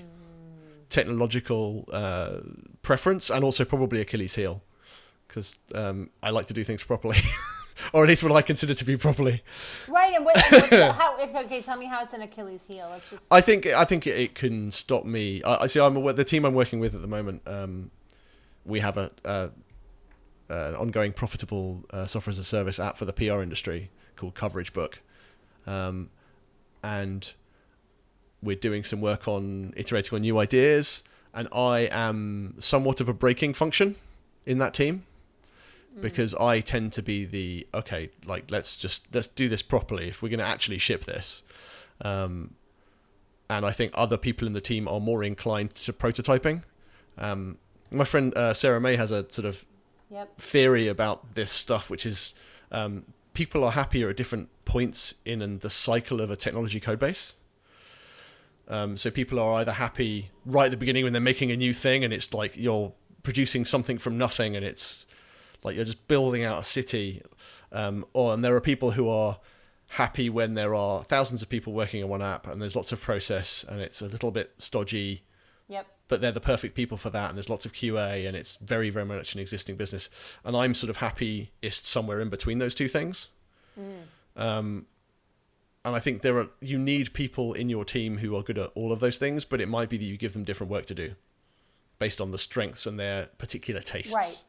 technological 0.89 1.89
uh, 1.93 2.39
preference 2.83 3.31
and 3.31 3.45
also 3.45 3.65
probably 3.65 4.01
Achilles' 4.01 4.35
heel 4.35 4.63
because 5.27 5.59
um, 5.75 6.11
I 6.23 6.31
like 6.31 6.47
to 6.47 6.55
do 6.55 6.63
things 6.63 6.85
properly, 6.85 7.17
or 7.95 8.03
at 8.03 8.09
least 8.09 8.23
what 8.23 8.33
I 8.33 8.43
consider 8.43 8.75
to 8.75 8.85
be 8.85 8.99
properly. 8.99 9.43
Right. 9.89 10.15
And, 10.15 10.27
what, 10.27 10.37
and 10.37 10.61
what's 10.61 10.69
the, 10.69 10.93
how, 10.93 11.19
okay, 11.19 11.63
tell 11.63 11.79
me 11.79 11.87
how 11.87 12.03
it's 12.03 12.13
an 12.13 12.21
Achilles 12.21 12.67
heel. 12.67 12.89
Let's 12.91 13.09
just, 13.09 13.27
I 13.31 13.41
think 13.41 13.67
I 13.67 13.85
think 13.85 14.07
it, 14.07 14.35
can 14.35 14.71
stop 14.71 15.05
me. 15.05 15.43
I, 15.43 15.63
I 15.63 15.67
see. 15.67 15.81
I'm 15.81 15.97
aware, 15.97 16.13
the 16.13 16.25
team 16.25 16.45
I'm 16.45 16.55
working 16.55 16.81
with 16.81 16.95
at 16.95 17.01
the 17.01 17.09
moment. 17.09 17.43
Um, 17.47 17.91
we 18.65 18.81
have 18.81 18.97
a, 18.97 19.11
a 19.25 19.51
an 20.49 20.75
ongoing 20.75 21.13
profitable 21.13 21.85
uh, 21.91 22.05
software 22.05 22.33
as 22.33 22.39
a 22.39 22.45
service 22.45 22.79
app 22.79 22.99
for 22.99 23.07
the 23.07 23.13
PR 23.13 23.41
industry 23.41 23.91
called 24.17 24.35
Coverage 24.35 24.73
Book, 24.75 25.01
um, 25.67 26.11
and 26.83 27.35
we're 28.43 28.57
doing 28.57 28.85
some 28.85 29.01
work 29.01 29.29
on 29.29 29.73
iterating 29.77 30.17
on 30.17 30.23
new 30.23 30.39
ideas. 30.39 31.03
And 31.35 31.49
I 31.53 31.89
am 31.91 32.57
somewhat 32.59 33.01
of 33.01 33.09
a 33.09 33.15
braking 33.15 33.55
function 33.55 33.97
in 34.45 34.59
that 34.59 34.75
team 34.75 35.05
because 36.01 36.35
I 36.35 36.61
tend 36.61 36.93
to 36.95 37.03
be 37.03 37.25
the 37.25 37.67
okay, 37.75 38.11
like 38.25 38.51
let's 38.51 38.77
just 38.77 39.07
let's 39.15 39.29
do 39.29 39.49
this 39.49 39.63
properly 39.63 40.09
if 40.09 40.23
we're 40.23 40.31
going 40.31 40.41
to 40.41 40.47
actually 40.47 40.79
ship 40.79 41.05
this. 41.05 41.43
Um, 42.01 42.55
and 43.51 43.67
I 43.67 43.73
think 43.73 43.93
other 43.95 44.17
people 44.17 44.47
in 44.47 44.55
the 44.55 44.61
team 44.61 44.89
are 44.89 45.01
more 45.01 45.23
inclined 45.23 45.75
to 45.75 45.93
prototyping. 45.93 46.63
Um, 47.19 47.59
my 47.91 48.05
friend 48.05 48.35
uh, 48.37 48.55
Sarah 48.55 48.81
Mei 48.81 48.97
has 48.97 49.11
a 49.11 49.31
sort 49.31 49.45
of 49.45 49.65
yep. 50.11 50.37
theory 50.39 50.89
about 50.89 51.35
this 51.35 51.51
stuff, 51.51 51.91
which 51.91 52.07
is 52.07 52.35
um, 52.71 53.05
people 53.35 53.65
are 53.65 53.73
happier 53.73 54.11
at 54.11 54.17
different 54.17 54.49
points 54.65 55.17
in 55.25 55.59
the 55.61 55.71
cycle 55.71 56.21
of 56.21 56.31
a 56.31 56.37
technology 56.37 56.81
code 56.81 56.99
base. 56.99 57.37
Um, 58.69 58.97
so 58.97 59.11
people 59.11 59.39
are 59.39 59.55
either 59.55 59.73
happy 59.73 60.31
right 60.47 60.67
at 60.67 60.71
the 60.71 60.77
beginning 60.77 61.05
when 61.05 61.13
they're 61.13 61.21
making 61.21 61.51
a 61.51 61.57
new 61.57 61.75
thing 61.75 62.05
and 62.05 62.13
it's 62.13 62.33
like 62.33 62.57
you're 62.57 62.93
producing 63.23 63.65
something 63.65 63.99
from 63.99 64.17
nothing 64.17 64.57
and 64.57 64.65
it's 64.65 65.07
like 65.63 65.77
you're 65.77 65.85
just 65.85 66.09
building 66.09 66.45
out 66.45 66.61
a 66.61 66.65
city, 66.65 67.23
um, 67.71 68.05
or 68.13 68.35
and 68.35 68.45
there 68.45 68.55
are 68.55 68.61
people 68.61 68.93
who 68.93 69.09
are 69.09 69.39
happy 69.89 70.31
when 70.31 70.55
there 70.55 70.75
are 70.75 71.05
thousands 71.05 71.43
of 71.43 71.49
people 71.49 71.73
working 71.73 72.03
on 72.03 72.09
one 72.09 72.23
app 72.23 72.47
and 72.47 72.63
there's 72.63 72.75
lots 72.75 72.93
of 72.93 73.01
process 73.01 73.65
and 73.69 73.81
it's 73.81 74.01
a 74.01 74.07
little 74.07 74.31
bit 74.31 74.53
stodgy. 74.57 75.23
But 76.09 76.21
they're 76.21 76.33
the 76.33 76.41
perfect 76.41 76.75
people 76.75 76.97
for 76.97 77.11
that 77.11 77.29
and 77.29 77.39
there's 77.39 77.49
lots 77.49 77.65
of 77.65 77.73
qa 77.73 78.27
and 78.27 78.37
it's 78.37 78.57
very 78.57 78.91
very 78.91 79.07
much 79.07 79.35
an 79.35 79.41
existing 79.41 79.77
business. 79.77 80.11
And 80.45 80.57
i'm 80.57 80.75
sort 80.75 80.91
of 80.91 80.99
happiest 80.99 81.87
somewhere 81.87 82.21
in 82.21 82.29
between 82.29 82.59
those 82.59 82.75
two 82.75 82.89
things. 82.89 83.29
Um, 84.37 84.87
and 85.85 85.97
i 85.97 85.99
think 85.99 86.23
there 86.23 86.39
are 86.39 86.49
you 86.61 86.79
need 86.79 87.13
people 87.13 87.55
in 87.55 87.69
your 87.69 87.85
team 87.85 88.19
who 88.19 88.37
are 88.37 88.43
good 88.43 88.59
at 88.59 88.71
all 88.75 88.93
of 88.93 89.01
those 89.01 89.19
things 89.19 89.45
but 89.45 89.61
it 89.61 89.69
might 89.69 89.89
be 89.89 89.97
that 89.97 90.05
you 90.05 90.17
give 90.17 90.33
them 90.33 90.45
different 90.45 90.71
work 90.71 90.87
to 90.87 90.95
do 90.95 91.15
based 91.99 92.21
on 92.21 92.31
the 92.31 92.39
strengths 92.39 92.87
and 92.87 92.99
their 92.99 93.27
particular 93.39 93.81
tastes. 93.81 94.15
Right. 94.15 94.45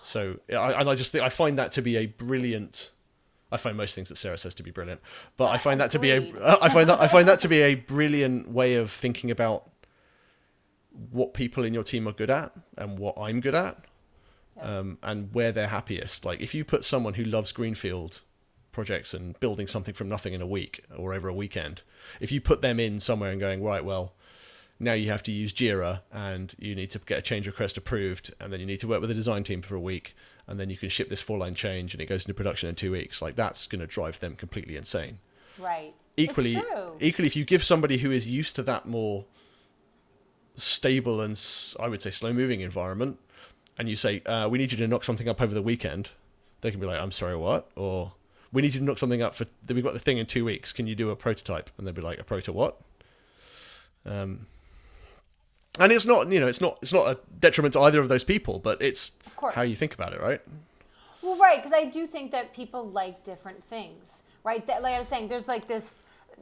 so 0.00 0.38
I, 0.50 0.80
and 0.80 0.88
i 0.88 0.94
just 0.94 1.12
think 1.12 1.24
i 1.24 1.28
find 1.28 1.58
that 1.58 1.72
to 1.72 1.82
be 1.82 1.96
a 1.96 2.06
brilliant 2.06 2.90
I 3.50 3.56
find 3.56 3.76
most 3.76 3.94
things 3.94 4.10
that 4.10 4.16
Sarah 4.16 4.36
says 4.36 4.54
to 4.56 4.62
be 4.62 4.70
brilliant, 4.70 5.00
but 5.38 5.46
I 5.50 5.56
find 5.56 5.80
that 5.80 5.90
to 5.92 5.98
be 5.98 6.10
a 6.10 6.18
I 6.62 6.68
find 6.68 6.88
that 6.90 7.00
I 7.00 7.08
find 7.08 7.26
that 7.28 7.40
to 7.40 7.48
be 7.48 7.62
a 7.62 7.76
brilliant 7.76 8.50
way 8.50 8.74
of 8.74 8.90
thinking 8.90 9.30
about 9.30 9.70
what 11.10 11.34
people 11.34 11.64
in 11.64 11.74
your 11.74 11.84
team 11.84 12.08
are 12.08 12.12
good 12.12 12.30
at 12.30 12.52
and 12.76 12.98
what 12.98 13.16
I'm 13.18 13.40
good 13.40 13.54
at, 13.54 13.84
Yeah. 14.56 14.78
um, 14.78 14.98
and 15.02 15.32
where 15.32 15.52
they're 15.52 15.68
happiest. 15.68 16.24
Like 16.24 16.40
if 16.40 16.54
you 16.54 16.64
put 16.64 16.84
someone 16.84 17.14
who 17.14 17.24
loves 17.24 17.52
greenfield 17.52 18.22
projects 18.72 19.14
and 19.14 19.38
building 19.40 19.66
something 19.66 19.94
from 19.94 20.08
nothing 20.08 20.34
in 20.34 20.42
a 20.42 20.46
week 20.46 20.84
or 20.96 21.14
over 21.14 21.28
a 21.28 21.34
weekend, 21.34 21.82
if 22.20 22.30
you 22.32 22.40
put 22.40 22.60
them 22.62 22.78
in 22.80 22.98
somewhere 23.00 23.30
and 23.30 23.40
going 23.40 23.62
right, 23.62 23.84
well, 23.84 24.12
now 24.80 24.92
you 24.92 25.10
have 25.10 25.22
to 25.24 25.32
use 25.32 25.52
Jira 25.52 26.02
and 26.12 26.54
you 26.58 26.74
need 26.74 26.90
to 26.90 26.98
get 27.00 27.18
a 27.18 27.22
change 27.22 27.46
request 27.46 27.76
approved, 27.76 28.32
and 28.40 28.52
then 28.52 28.60
you 28.60 28.66
need 28.66 28.78
to 28.80 28.86
work 28.88 29.00
with 29.00 29.08
the 29.10 29.14
design 29.14 29.42
team 29.42 29.60
for 29.62 29.74
a 29.74 29.80
week, 29.80 30.14
and 30.46 30.58
then 30.60 30.70
you 30.70 30.76
can 30.76 30.88
ship 30.88 31.08
this 31.08 31.20
four 31.20 31.38
line 31.38 31.54
change 31.56 31.94
and 31.94 32.00
it 32.00 32.06
goes 32.06 32.24
into 32.24 32.34
production 32.34 32.68
in 32.68 32.74
two 32.76 32.92
weeks. 32.92 33.20
Like 33.20 33.34
that's 33.36 33.66
going 33.66 33.80
to 33.80 33.86
drive 33.86 34.20
them 34.20 34.34
completely 34.36 34.76
insane 34.76 35.18
Right. 35.58 35.94
equally 36.16 36.56
equally 37.00 37.26
if 37.26 37.34
you 37.36 37.44
give 37.44 37.64
somebody 37.64 37.98
who 37.98 38.10
is 38.12 38.28
used 38.28 38.54
to 38.56 38.62
that 38.64 38.86
more 38.86 39.24
stable 40.58 41.20
and 41.20 41.40
I 41.78 41.88
would 41.88 42.02
say 42.02 42.10
slow 42.10 42.32
moving 42.32 42.60
environment 42.60 43.18
and 43.78 43.88
you 43.88 43.96
say 43.96 44.22
uh, 44.26 44.48
we 44.50 44.58
need 44.58 44.72
you 44.72 44.78
to 44.78 44.88
knock 44.88 45.04
something 45.04 45.28
up 45.28 45.40
over 45.40 45.54
the 45.54 45.62
weekend 45.62 46.10
they 46.60 46.70
can 46.70 46.80
be 46.80 46.86
like 46.86 47.00
i'm 47.00 47.12
sorry 47.12 47.36
what? 47.36 47.70
Or 47.76 48.12
we 48.52 48.62
need 48.62 48.74
you 48.74 48.80
to 48.80 48.84
knock 48.84 48.98
something 48.98 49.22
up 49.22 49.34
for 49.34 49.46
we've 49.68 49.84
got 49.84 49.92
the 49.92 50.00
thing 50.00 50.18
in 50.18 50.26
two 50.26 50.44
weeks 50.44 50.72
can 50.72 50.86
you 50.86 50.94
do 50.94 51.10
a 51.10 51.16
prototype? 51.16 51.70
And 51.78 51.86
they'll 51.86 51.94
be 51.94 52.02
like 52.02 52.18
a 52.18 52.24
proto 52.24 52.52
what? 52.52 52.80
Um 54.04 54.46
and 55.78 55.92
it's 55.92 56.06
not 56.06 56.28
you 56.28 56.40
know 56.40 56.48
it's 56.48 56.60
not 56.60 56.78
it's 56.82 56.92
not 56.92 57.08
a 57.08 57.18
detriment 57.38 57.74
to 57.74 57.80
either 57.80 58.00
of 58.00 58.08
those 58.08 58.24
people 58.24 58.58
but 58.58 58.82
it's 58.82 59.12
how 59.54 59.62
you 59.62 59.76
think 59.76 59.94
about 59.94 60.12
it 60.12 60.20
right? 60.20 60.40
Well, 61.22 61.36
right, 61.36 61.62
because 61.62 61.72
I 61.72 61.84
do 61.84 62.06
think 62.06 62.30
that 62.32 62.54
people 62.54 62.88
like 62.88 63.24
different 63.24 63.62
things, 63.64 64.22
right? 64.44 64.66
That, 64.66 64.82
like 64.82 64.94
I 64.94 64.98
was 64.98 65.08
saying, 65.08 65.28
there's 65.28 65.48
like 65.48 65.66
this 65.66 65.94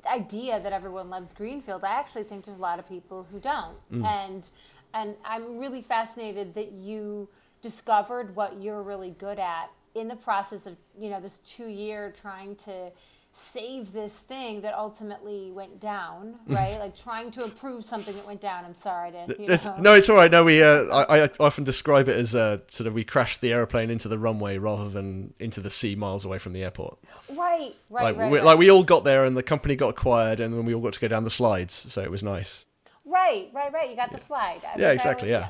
idea 0.07 0.61
that 0.61 0.73
everyone 0.73 1.11
loves 1.11 1.33
Greenfield. 1.33 1.85
I 1.85 1.99
actually 1.99 2.25
think 2.25 2.45
there's 2.45 2.59
a 2.59 2.61
lot 2.61 2.79
of 2.79 2.89
people 2.89 3.27
who 3.31 3.39
don't, 3.39 3.77
mm. 3.93 4.05
and 4.05 4.49
and 4.95 5.15
I'm 5.25 5.59
really 5.59 5.83
fascinated 5.83 6.55
that 6.55 6.73
you 6.73 7.29
discovered 7.63 8.35
what 8.37 8.61
you're 8.61 8.83
really 8.83 9.11
good 9.11 9.39
at 9.39 9.71
in 9.95 10.09
the 10.09 10.17
process 10.17 10.67
of 10.67 10.77
you 10.99 11.11
know 11.11 11.21
this 11.21 11.39
two 11.39 11.67
year 11.67 12.13
trying 12.21 12.57
to 12.57 12.91
save 13.39 13.93
this 13.93 14.21
thing 14.21 14.63
that 14.63 14.73
ultimately 14.73 15.53
went 15.53 15.79
down 15.79 16.37
right 16.47 16.79
like 16.79 16.97
trying 16.97 17.31
to 17.31 17.45
improve 17.45 17.85
something 17.85 18.17
that 18.17 18.27
went 18.27 18.41
down 18.41 18.65
i'm 18.65 18.73
sorry 18.73 19.11
to 19.11 19.37
you 19.39 19.47
know. 19.47 19.77
no, 19.79 19.93
it's 19.93 20.09
all 20.09 20.17
right. 20.17 20.31
No, 20.31 20.43
we. 20.45 20.63
Uh, 20.63 20.85
I, 20.85 21.25
I 21.25 21.31
often 21.39 21.63
describe 21.63 22.09
it 22.09 22.17
as 22.17 22.35
uh, 22.35 22.59
sort 22.69 22.87
of 22.87 22.95
we 22.95 23.05
crashed 23.05 23.43
the 23.43 23.53
airplane 23.53 23.91
into 23.91 24.09
the 24.09 24.19
runway 24.19 24.57
rather 24.57 24.89
than 24.89 25.35
into 25.39 25.61
the 25.61 25.71
sea 25.71 25.95
miles 25.95 26.25
away 26.25 26.39
from 26.39 26.55
the 26.55 26.65
airport. 26.65 26.99
right 27.31 27.75
right 27.91 28.05
like, 28.05 28.17
right, 28.17 28.31
we, 28.31 28.39
right. 28.39 28.45
like 28.45 28.59
we 28.59 28.71
all 28.71 28.85
got 28.85 29.05
there 29.05 29.25
and 29.27 29.37
the 29.37 29.43
company 29.43 29.77
got 29.77 29.89
acquired 29.89 30.41
and 30.41 30.55
then 30.55 30.65
we 30.65 30.75
all 30.75 30.81
got 30.81 30.95
to 30.95 31.01
go 31.01 31.09
down 31.09 31.25
the 31.25 31.31
slides, 31.31 31.75
so 31.75 32.01
it 32.01 32.11
was 32.11 32.23
nice. 32.23 32.65
Right, 33.05 33.51
right, 33.53 33.73
right. 33.73 33.91
You 33.91 33.97
got 33.97 34.11
the 34.11 34.19
slide. 34.19 34.63
I- 34.65 34.79
Yeah, 34.79 34.93
exactly, 34.93 35.31
yeah. 35.31 35.49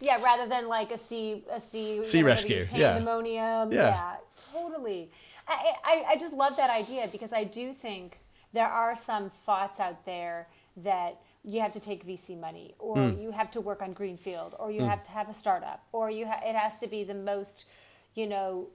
Yeah, 0.00 0.22
rather 0.22 0.48
than 0.48 0.68
like 0.68 0.90
a 0.92 0.98
sea 0.98 1.44
a 1.52 1.60
sea 1.60 2.04
Sea 2.04 2.22
rescue, 2.22 2.68
yeah. 2.72 2.92
pandemonium. 2.92 3.72
Yeah. 3.72 3.88
Yeah, 3.88 4.14
totally. 4.52 5.10
I, 5.48 5.72
I 5.84 6.04
I 6.10 6.16
just 6.16 6.34
love 6.34 6.56
that 6.56 6.70
idea 6.70 7.08
because 7.10 7.32
I 7.32 7.44
do 7.44 7.72
think 7.72 8.18
there 8.52 8.68
are 8.68 8.94
some 8.96 9.30
thoughts 9.46 9.80
out 9.80 10.04
there 10.04 10.48
that 10.76 11.20
you 11.44 11.60
have 11.60 11.72
to 11.72 11.80
take 11.80 12.06
VC 12.06 12.38
money, 12.38 12.74
or 12.78 12.96
Hmm. 12.96 13.20
you 13.22 13.30
have 13.30 13.50
to 13.52 13.60
work 13.60 13.80
on 13.82 13.92
greenfield, 13.92 14.54
or 14.58 14.70
you 14.70 14.82
have 14.82 15.02
to 15.04 15.10
have 15.10 15.28
a 15.28 15.34
startup, 15.34 15.82
or 15.92 16.10
you 16.10 16.26
ha- 16.26 16.40
it 16.44 16.54
has 16.54 16.76
to 16.80 16.86
be 16.86 17.04
the 17.04 17.14
most, 17.14 17.66
you 18.14 18.26
know, 18.26 18.68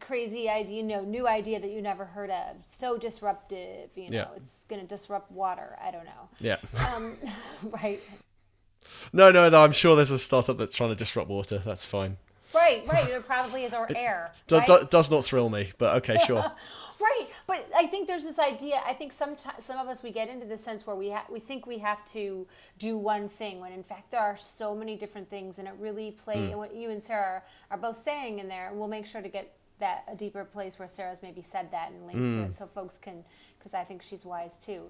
crazy 0.00 0.48
idea, 0.48 0.76
you 0.76 0.82
know, 0.82 1.02
new 1.02 1.26
idea 1.28 1.60
that 1.60 1.70
you 1.70 1.80
never 1.82 2.04
heard 2.06 2.30
of, 2.30 2.56
so 2.66 2.96
disruptive. 2.98 3.90
You 3.96 4.10
know, 4.10 4.16
Yeah. 4.16 4.28
it's 4.36 4.64
going 4.68 4.80
to 4.80 4.86
disrupt 4.86 5.30
water. 5.30 5.78
I 5.82 5.90
don't 5.90 6.04
know. 6.04 6.28
Yeah. 6.38 6.56
Um, 6.94 7.16
right. 7.82 8.00
No, 9.12 9.30
no, 9.30 9.48
no. 9.48 9.62
I'm 9.64 9.72
sure 9.72 9.94
there's 9.96 10.10
a 10.10 10.18
startup 10.18 10.58
that's 10.58 10.74
trying 10.76 10.90
to 10.90 10.94
disrupt 10.96 11.28
water. 11.30 11.58
That's 11.64 11.84
fine. 11.84 12.16
Right, 12.54 12.86
right. 12.86 13.06
There 13.06 13.20
probably 13.20 13.64
is, 13.64 13.72
or 13.72 13.88
air. 13.96 14.32
Do, 14.46 14.56
right? 14.58 14.66
do- 14.66 14.86
does 14.90 15.10
not 15.10 15.24
thrill 15.24 15.48
me, 15.48 15.72
but 15.78 15.96
okay, 15.96 16.18
sure. 16.26 16.44
Right, 17.00 17.26
but 17.48 17.68
I 17.76 17.88
think 17.88 18.06
there's 18.06 18.22
this 18.22 18.38
idea. 18.38 18.80
I 18.86 18.92
think 18.94 19.12
some 19.12 19.34
some 19.58 19.76
of 19.80 19.88
us 19.88 20.04
we 20.04 20.12
get 20.12 20.28
into 20.28 20.46
this 20.46 20.62
sense 20.62 20.86
where 20.86 20.94
we 20.94 21.10
ha- 21.10 21.24
we 21.28 21.40
think 21.40 21.66
we 21.66 21.78
have 21.78 22.04
to 22.12 22.46
do 22.78 22.96
one 22.96 23.28
thing 23.28 23.58
when 23.60 23.72
in 23.72 23.82
fact 23.82 24.12
there 24.12 24.20
are 24.20 24.36
so 24.36 24.72
many 24.72 24.94
different 24.96 25.28
things, 25.28 25.58
and 25.58 25.66
it 25.66 25.74
really 25.80 26.12
play. 26.12 26.36
And 26.36 26.56
what 26.58 26.76
you 26.76 26.90
and 26.90 27.02
Sarah 27.02 27.42
are 27.72 27.76
both 27.76 28.00
saying 28.00 28.38
in 28.38 28.46
there, 28.46 28.68
and 28.68 28.78
we'll 28.78 28.86
make 28.86 29.06
sure 29.06 29.20
to 29.20 29.28
get 29.28 29.52
that 29.80 30.04
a 30.06 30.14
deeper 30.14 30.44
place 30.44 30.78
where 30.78 30.86
Sarah's 30.86 31.22
maybe 31.22 31.42
said 31.42 31.72
that 31.72 31.90
and 31.90 32.06
linked 32.06 32.20
to 32.20 32.42
it, 32.44 32.54
so 32.54 32.66
folks 32.66 32.98
can 32.98 33.24
because 33.58 33.74
I 33.74 33.82
think 33.82 34.02
she's 34.02 34.24
wise 34.24 34.54
too. 34.64 34.82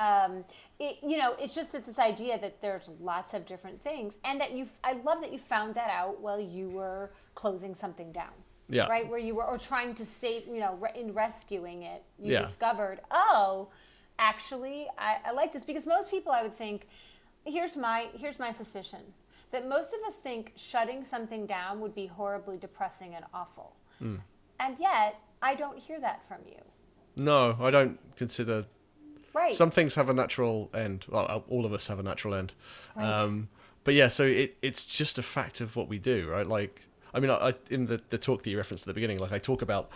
Um, 0.00 0.44
it, 0.80 0.98
you 1.02 1.16
know, 1.18 1.34
it's 1.38 1.54
just 1.54 1.70
that 1.72 1.84
this 1.84 1.98
idea 1.98 2.38
that 2.40 2.60
there's 2.60 2.90
lots 3.00 3.32
of 3.34 3.46
different 3.46 3.82
things, 3.82 4.18
and 4.24 4.40
that 4.40 4.52
you. 4.52 4.66
I 4.82 4.92
love 4.94 5.20
that 5.20 5.32
you 5.32 5.38
found 5.38 5.74
that 5.76 5.88
out 5.90 6.20
while 6.20 6.40
you 6.40 6.68
were 6.68 7.10
closing 7.34 7.74
something 7.74 8.10
down 8.12 8.32
Yeah. 8.68 8.86
right 8.86 9.08
where 9.08 9.18
you 9.18 9.34
were 9.34 9.44
or 9.44 9.58
trying 9.58 9.94
to 9.96 10.04
save 10.06 10.46
you 10.46 10.60
know 10.60 10.78
in 10.94 11.12
rescuing 11.12 11.82
it 11.82 12.02
you 12.18 12.32
Yeah. 12.32 12.42
discovered 12.42 13.00
oh 13.10 13.68
actually 14.18 14.86
I, 14.96 15.16
I 15.26 15.32
like 15.32 15.52
this 15.52 15.64
because 15.64 15.86
most 15.86 16.10
people 16.10 16.30
i 16.32 16.42
would 16.42 16.56
think 16.56 16.86
here's 17.44 17.76
my 17.76 18.06
here's 18.16 18.38
my 18.38 18.52
suspicion 18.52 19.00
that 19.50 19.68
most 19.68 19.92
of 19.94 20.00
us 20.06 20.16
think 20.16 20.52
shutting 20.54 21.02
something 21.04 21.44
down 21.46 21.80
would 21.80 21.94
be 21.94 22.06
horribly 22.06 22.56
depressing 22.56 23.14
and 23.16 23.24
awful 23.34 23.74
Hmm. 23.98 24.16
and 24.60 24.76
yet 24.78 25.16
i 25.42 25.54
don't 25.54 25.78
hear 25.78 25.98
that 26.00 26.26
from 26.28 26.38
you 26.46 26.60
No, 27.16 27.56
I 27.60 27.70
don't 27.70 27.98
consider. 28.16 28.66
Right 29.34 29.52
Some 29.52 29.70
things 29.70 29.94
have 29.96 30.08
a 30.08 30.14
natural 30.14 30.70
end. 30.74 31.04
Well, 31.08 31.26
uh, 31.28 31.40
all 31.48 31.66
of 31.66 31.72
us 31.72 31.86
have 31.88 31.98
a 31.98 32.02
natural 32.02 32.34
end. 32.34 32.52
Right. 32.96 33.04
Um, 33.04 33.48
but 33.84 33.92
yeah, 33.94 34.08
so 34.08 34.24
it, 34.24 34.56
it's 34.62 34.86
just 34.86 35.18
a 35.18 35.22
fact 35.22 35.60
of 35.60 35.76
what 35.76 35.88
we 35.88 35.98
do, 35.98 36.26
right? 36.28 36.46
Like, 36.46 36.80
I 37.12 37.20
mean, 37.20 37.30
I, 37.30 37.48
I- 37.50 37.54
in 37.70 37.86
the, 37.86 38.00
the 38.10 38.18
talk 38.18 38.42
that 38.44 38.50
you 38.50 38.56
referenced 38.56 38.84
at 38.84 38.86
the 38.86 38.94
beginning, 38.94 39.18
like 39.18 39.32
I 39.32 39.38
talk 39.38 39.60
about 39.60 39.90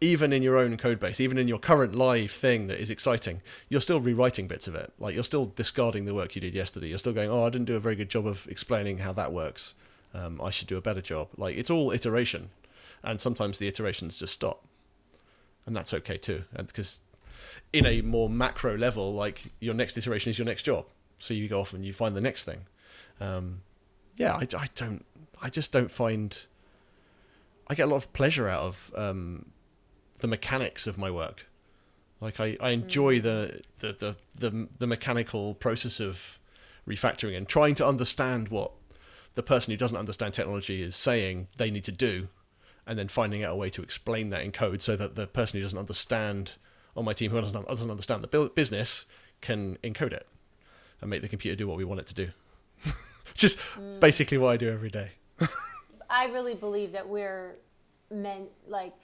even 0.00 0.32
in 0.32 0.42
your 0.42 0.56
own 0.56 0.76
code 0.76 0.98
base, 0.98 1.20
even 1.20 1.38
in 1.38 1.46
your 1.48 1.58
current 1.58 1.94
live 1.94 2.30
thing 2.30 2.66
that 2.66 2.80
is 2.80 2.90
exciting, 2.90 3.40
you're 3.68 3.80
still 3.80 4.00
rewriting 4.00 4.46
bits 4.48 4.66
of 4.66 4.74
it. 4.74 4.92
Like 4.98 5.14
you're 5.14 5.24
still 5.24 5.46
discarding 5.54 6.04
the 6.04 6.14
work 6.14 6.34
you 6.34 6.40
did 6.40 6.54
yesterday. 6.54 6.88
You're 6.88 6.98
still 6.98 7.12
going, 7.12 7.30
oh, 7.30 7.44
I 7.44 7.50
didn't 7.50 7.66
do 7.66 7.76
a 7.76 7.80
very 7.80 7.94
good 7.96 8.08
job 8.10 8.26
of 8.26 8.46
explaining 8.48 8.98
how 8.98 9.12
that 9.12 9.32
works. 9.32 9.74
Um, 10.12 10.40
I 10.40 10.50
should 10.50 10.68
do 10.68 10.76
a 10.76 10.80
better 10.80 11.00
job. 11.00 11.28
Like 11.36 11.56
it's 11.56 11.70
all 11.70 11.90
iteration, 11.92 12.50
and 13.02 13.20
sometimes 13.20 13.58
the 13.58 13.66
iterations 13.68 14.18
just 14.18 14.32
stop, 14.32 14.64
and 15.66 15.74
that's 15.74 15.92
okay 15.94 16.16
too. 16.16 16.44
Because 16.56 17.00
in 17.72 17.86
a 17.86 18.02
more 18.02 18.28
macro 18.28 18.76
level, 18.76 19.12
like 19.12 19.52
your 19.60 19.74
next 19.74 19.96
iteration 19.96 20.30
is 20.30 20.38
your 20.38 20.46
next 20.46 20.62
job, 20.62 20.86
so 21.18 21.34
you 21.34 21.48
go 21.48 21.60
off 21.60 21.72
and 21.72 21.84
you 21.84 21.92
find 21.92 22.14
the 22.14 22.20
next 22.20 22.44
thing. 22.44 22.66
Um, 23.20 23.62
yeah, 24.16 24.34
I, 24.34 24.46
I 24.56 24.68
don't, 24.74 25.04
I 25.42 25.50
just 25.50 25.72
don't 25.72 25.90
find. 25.90 26.46
I 27.68 27.74
get 27.74 27.84
a 27.84 27.90
lot 27.90 27.96
of 27.96 28.12
pleasure 28.12 28.48
out 28.48 28.62
of 28.62 28.92
um, 28.94 29.46
the 30.18 30.26
mechanics 30.26 30.86
of 30.86 30.98
my 30.98 31.10
work. 31.10 31.46
Like 32.20 32.40
I, 32.40 32.56
I 32.60 32.70
enjoy 32.70 33.20
the, 33.20 33.60
the, 33.80 33.92
the, 33.92 34.16
the, 34.34 34.68
the 34.78 34.86
mechanical 34.86 35.54
process 35.54 36.00
of 36.00 36.38
refactoring 36.88 37.36
and 37.36 37.48
trying 37.48 37.74
to 37.76 37.86
understand 37.86 38.48
what 38.48 38.72
the 39.34 39.42
person 39.42 39.72
who 39.72 39.76
doesn't 39.76 39.96
understand 39.96 40.32
technology 40.32 40.80
is 40.80 40.94
saying 40.94 41.48
they 41.56 41.70
need 41.70 41.84
to 41.84 41.92
do, 41.92 42.28
and 42.86 42.98
then 42.98 43.08
finding 43.08 43.42
out 43.42 43.52
a 43.52 43.56
way 43.56 43.70
to 43.70 43.82
explain 43.82 44.30
that 44.30 44.42
in 44.42 44.52
code 44.52 44.80
so 44.80 44.94
that 44.94 45.16
the 45.16 45.26
person 45.26 45.58
who 45.58 45.64
doesn't 45.64 45.78
understand 45.78 46.52
on 46.96 47.04
my 47.04 47.12
team 47.12 47.30
who 47.30 47.40
doesn't, 47.40 47.66
doesn't 47.66 47.90
understand 47.90 48.22
the 48.22 48.50
business 48.54 49.06
can 49.40 49.76
encode 49.82 50.12
it 50.12 50.26
and 51.00 51.10
make 51.10 51.22
the 51.22 51.28
computer 51.28 51.56
do 51.56 51.66
what 51.66 51.76
we 51.76 51.84
want 51.84 52.00
it 52.00 52.06
to 52.06 52.14
do. 52.14 52.30
Which 53.32 53.44
is 53.44 53.56
mm. 53.56 54.00
basically 54.00 54.38
what 54.38 54.50
I 54.50 54.56
do 54.56 54.70
every 54.70 54.90
day. 54.90 55.10
I 56.10 56.26
really 56.26 56.54
believe 56.54 56.92
that 56.92 57.08
we're 57.08 57.56
meant 58.10 58.48
like 58.68 58.94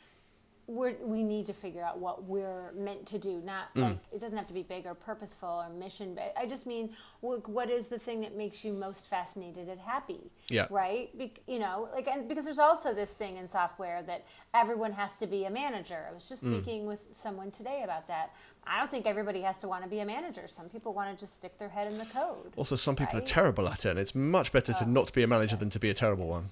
we're 0.71 0.95
we 1.03 1.23
need 1.23 1.47
to 1.47 1.53
figure 1.53 1.83
out 1.85 1.99
what 1.99 2.25
we're 2.25 2.73
meant 2.73 3.05
to 3.07 3.19
do. 3.19 3.41
Not 3.45 3.75
Mm. 3.75 3.83
like 3.83 3.99
it 4.13 4.21
doesn't 4.21 4.39
have 4.39 4.47
to 4.47 4.55
be 4.55 4.63
big 4.63 4.87
or 4.87 4.95
purposeful 4.95 5.49
or 5.65 5.69
mission. 5.71 6.15
But 6.15 6.33
I 6.37 6.47
just 6.47 6.65
mean 6.67 6.95
wh- 7.21 7.47
what 7.49 7.69
is 7.71 7.89
the 7.89 7.99
thing 7.99 8.21
that 8.21 8.37
makes 8.37 8.65
you 8.65 8.73
most 8.73 9.09
fascinated 9.09 9.69
and 9.69 9.81
happy? 9.81 10.31
Yeah. 10.49 10.67
Right. 10.71 11.17
Be- 11.19 11.35
you 11.47 11.59
know, 11.59 11.89
like 11.93 12.07
and 12.07 12.29
because 12.29 12.45
there's 12.45 12.59
also 12.61 12.95
this 12.95 13.13
thing 13.15 13.37
in 13.37 13.49
software 13.49 14.03
that 14.05 14.25
everyone 14.55 14.93
has 14.93 15.17
to 15.17 15.27
be 15.27 15.45
a 15.47 15.51
manager. 15.51 16.07
I 16.09 16.15
was 16.15 16.29
just 16.29 16.45
Mm. 16.45 16.53
speaking 16.55 16.87
with 16.87 17.01
someone 17.13 17.51
today 17.51 17.83
about 17.83 18.07
that. 18.09 18.31
I 18.67 18.79
don't 18.79 18.91
think 18.91 19.07
everybody 19.07 19.41
has 19.43 19.57
to 19.59 19.69
want 19.69 19.83
to 19.85 19.91
be 19.91 20.01
a 20.01 20.05
manager. 20.07 20.47
Some 20.47 20.69
people 20.69 20.93
want 20.93 21.09
to 21.17 21.21
just 21.25 21.35
stick 21.37 21.59
their 21.59 21.69
head 21.71 21.91
in 21.91 21.99
the 21.99 22.07
code. 22.07 22.53
Also, 22.57 22.77
some 22.77 22.95
people 22.95 23.15
Right. 23.15 23.23
are 23.23 23.27
terrible 23.27 23.67
at 23.69 23.85
it, 23.87 23.91
and 23.91 23.99
it's 23.99 24.15
much 24.15 24.53
better 24.53 24.73
to 24.75 24.87
not 24.87 25.13
be 25.13 25.23
a 25.23 25.27
manager 25.27 25.57
than 25.57 25.71
to 25.71 25.79
be 25.81 25.91
a 25.91 25.95
terrible 25.95 26.29
one. 26.29 26.45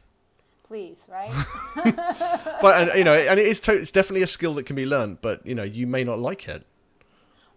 Please, 0.69 1.07
right? 1.09 1.33
But 2.61 2.89
and, 2.91 2.99
you 2.99 3.05
know, 3.05 3.15
and 3.15 3.41
it 3.41 3.47
is 3.47 3.59
to- 3.61 3.77
it's 3.77 3.91
definitely 3.91 4.23
a 4.23 4.27
skill 4.27 4.55
that 4.55 4.65
can 4.67 4.77
be 4.77 4.85
learned, 4.87 5.21
but 5.23 5.45
you 5.47 5.55
know, 5.55 5.63
you 5.63 5.87
may 5.87 6.05
not 6.05 6.19
like 6.19 6.47
it. 6.49 6.67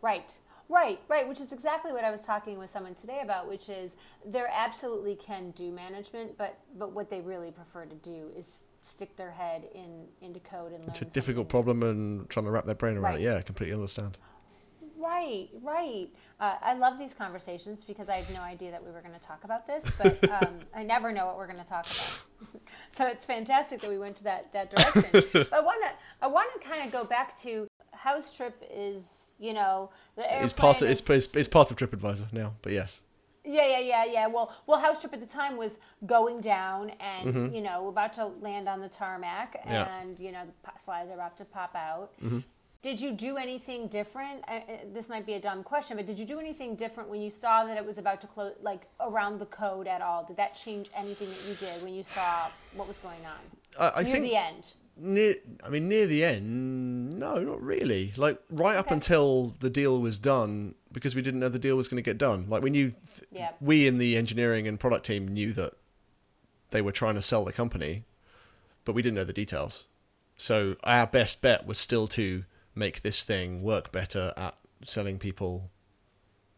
Right, 0.01 0.31
right, 0.69 0.99
right. 1.09 1.27
Which 1.27 1.41
is 1.41 1.51
exactly 1.51 1.91
what 1.91 2.03
I 2.05 2.11
was 2.11 2.21
talking 2.21 2.57
with 2.57 2.69
someone 2.69 2.95
today 2.95 3.19
about, 3.21 3.49
which 3.49 3.67
is 3.69 3.97
they 4.25 4.43
absolutely 4.51 5.15
can 5.15 5.51
do 5.51 5.71
management, 5.71 6.37
but 6.37 6.57
but 6.77 6.93
what 6.93 7.09
they 7.09 7.19
really 7.21 7.51
prefer 7.51 7.85
to 7.85 7.95
do 7.95 8.31
is 8.37 8.63
stick 8.81 9.15
their 9.17 9.31
head 9.31 9.63
in 9.75 10.05
into 10.21 10.39
code 10.39 10.71
and 10.71 10.79
learn. 10.81 10.89
It's 10.91 11.01
a 11.01 11.05
difficult 11.05 11.49
problem 11.49 11.83
and 11.83 12.29
trying 12.29 12.45
to 12.45 12.51
wrap 12.51 12.65
their 12.65 12.75
brain 12.75 12.95
around 12.95 13.13
Right. 13.15 13.21
it. 13.21 13.25
Yeah, 13.25 13.35
I 13.37 13.41
completely 13.41 13.73
understand. 13.73 14.17
Right, 14.97 15.49
right. 15.63 16.09
Uh, 16.39 16.55
I 16.61 16.73
love 16.75 16.99
these 16.99 17.15
conversations 17.15 17.83
because 17.83 18.07
I 18.07 18.17
had 18.17 18.33
no 18.35 18.41
idea 18.41 18.69
that 18.69 18.83
we 18.85 18.91
were 18.91 19.01
going 19.01 19.15
to 19.19 19.19
talk 19.27 19.43
about 19.43 19.65
this, 19.65 19.83
but 19.97 20.29
um, 20.29 20.59
I 20.75 20.83
never 20.83 21.11
know 21.11 21.25
what 21.25 21.37
we're 21.37 21.47
going 21.47 21.57
to 21.63 21.67
talk 21.67 21.85
about. 21.87 22.50
So 22.91 23.07
it's 23.07 23.25
fantastic 23.25 23.81
that 23.81 23.89
we 23.89 23.97
went 23.97 24.15
to 24.17 24.23
that 24.25 24.51
that 24.53 24.71
direction. 24.71 25.23
but 25.33 25.53
I 25.53 25.59
want 25.61 25.81
to 25.83 25.89
I 26.25 26.27
want 26.27 26.49
to 26.53 26.59
kind 26.67 26.85
of 26.85 26.91
go 26.91 27.03
back 27.03 27.39
to 27.41 27.67
House 27.93 28.31
Trip 28.31 28.55
is 28.71 29.31
you 29.39 29.53
know 29.53 29.89
the 30.15 30.23
airplane 30.23 30.43
It's 30.43 30.53
part 30.53 30.81
of 30.81 30.89
is, 30.89 30.99
it's, 30.99 31.09
it's, 31.09 31.35
it's 31.35 31.47
part 31.47 31.71
of 31.71 31.77
TripAdvisor 31.77 32.31
now, 32.33 32.53
but 32.61 32.71
yes. 32.73 33.03
Yeah, 33.43 33.65
yeah, 33.65 33.79
yeah, 33.79 34.05
yeah. 34.05 34.27
Well, 34.27 34.53
well, 34.67 34.79
House 34.79 34.99
Trip 35.01 35.13
at 35.13 35.19
the 35.19 35.25
time 35.25 35.57
was 35.57 35.79
going 36.05 36.41
down, 36.41 36.91
and 36.99 37.27
Mm-hmm. 37.33 37.55
you 37.55 37.61
know, 37.61 37.87
about 37.87 38.13
to 38.13 38.27
land 38.27 38.69
on 38.69 38.81
the 38.81 38.87
tarmac, 38.89 39.59
Yeah. 39.65 39.89
and 39.99 40.19
you 40.19 40.31
know, 40.31 40.43
the 40.45 40.71
slides 40.79 41.09
are 41.09 41.15
about 41.15 41.37
to 41.37 41.45
pop 41.45 41.73
out. 41.75 42.11
Mm-hmm. 42.23 42.39
Did 42.81 42.99
you 42.99 43.11
do 43.11 43.37
anything 43.37 43.87
different? 43.87 44.43
Uh, 44.47 44.53
uh, 44.53 44.77
this 44.91 45.07
might 45.07 45.25
be 45.25 45.33
a 45.33 45.39
dumb 45.39 45.63
question, 45.63 45.97
but 45.97 46.07
did 46.07 46.17
you 46.17 46.25
do 46.25 46.39
anything 46.39 46.75
different 46.75 47.09
when 47.09 47.21
you 47.21 47.29
saw 47.29 47.63
that 47.65 47.77
it 47.77 47.85
was 47.85 47.99
about 47.99 48.21
to 48.21 48.27
close, 48.27 48.53
like 48.61 48.87
around 48.99 49.37
the 49.39 49.45
code 49.45 49.87
at 49.87 50.01
all? 50.01 50.23
Did 50.25 50.37
that 50.37 50.55
change 50.55 50.89
anything 50.95 51.29
that 51.29 51.47
you 51.47 51.53
did 51.55 51.83
when 51.83 51.93
you 51.93 52.01
saw 52.01 52.47
what 52.75 52.87
was 52.87 52.97
going 52.97 53.23
on 53.25 53.37
I, 53.79 53.99
I 53.99 54.03
near 54.03 54.11
think 54.11 54.25
the 54.25 54.35
end? 54.35 54.67
near 54.97 55.35
I 55.63 55.69
mean 55.69 55.87
near 55.89 56.07
the 56.07 56.25
end, 56.25 57.19
no, 57.19 57.35
not 57.35 57.61
really. 57.61 58.13
Like 58.17 58.41
right 58.49 58.75
up 58.75 58.89
until 58.89 59.55
the 59.59 59.69
deal 59.69 60.01
was 60.01 60.17
done, 60.17 60.73
because 60.91 61.13
we 61.13 61.21
didn't 61.21 61.39
know 61.39 61.49
the 61.49 61.59
deal 61.59 61.77
was 61.77 61.87
going 61.87 62.01
to 62.03 62.07
get 62.09 62.17
done. 62.17 62.47
Like 62.49 62.63
we 62.63 62.71
knew, 62.71 62.93
Yeah. 63.31 63.51
we 63.61 63.85
in 63.85 63.99
the 63.99 64.17
engineering 64.17 64.67
and 64.67 64.79
product 64.79 65.05
team 65.05 65.27
knew 65.27 65.53
that 65.53 65.73
they 66.71 66.81
were 66.81 66.91
trying 66.91 67.15
to 67.15 67.21
sell 67.21 67.45
the 67.45 67.53
company, 67.53 68.05
but 68.85 68.93
we 68.95 69.03
didn't 69.03 69.15
know 69.15 69.23
the 69.23 69.33
details. 69.33 69.85
So 70.35 70.77
our 70.83 71.05
best 71.05 71.43
bet 71.43 71.67
was 71.67 71.77
still 71.77 72.07
to 72.09 72.43
make 72.75 73.01
this 73.01 73.23
thing 73.23 73.61
work 73.61 73.91
better 73.91 74.33
at 74.37 74.55
selling 74.83 75.19
people 75.19 75.69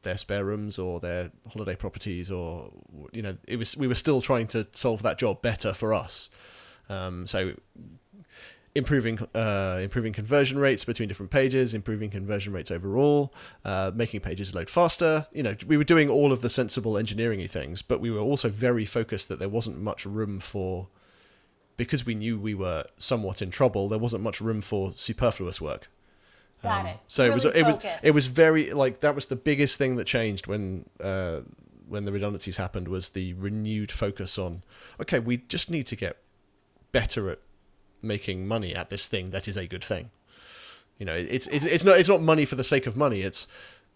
their 0.04 0.18
spare 0.18 0.46
rooms 0.46 0.78
or 0.78 1.00
their 1.00 1.32
holiday 1.52 1.76
properties 1.76 2.30
or 2.30 2.72
you 3.12 3.22
know 3.22 3.36
it 3.48 3.58
was 3.58 3.76
we 3.76 3.88
were 3.88 3.96
still 3.96 4.22
trying 4.22 4.48
to 4.48 4.68
solve 4.72 5.02
that 5.02 5.18
job 5.18 5.42
better 5.42 5.74
for 5.74 5.94
us. 5.94 6.30
Um, 6.90 7.26
so 7.26 7.54
improving 8.76 9.20
uh, 9.34 9.80
improving 9.82 10.14
conversion 10.14 10.60
rates 10.60 10.84
between 10.84 11.08
different 11.08 11.32
pages 11.32 11.74
improving 11.74 12.10
conversion 12.10 12.54
rates 12.54 12.72
overall 12.72 13.34
uh, 13.66 13.92
making 13.96 14.20
pages 14.20 14.54
load 14.54 14.70
faster. 14.70 15.28
You 15.32 15.44
know 15.44 15.56
we 15.66 15.78
were 15.78 15.84
doing 15.84 16.10
all 16.10 16.32
of 16.32 16.42
the 16.42 16.50
sensible 16.50 16.98
engineering 16.98 17.46
things 17.48 17.82
but 17.82 18.00
we 18.00 18.12
were 18.12 18.20
also 18.20 18.50
very 18.50 18.86
focused 18.86 19.30
that 19.30 19.40
there 19.40 19.50
wasn't 19.50 19.80
much 19.80 20.06
room 20.06 20.40
for 20.40 20.88
because 21.76 22.06
we 22.06 22.14
knew 22.14 22.38
we 22.38 22.54
were 22.54 22.86
somewhat 22.98 23.42
in 23.42 23.50
trouble 23.50 23.90
there 23.90 24.00
wasn't 24.00 24.22
much 24.22 24.42
room 24.42 24.62
for 24.62 24.94
superfluous 24.96 25.60
work 25.60 25.90
Got 26.64 26.86
it. 26.86 26.90
Um, 26.92 26.98
so 27.08 27.26
it 27.26 27.34
was 27.34 27.46
Really 27.46 27.60
it 27.60 27.66
was 27.66 27.76
focused. 27.76 28.04
it 28.06 28.12
was 28.12 28.28
very 28.28 28.72
like 28.72 29.02
that 29.02 29.16
was 29.16 29.28
the 29.28 29.36
biggest 29.36 29.78
thing 29.78 29.98
that 29.98 30.06
changed 30.06 30.48
when 30.48 30.86
uh, 31.02 31.42
when 31.88 32.06
the 32.06 32.12
redundancies 32.12 32.58
happened 32.58 32.88
was 32.88 33.10
the 33.10 33.34
renewed 33.34 33.92
focus 33.92 34.38
on 34.40 34.64
okay, 35.02 35.20
we 35.20 35.38
just 35.38 35.70
need 35.70 35.86
to 35.88 35.96
get 35.96 36.18
better 36.92 37.30
at 37.30 37.40
making 38.02 38.48
money 38.48 38.76
at 38.76 38.90
this 38.90 39.08
thing 39.08 39.32
that 39.32 39.48
is 39.48 39.58
a 39.58 39.68
good 39.68 39.84
thing. 39.84 40.10
You 41.00 41.06
know, 41.06 41.14
it's 41.16 41.48
it's 41.48 41.66
it's 41.66 41.84
not 41.84 41.98
it's 42.00 42.10
not 42.10 42.22
money 42.22 42.46
for 42.46 42.56
the 42.56 42.64
sake 42.64 42.88
of 42.88 42.96
money. 42.96 43.22
It's 43.22 43.48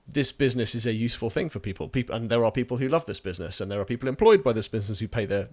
this 0.09 0.31
business 0.31 0.73
is 0.73 0.85
a 0.85 0.93
useful 0.93 1.29
thing 1.29 1.49
for 1.49 1.59
people. 1.59 1.87
People 1.89 2.15
and 2.15 2.29
there 2.29 2.43
are 2.43 2.51
people 2.51 2.77
who 2.77 2.87
love 2.87 3.05
this 3.05 3.19
business, 3.19 3.61
and 3.61 3.71
there 3.71 3.79
are 3.79 3.85
people 3.85 4.09
employed 4.09 4.43
by 4.43 4.53
this 4.53 4.67
business 4.67 4.99
who 4.99 5.07
pay 5.07 5.25
their 5.25 5.49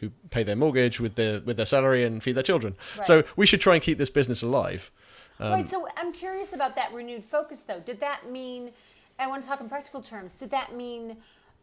who 0.00 0.10
pay 0.30 0.42
their 0.42 0.56
mortgage 0.56 1.00
with 1.00 1.14
their 1.14 1.40
with 1.40 1.56
their 1.56 1.66
salary 1.66 2.04
and 2.04 2.22
feed 2.22 2.32
their 2.34 2.42
children. 2.42 2.76
Right. 2.96 3.04
So 3.04 3.24
we 3.36 3.46
should 3.46 3.60
try 3.60 3.74
and 3.74 3.82
keep 3.82 3.98
this 3.98 4.10
business 4.10 4.42
alive. 4.42 4.90
Um, 5.40 5.52
right. 5.52 5.68
So 5.68 5.88
I'm 5.96 6.12
curious 6.12 6.52
about 6.52 6.74
that 6.76 6.92
renewed 6.92 7.24
focus, 7.24 7.62
though. 7.62 7.80
Did 7.80 8.00
that 8.00 8.30
mean? 8.30 8.70
I 9.18 9.26
want 9.26 9.42
to 9.42 9.48
talk 9.48 9.60
in 9.60 9.68
practical 9.68 10.00
terms. 10.02 10.34
Did 10.34 10.50
that 10.50 10.74
mean 10.74 11.16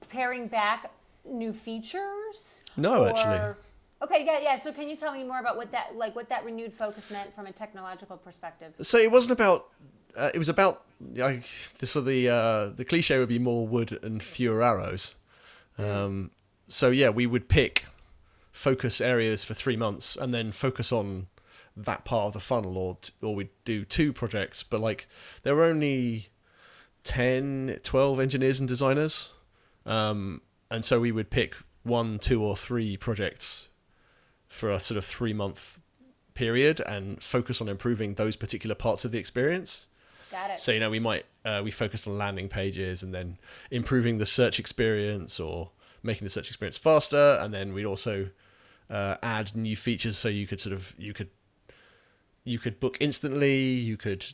paring 0.09 0.47
back 0.47 0.91
new 1.25 1.53
features? 1.53 2.61
No, 2.77 3.03
Or- 3.03 3.09
actually. 3.09 3.55
Okay. 4.01 4.25
Yeah. 4.25 4.39
Yeah. 4.41 4.57
So 4.57 4.71
can 4.71 4.89
you 4.89 4.95
tell 4.95 5.13
me 5.13 5.23
more 5.23 5.39
about 5.39 5.57
what 5.57 5.71
that 5.71 5.95
like 5.95 6.15
what 6.15 6.29
that 6.29 6.43
renewed 6.45 6.73
focus 6.73 7.09
meant 7.11 7.33
from 7.33 7.47
a 7.47 7.51
technological 7.51 8.17
perspective? 8.17 8.73
So 8.81 8.97
it 8.97 9.11
wasn't 9.11 9.33
about. 9.39 9.67
Uh, 10.17 10.29
it 10.33 10.37
was 10.37 10.49
about. 10.49 10.83
I, 11.21 11.39
so 11.39 11.99
the 12.01 12.29
uh, 12.29 12.69
the 12.69 12.85
cliche 12.85 13.19
would 13.19 13.29
be 13.29 13.39
more 13.39 13.67
wood 13.67 13.99
and 14.03 14.21
fewer 14.21 14.63
arrows. 14.63 15.15
Um, 15.77 16.31
so 16.67 16.89
yeah, 16.89 17.09
we 17.09 17.25
would 17.25 17.49
pick 17.49 17.85
focus 18.51 19.01
areas 19.01 19.43
for 19.43 19.53
three 19.53 19.75
months 19.75 20.15
and 20.15 20.33
then 20.33 20.51
focus 20.51 20.91
on 20.91 21.27
that 21.77 22.05
part 22.05 22.27
of 22.27 22.33
the 22.33 22.39
funnel, 22.39 22.77
or 22.77 22.97
t- 23.01 23.13
or 23.21 23.35
we'd 23.35 23.49
do 23.63 23.85
two 23.85 24.13
projects. 24.13 24.63
But 24.63 24.81
like 24.81 25.07
there 25.43 25.55
were 25.55 25.65
only 25.65 26.29
10, 27.03 27.79
12 27.83 28.19
engineers 28.19 28.59
and 28.59 28.67
designers, 28.67 29.29
um, 29.85 30.41
and 30.71 30.83
so 30.83 30.99
we 30.99 31.11
would 31.11 31.29
pick 31.29 31.55
one, 31.83 32.19
two, 32.19 32.43
or 32.43 32.57
three 32.57 32.97
projects 32.97 33.69
for 34.47 34.71
a 34.71 34.79
sort 34.79 34.97
of 34.97 35.05
three 35.05 35.33
month 35.33 35.79
period 36.33 36.81
and 36.81 37.21
focus 37.23 37.61
on 37.61 37.69
improving 37.69 38.15
those 38.15 38.35
particular 38.35 38.75
parts 38.75 39.05
of 39.05 39.11
the 39.11 39.17
experience. 39.17 39.87
Got 40.31 40.51
it. 40.51 40.59
So 40.59 40.71
you 40.71 40.79
know 40.79 40.89
we 40.89 40.99
might 40.99 41.25
uh, 41.43 41.61
we 41.63 41.71
focused 41.71 42.07
on 42.07 42.17
landing 42.17 42.49
pages 42.49 43.03
and 43.03 43.13
then 43.13 43.37
improving 43.71 44.17
the 44.17 44.25
search 44.25 44.59
experience 44.59 45.39
or 45.39 45.71
making 46.03 46.25
the 46.25 46.29
search 46.29 46.47
experience 46.47 46.77
faster, 46.77 47.39
and 47.41 47.53
then 47.53 47.73
we'd 47.73 47.85
also 47.85 48.29
uh, 48.89 49.15
add 49.23 49.55
new 49.55 49.75
features 49.75 50.17
so 50.17 50.27
you 50.29 50.45
could 50.45 50.59
sort 50.61 50.73
of 50.73 50.93
you 50.97 51.13
could 51.13 51.29
you 52.45 52.59
could 52.59 52.79
book 52.79 52.97
instantly, 53.01 53.61
you 53.61 53.97
could 53.97 54.25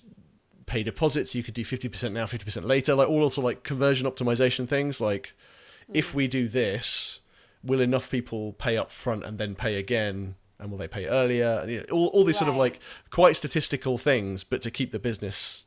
pay 0.67 0.83
deposits, 0.83 1.33
you 1.33 1.41
could 1.41 1.55
do 1.55 1.65
fifty 1.65 1.89
percent 1.89 2.13
now, 2.13 2.25
fifty 2.27 2.45
percent 2.45 2.67
later, 2.67 2.93
like 2.93 3.09
all 3.09 3.23
also 3.23 3.41
like 3.41 3.63
conversion 3.63 4.05
optimization 4.05 4.67
things. 4.67 5.01
Like 5.01 5.33
hmm. 5.87 5.93
if 5.95 6.13
we 6.13 6.27
do 6.27 6.47
this, 6.47 7.21
will 7.63 7.81
enough 7.81 8.11
people 8.11 8.53
pay 8.53 8.77
up 8.77 8.91
front 8.91 9.23
and 9.23 9.39
then 9.39 9.55
pay 9.55 9.77
again? 9.77 10.35
And 10.59 10.69
will 10.69 10.77
they 10.77 10.87
pay 10.87 11.07
earlier? 11.07 11.57
And, 11.63 11.71
you 11.71 11.77
know, 11.79 11.85
all, 11.91 12.07
all 12.09 12.23
these 12.23 12.37
sort 12.37 12.49
of 12.49 12.55
like 12.55 12.79
quite 13.09 13.35
statistical 13.35 13.97
things, 13.97 14.43
but 14.43 14.61
to 14.61 14.69
keep 14.69 14.91
the 14.91 14.99
business 14.99 15.65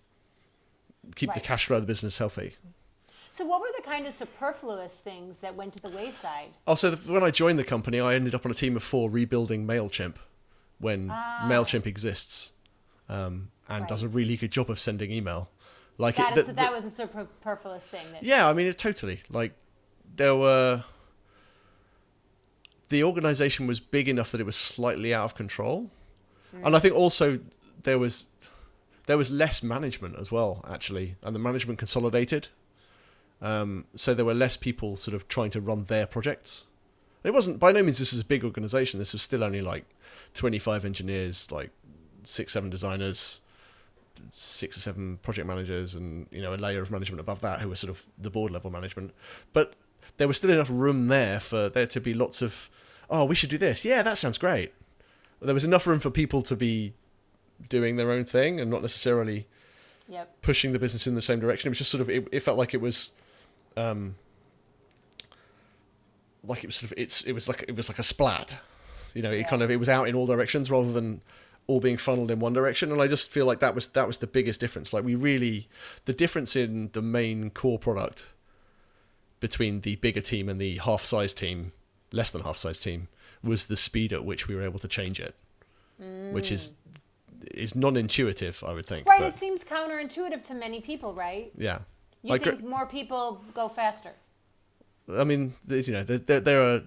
keep 1.17 1.35
the 1.35 1.41
cash 1.41 1.67
flow 1.67 1.77
of 1.77 1.83
the 1.83 1.87
business 1.87 2.19
healthy. 2.19 2.55
So 3.33 3.45
what 3.45 3.61
were 3.61 3.71
the 3.77 3.83
kind 3.83 4.07
of 4.07 4.15
superfluous 4.15 4.99
things 4.99 5.39
that 5.39 5.57
went 5.57 5.73
to 5.75 5.83
the 5.83 5.89
wayside? 5.91 6.51
Oh, 6.67 6.73
also, 6.73 6.91
the, 6.91 7.13
when 7.13 7.25
I 7.25 7.31
joined 7.31 7.59
the 7.59 7.65
company, 7.65 7.99
I 8.01 8.15
ended 8.15 8.35
up 8.35 8.47
on 8.47 8.53
a 8.53 8.55
team 8.55 8.77
of 8.77 8.83
four 8.83 9.11
rebuilding 9.11 9.67
Mailchimp 9.67 10.15
when 10.85 11.09
Mailchimp 11.09 11.87
exists 11.87 12.53
um, 13.09 13.51
and 13.69 13.87
does 13.87 14.03
a 14.03 14.09
really 14.09 14.37
good 14.37 14.53
job 14.53 14.69
of 14.71 14.79
sending 14.79 15.11
email. 15.11 15.49
Like 15.97 16.17
Got 16.17 16.37
it, 16.37 16.41
it. 16.41 16.47
the- 16.49 16.53
that 16.55 16.73
was 16.73 16.85
a 16.85 16.91
superfluous 16.91 17.85
thing. 17.87 18.05
That, 18.13 18.23
yeah, 18.23 18.49
I 18.49 18.53
mean, 18.53 18.67
it 18.67 18.77
totally 18.79 19.21
like 19.31 19.53
there 20.17 20.37
were 20.37 20.85
the 22.89 23.03
organization 23.03 23.67
was 23.67 23.81
big 23.81 24.09
enough 24.09 24.31
that 24.33 24.41
it 24.41 24.45
was 24.45 24.57
slightly 24.57 25.15
out 25.15 25.25
of 25.25 25.35
control, 25.35 25.91
and 26.63 26.77
I 26.77 26.79
think 26.79 26.95
also 26.95 27.39
there 27.83 27.99
was 27.99 28.29
there 29.07 29.17
was 29.19 29.31
less 29.31 29.63
management 29.63 30.17
as 30.17 30.31
well 30.31 30.65
actually, 30.69 31.17
and 31.23 31.35
the 31.35 31.41
management 31.41 31.79
consolidated. 31.79 32.49
Um, 33.41 33.85
so 33.97 34.15
there 34.15 34.25
were 34.25 34.35
less 34.35 34.57
people 34.57 34.97
sort 34.97 35.15
of 35.15 35.29
trying 35.29 35.51
to 35.51 35.61
run 35.61 35.85
their 35.85 36.07
projects. 36.07 36.65
It 37.25 37.33
wasn't 37.35 37.59
by 37.59 37.73
no 37.73 37.83
means 37.83 37.99
this 37.99 38.13
was 38.13 38.21
a 38.21 38.25
big 38.25 38.45
organization. 38.45 38.99
This 38.99 39.13
was 39.13 39.23
still 39.23 39.43
only 39.43 39.61
like 39.63 39.85
twenty 40.35 40.59
five 40.59 40.85
engineers, 40.85 41.51
like 41.51 41.71
six 42.23 42.53
seven 42.53 42.71
designers, 42.71 43.41
six 44.31 44.77
or 44.77 44.81
seven 44.81 45.19
project 45.19 45.47
managers 45.47 45.95
and 45.95 46.27
you 46.31 46.41
know 46.43 46.55
a 46.55 46.57
layer 46.57 46.81
of 46.83 46.91
management 46.91 47.21
above 47.21 47.41
that 47.41 47.61
who 47.61 47.69
were 47.69 47.77
sort 47.77 47.91
of 47.91 48.05
the 48.19 48.31
board 48.31 48.51
level 48.53 48.71
management 48.71 49.13
but 49.53 49.75
there 50.17 50.29
was 50.29 50.37
still 50.37 50.51
enough 50.51 50.71
room 50.71 51.09
there 51.09 51.41
for 51.41 51.69
there 51.69 51.87
to 51.87 52.01
be 52.01 52.15
lots 52.15 52.41
of 52.41 52.71
oh 53.11 53.25
we 53.25 53.35
should 53.35 53.51
do 53.51 53.59
this 53.59 53.85
yeah 53.85 54.03
that 54.03 54.17
sounds 54.19 54.39
great 54.39 54.73
there 55.43 55.55
was 55.55 55.65
enough 55.65 55.87
room 55.87 55.99
for 56.01 56.11
people 56.11 56.43
to 56.43 56.57
be 56.57 56.95
doing 57.69 57.97
their 57.97 58.11
own 58.11 58.25
thing 58.25 58.61
and 58.61 58.71
not 58.71 58.83
necessarily 58.83 59.47
Yep. 60.07 60.43
pushing 60.43 60.73
the 60.73 60.79
business 60.79 61.07
in 61.07 61.15
the 61.15 61.23
same 61.23 61.41
direction 61.41 61.69
it 61.69 61.71
was 61.71 61.79
just 61.79 61.91
sort 61.91 62.03
of 62.03 62.11
it, 62.11 62.29
it 62.31 62.41
felt 62.41 62.59
like 62.59 62.75
it 62.75 62.81
was 62.81 63.11
um 63.77 64.17
like 66.47 66.65
it 66.65 66.67
was 66.69 66.77
sort 66.77 66.93
of 66.93 66.99
it's 66.99 67.23
it 67.23 67.33
was 67.33 67.49
like 67.49 67.65
it 67.69 67.77
was 67.77 67.89
like 67.89 67.99
a 67.99 68.03
splat 68.03 68.59
you 69.15 69.23
know 69.23 69.31
it 69.31 69.39
Yeah. 69.41 69.49
kind 69.49 69.63
of 69.63 69.71
it 69.71 69.77
was 69.79 69.89
out 69.89 70.09
in 70.09 70.15
all 70.15 70.27
directions 70.27 70.71
rather 70.71 70.93
than 70.93 71.21
all 71.67 71.81
being 71.81 71.97
funneled 71.97 72.31
in 72.31 72.41
one 72.41 72.53
direction 72.53 72.93
and 72.93 73.01
i 73.01 73.07
just 73.09 73.31
feel 73.31 73.47
like 73.47 73.61
that 73.61 73.75
was 73.75 73.87
that 73.89 74.07
was 74.07 74.19
the 74.19 74.27
biggest 74.27 74.61
difference 74.61 74.93
like 74.93 75.05
we 75.05 75.15
really 75.15 75.69
the 76.05 76.13
difference 76.13 76.55
in 76.57 76.91
the 76.93 77.01
main 77.03 77.51
core 77.51 77.79
product 77.79 78.27
between 79.41 79.81
the 79.81 79.97
bigger 79.97 80.21
team 80.21 80.49
and 80.49 80.61
the 80.61 80.79
half 80.79 81.05
size 81.05 81.33
team 81.35 81.73
less 82.13 82.31
than 82.31 82.43
half 82.43 82.57
size 82.57 82.79
team 82.79 83.09
was 83.43 83.67
the 83.67 83.77
speed 83.77 84.13
at 84.13 84.25
which 84.25 84.49
we 84.49 84.55
were 84.55 84.63
able 84.63 84.79
to 84.79 84.89
change 84.89 85.19
it 85.21 85.35
which 86.33 86.51
is 86.53 86.73
is 87.53 87.75
non-intuitive 87.75 88.63
i 88.67 88.73
would 88.73 88.87
think 88.87 89.07
Right. 89.07 89.21
but 89.21 89.29
It 89.35 89.39
seems 89.39 89.65
counterintuitive 89.65 90.45
to 90.45 90.55
many 90.55 90.81
people, 90.81 91.15
right? 91.15 91.51
yeah 91.57 91.81
You 92.23 92.31
Like, 92.31 92.43
think 92.45 92.65
more 92.65 92.87
people 92.87 93.45
go 93.55 93.69
faster. 93.69 94.13
I 95.13 95.25
mean, 95.25 95.55
there's, 95.65 95.87
you 95.89 95.95
know, 95.95 96.03
there, 96.03 96.19
there, 96.19 96.41
there 96.41 96.63
are. 96.63 96.83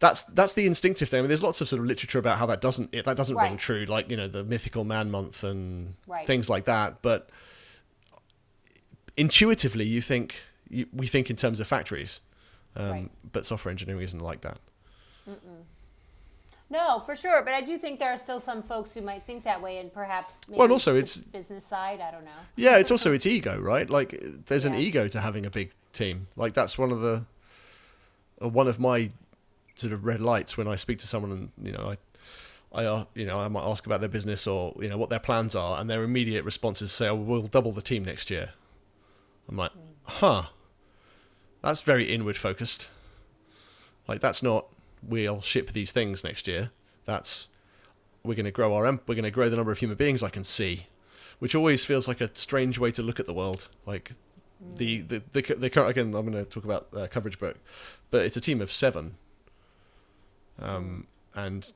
That's 0.00 0.22
that's 0.24 0.52
the 0.52 0.64
instinctive 0.66 1.08
thing. 1.08 1.18
I 1.18 1.22
mean, 1.22 1.28
there's 1.28 1.42
lots 1.42 1.60
of 1.60 1.68
sort 1.68 1.80
of 1.80 1.86
literature 1.86 2.20
about 2.20 2.38
how 2.38 2.46
that 2.46 2.60
doesn't 2.60 2.94
it, 2.94 3.04
that 3.04 3.16
doesn't 3.16 3.36
ring 3.36 3.56
true, 3.56 3.84
like 3.86 4.08
you 4.10 4.16
know 4.16 4.28
the 4.28 4.44
mythical 4.44 4.84
man 4.84 5.10
month 5.10 5.42
and 5.42 5.94
Right. 6.06 6.24
things 6.24 6.48
like 6.48 6.66
that. 6.66 7.02
But 7.02 7.28
intuitively, 9.16 9.84
you 9.86 10.00
think 10.00 10.40
you, 10.70 10.86
we 10.92 11.06
think 11.08 11.30
in 11.30 11.36
terms 11.36 11.58
of 11.60 11.66
factories, 11.66 12.20
um, 12.76 12.90
Right. 12.90 13.10
but 13.32 13.44
software 13.44 13.70
engineering 13.70 14.02
isn't 14.02 14.20
like 14.20 14.42
that. 14.42 14.58
No, 16.70 17.00
for 17.00 17.16
sure. 17.16 17.42
But 17.42 17.54
I 17.54 17.62
do 17.62 17.78
think 17.78 17.98
there 17.98 18.12
are 18.12 18.18
still 18.18 18.40
some 18.40 18.62
folks 18.62 18.92
who 18.92 19.00
might 19.00 19.24
think 19.24 19.44
that 19.44 19.62
way, 19.62 19.78
and 19.78 19.92
perhaps 19.92 20.38
maybe 20.48 20.58
Well, 20.58 20.64
and 20.66 20.72
also 20.72 20.92
it's- 20.96 21.18
business 21.18 21.64
side. 21.66 22.00
I 22.00 22.10
don't 22.10 22.24
know. 22.24 22.30
Yeah, 22.56 22.76
it's 22.76 22.90
also 22.90 23.12
it's 23.12 23.24
ego, 23.26 23.58
right? 23.58 23.88
Like 23.88 24.18
there's 24.46 24.64
an 24.66 24.74
ego 24.74 25.08
to 25.08 25.20
having 25.20 25.46
a 25.46 25.50
big 25.50 25.72
team. 25.92 26.26
Like 26.36 26.52
that's 26.54 26.76
one 26.76 26.92
of 26.92 27.00
the 27.00 27.24
uh, 28.42 28.48
one 28.48 28.68
of 28.68 28.78
my 28.78 29.10
sort 29.76 29.92
of 29.92 30.04
red 30.04 30.20
lights 30.20 30.56
when 30.58 30.68
I 30.68 30.74
speak 30.76 30.98
to 30.98 31.06
someone 31.06 31.30
and 31.32 31.66
you 31.66 31.72
know 31.72 31.94
I 32.72 32.80
I 32.82 32.84
uh, 32.84 33.04
you 33.14 33.24
know 33.24 33.38
I 33.38 33.48
might 33.48 33.64
ask 33.64 33.86
about 33.86 34.00
their 34.00 34.08
business 34.10 34.46
or 34.46 34.74
you 34.80 34.88
know 34.88 34.98
what 34.98 35.08
their 35.08 35.18
plans 35.20 35.54
are 35.54 35.80
and 35.80 35.88
their 35.88 36.02
immediate 36.02 36.44
response 36.44 36.82
responses 36.82 36.92
say, 36.92 37.08
"Oh, 37.08 37.14
we'll 37.14 37.42
double 37.46 37.72
the 37.72 37.82
team 37.82 38.04
next 38.04 38.30
year." 38.30 38.50
I'm 39.48 39.56
like, 39.56 39.72
"Huh. 40.04 40.42
That's 41.62 41.80
very 41.80 42.12
inward 42.12 42.36
focused." 42.36 42.88
Like 44.06 44.20
that's 44.20 44.42
not 44.42 44.66
we'll 45.02 45.40
ship 45.40 45.72
these 45.72 45.92
things 45.92 46.24
next 46.24 46.46
year. 46.48 46.70
That's 47.04 47.48
we're 48.22 48.34
going 48.34 48.44
to 48.44 48.50
grow 48.50 48.74
our 48.74 48.84
we're 48.84 49.14
going 49.14 49.22
to 49.22 49.30
grow 49.30 49.48
the 49.48 49.56
number 49.56 49.72
of 49.72 49.78
human 49.78 49.96
beings 49.96 50.22
I 50.22 50.28
can 50.28 50.44
see 50.44 50.86
which 51.38 51.54
always 51.54 51.84
feels 51.84 52.08
like 52.08 52.20
a 52.20 52.30
strange 52.34 52.78
way 52.78 52.90
to 52.92 53.02
look 53.02 53.20
at 53.20 53.26
the 53.26 53.34
world. 53.34 53.68
Like 53.86 54.12
the 54.76 55.02
the 55.02 55.22
the, 55.32 55.42
the 55.54 55.70
current 55.70 55.90
again, 55.90 56.14
I'm 56.14 56.30
going 56.30 56.32
to 56.32 56.44
talk 56.44 56.64
about 56.64 56.88
uh, 56.94 57.06
coverage 57.08 57.38
book, 57.38 57.56
but 58.10 58.24
it's 58.24 58.36
a 58.36 58.40
team 58.40 58.60
of 58.60 58.72
seven, 58.72 59.16
um, 60.60 61.06
and 61.34 61.72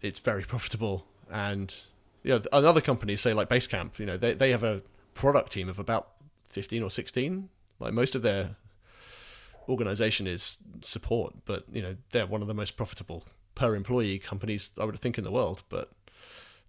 it's 0.00 0.18
very 0.18 0.42
profitable. 0.48 1.06
And 1.30 1.74
you 2.22 2.30
know, 2.30 2.42
other 2.52 2.80
companies 2.80 3.20
say 3.20 3.32
like 3.32 3.48
Basecamp, 3.48 3.98
you 3.98 4.06
know, 4.06 4.16
they 4.16 4.34
they 4.34 4.50
have 4.50 4.64
a 4.64 4.82
product 5.14 5.52
team 5.52 5.68
of 5.68 5.78
about 5.78 6.08
fifteen 6.48 6.82
or 6.82 6.90
sixteen. 6.90 7.48
Like 7.78 7.92
most 7.94 8.14
of 8.14 8.22
their 8.22 8.56
organization 9.68 10.26
is 10.26 10.58
support, 10.82 11.34
but 11.44 11.64
you 11.72 11.82
know, 11.82 11.96
they're 12.10 12.26
one 12.26 12.42
of 12.42 12.48
the 12.48 12.54
most 12.54 12.76
profitable 12.76 13.24
per 13.54 13.74
employee 13.74 14.18
companies 14.18 14.70
I 14.80 14.84
would 14.84 14.98
think 14.98 15.18
in 15.18 15.24
the 15.24 15.30
world, 15.30 15.62
but 15.68 15.90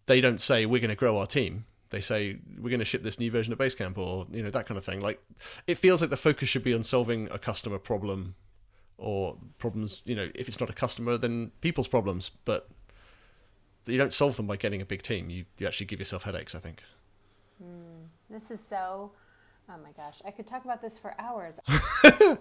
they 0.06 0.22
don't 0.22 0.42
say 0.42 0.66
we're 0.66 0.82
going 0.82 0.90
to 0.90 0.96
grow 0.96 1.18
our 1.18 1.28
team. 1.28 1.66
They 1.90 2.02
say 2.02 2.40
we're 2.58 2.70
going 2.70 2.80
to 2.80 2.86
ship 2.86 3.04
this 3.04 3.20
new 3.20 3.30
version 3.30 3.54
of 3.54 3.60
Basecamp 3.60 3.98
or 3.98 4.26
you 4.32 4.42
know 4.42 4.50
that 4.50 4.66
kind 4.66 4.78
of 4.78 4.84
thing. 4.84 5.00
Like 5.02 5.22
it 5.68 5.78
feels 5.78 6.02
like 6.02 6.10
the 6.10 6.18
focus 6.18 6.50
should 6.50 6.64
be 6.64 6.74
on 6.74 6.84
solving 6.84 7.30
a 7.32 7.38
customer 7.38 7.78
problem 7.78 8.36
or 8.98 9.38
problems. 9.60 10.02
You 10.06 10.16
know, 10.16 10.30
if 10.34 10.48
it's 10.48 10.60
not 10.60 10.70
a 10.70 10.74
customer, 10.74 11.18
then 11.18 11.52
people's 11.62 11.88
problems. 11.88 12.32
But 12.46 12.68
you 13.86 13.98
don't 13.98 14.14
solve 14.14 14.38
them 14.38 14.48
by 14.48 14.56
getting 14.56 14.82
a 14.82 14.86
big 14.86 15.04
team. 15.04 15.30
You 15.30 15.46
you 15.60 15.68
actually 15.68 15.86
give 15.86 16.00
yourself 16.00 16.24
headaches. 16.24 16.56
I 16.56 16.60
think. 16.60 16.82
Hmm. 17.62 18.06
This 18.30 18.50
is 18.50 18.60
so 18.60 19.12
Oh 19.70 19.78
my 19.82 19.92
gosh, 19.96 20.22
I 20.26 20.32
could 20.32 20.46
talk 20.46 20.66
about 20.66 20.82
this 20.82 20.98
for 20.98 21.16
hours. 21.18 21.56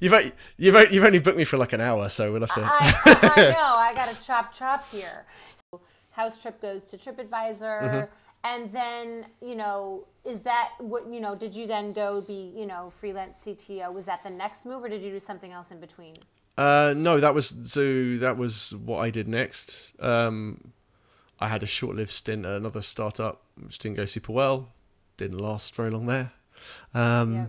you've, 0.00 0.12
only, 0.12 0.32
you've, 0.56 0.92
you've 0.92 1.04
only 1.04 1.18
booked 1.18 1.36
me 1.36 1.44
for 1.44 1.58
like 1.58 1.72
an 1.72 1.80
hour, 1.80 2.08
so 2.08 2.32
we'll 2.32 2.40
have 2.40 2.54
to. 2.54 2.62
I, 2.62 3.32
I 3.36 3.50
know, 3.52 3.76
I 3.76 3.92
got 3.94 4.14
to 4.14 4.26
chop 4.26 4.54
chop 4.54 4.90
here. 4.90 5.26
So, 5.70 5.80
house 6.12 6.40
trip 6.40 6.60
goes 6.62 6.88
to 6.88 6.96
TripAdvisor. 6.96 7.82
Mm-hmm. 7.82 8.12
And 8.44 8.70
then, 8.72 9.26
you 9.40 9.54
know, 9.54 10.06
is 10.24 10.40
that 10.40 10.72
what, 10.78 11.06
you 11.10 11.20
know, 11.20 11.34
did 11.34 11.54
you 11.54 11.66
then 11.66 11.94
go 11.94 12.20
be, 12.20 12.52
you 12.54 12.66
know, 12.66 12.92
freelance 13.00 13.44
CTO? 13.44 13.92
Was 13.92 14.04
that 14.04 14.22
the 14.22 14.30
next 14.30 14.66
move 14.66 14.84
or 14.84 14.88
did 14.88 15.02
you 15.02 15.10
do 15.10 15.20
something 15.20 15.50
else 15.52 15.70
in 15.70 15.80
between? 15.80 16.14
Uh, 16.56 16.94
no, 16.96 17.18
that 17.18 17.34
was 17.34 17.56
so. 17.64 18.16
That 18.16 18.36
was 18.36 18.74
what 18.74 18.98
I 18.98 19.10
did 19.10 19.26
next. 19.26 19.92
Um, 19.98 20.72
I 21.40 21.48
had 21.48 21.62
a 21.64 21.66
short-lived 21.66 22.12
stint 22.12 22.46
at 22.46 22.52
another 22.52 22.80
startup, 22.80 23.42
which 23.60 23.78
didn't 23.78 23.96
go 23.96 24.04
super 24.04 24.32
well. 24.32 24.68
Didn't 25.16 25.38
last 25.38 25.74
very 25.74 25.90
long 25.90 26.06
there. 26.06 26.32
Um, 26.92 27.34
Yeah. 27.34 27.46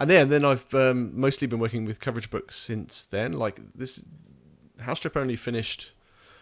And 0.00 0.10
then, 0.10 0.28
then 0.28 0.44
I've 0.44 0.74
um, 0.74 1.18
mostly 1.18 1.46
been 1.46 1.60
working 1.60 1.84
with 1.84 2.00
Coverage 2.00 2.28
books 2.28 2.56
since 2.56 3.04
then. 3.04 3.34
Like 3.34 3.60
this, 3.74 4.04
House 4.80 4.98
Trip 4.98 5.16
only 5.16 5.36
finished 5.36 5.92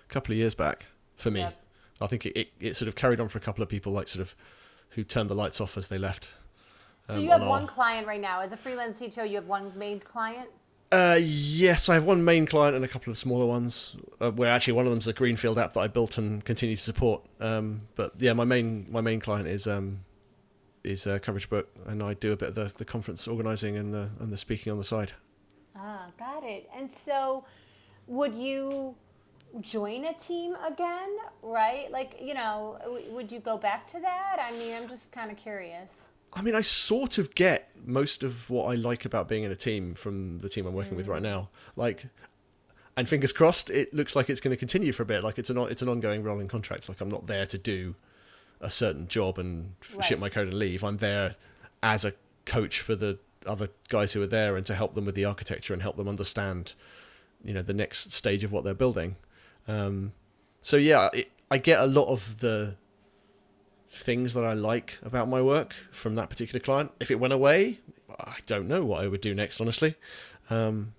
a 0.09 0.13
couple 0.13 0.33
of 0.33 0.39
years 0.39 0.55
back 0.55 0.87
for 1.17 1.31
me. 1.31 1.41
Yep. 1.41 1.63
I 2.01 2.07
think 2.07 2.27
it, 2.27 2.37
it, 2.37 2.49
it 2.59 2.77
sort 2.77 2.89
of 2.89 2.95
carried 2.95 3.21
on 3.21 3.29
for 3.29 3.37
a 3.39 3.41
couple 3.43 3.63
of 3.63 3.69
people, 3.69 3.93
like 3.93 4.09
sort 4.09 4.23
of 4.23 4.35
who 4.91 5.05
turned 5.05 5.29
the 5.29 5.35
lights 5.35 5.61
off 5.61 5.77
as 5.77 5.89
they 5.89 5.99
left. 5.99 6.31
So 7.09 7.15
um, 7.15 7.21
you 7.21 7.31
have 7.31 7.43
on 7.43 7.49
one 7.49 7.63
our- 7.63 7.69
client 7.69 8.07
right 8.07 8.21
now. 8.21 8.41
As 8.41 8.53
a 8.53 8.57
freelance 8.57 8.99
CTO, 9.01 9.29
you 9.29 9.37
have 9.37 9.47
one 9.47 9.71
main 9.77 10.01
client? 10.01 10.49
Uh, 10.91 11.19
yes, 11.21 11.89
I 11.89 11.95
have 11.95 12.05
one 12.05 12.25
main 12.25 12.45
client 12.47 12.75
and 12.75 12.85
a 12.85 12.89
couple 12.89 13.11
of 13.11 13.19
smaller 13.19 13.47
ones. 13.47 13.97
Uh, 14.21 14.31
where 14.31 14.51
actually 14.51 14.75
one 14.75 14.87
of 14.87 14.93
them's 14.93 15.07
a 15.07 15.13
greenfield 15.13 15.59
app 15.59 15.75
that 15.75 15.81
I 15.81 15.89
built 15.89 16.19
and 16.19 16.45
continue 16.45 16.77
to 16.77 16.83
support. 16.83 17.23
Um, 17.41 17.83
but 17.97 18.13
yeah, 18.19 18.33
my 18.33 18.45
main 18.45 18.87
my 18.91 19.01
main 19.03 19.21
client 19.21 19.47
is 19.47 19.67
um, 19.67 20.05
is 20.85 21.07
uh, 21.07 21.19
Coverage 21.21 21.49
Book, 21.49 21.69
and 21.87 22.03
I 22.03 22.15
do 22.15 22.33
a 22.33 22.37
bit 22.37 22.51
of 22.51 22.55
the, 22.55 22.73
the 22.77 22.85
conference 22.85 23.27
organising 23.29 23.77
and 23.77 23.93
the 23.93 24.11
and 24.21 24.33
the 24.33 24.37
speaking 24.37 24.73
on 24.73 24.79
the 24.79 24.85
side. 24.85 25.13
Ah, 25.77 26.07
got 26.19 26.45
it. 26.45 26.69
And 26.77 26.91
so 26.91 27.45
would 28.07 28.35
you 28.35 28.95
join 29.61 30.05
a 30.07 30.15
team 30.15 30.57
again, 30.67 31.17
right? 31.43 31.91
Like, 31.91 32.19
you 32.21 32.35
know, 32.35 32.79
w- 32.83 33.11
would 33.11 33.31
you 33.31 33.39
go 33.39 33.57
back 33.57 33.87
to 33.89 34.01
that? 34.01 34.39
I 34.41 34.53
mean, 34.53 34.75
I'm 34.75 34.89
just 34.89 35.13
kind 35.13 35.31
of 35.31 35.37
curious. 35.37 36.09
I 36.35 36.41
mean, 36.41 36.55
I 36.55 36.63
sort 36.63 37.19
of 37.19 37.35
get 37.35 37.71
most 37.85 38.23
of 38.23 38.49
what 38.49 38.73
I 38.73 38.75
like 38.75 39.05
about 39.05 39.29
being 39.29 39.45
in 39.45 39.51
a 39.51 39.57
team 39.57 39.95
from 39.95 40.39
the 40.39 40.49
team 40.49 40.67
I'm 40.67 40.73
working 40.73 40.97
with 40.97 41.07
right 41.07 41.21
now. 41.21 41.51
Like, 41.77 42.07
and 42.97 43.07
fingers 43.07 43.33
crossed, 43.33 43.69
it 43.69 43.93
looks 43.93 44.17
like 44.17 44.31
it's 44.31 44.41
going 44.41 44.53
to 44.53 44.57
continue 44.57 44.93
for 44.93 45.03
a 45.03 45.07
bit. 45.07 45.23
Like 45.23 45.39
it's 45.39 45.51
an 45.51 45.59
it's 45.59 45.83
an 45.83 45.89
ongoing 45.89 46.23
rolling 46.23 46.49
contract. 46.49 46.89
Like 46.89 47.01
I'm 47.01 47.11
not 47.11 47.27
there 47.27 47.45
to 47.47 47.59
do 47.59 47.95
a 48.63 48.71
certain 48.71 49.09
job 49.09 49.39
and 49.39 49.75
Right. 49.95 50.05
ship 50.05 50.19
my 50.19 50.29
code 50.29 50.49
and 50.49 50.55
leave. 50.55 50.83
I'm 50.83 50.97
there 50.99 51.35
as 51.83 52.05
a 52.05 52.15
coach 52.47 52.81
for 52.81 52.95
the 52.95 53.19
other 53.45 53.69
guys 53.89 54.13
who 54.13 54.23
are 54.23 54.27
there 54.27 54.57
and 54.57 54.65
to 54.67 54.75
help 54.75 54.95
them 54.95 55.05
with 55.05 55.15
the 55.17 55.25
architecture 55.25 55.73
and 55.75 55.83
help 55.83 55.97
them 55.97 56.09
understand, 56.09 56.75
you 57.45 57.53
know, 57.53 57.63
the 57.63 57.75
next 57.75 58.13
stage 58.13 58.45
of 58.45 58.53
what 58.53 58.63
they're 58.65 58.73
building. 58.75 59.17
Um, 59.69 60.13
so 60.61 60.77
yeah, 60.77 61.09
it, 61.13 61.31
I 61.51 61.59
get 61.59 61.81
a 61.81 61.87
lot 61.87 62.07
of 62.07 62.39
the 62.41 62.77
things 63.89 64.35
that 64.35 64.45
I 64.45 64.55
like 64.55 64.99
about 65.03 65.29
my 65.29 65.43
work 65.43 65.75
from 65.91 66.15
that 66.15 66.31
particular 66.31 66.61
client. 66.61 66.93
If 67.01 67.11
it 67.11 67.17
went 67.21 67.33
away, 67.35 67.81
I 68.19 68.37
don't 68.47 68.69
know 68.69 68.85
what 68.85 69.03
I 69.05 69.09
would 69.09 69.21
do 69.21 69.35
next, 69.35 69.61
honestly. 69.61 69.97
Um, 70.51 70.95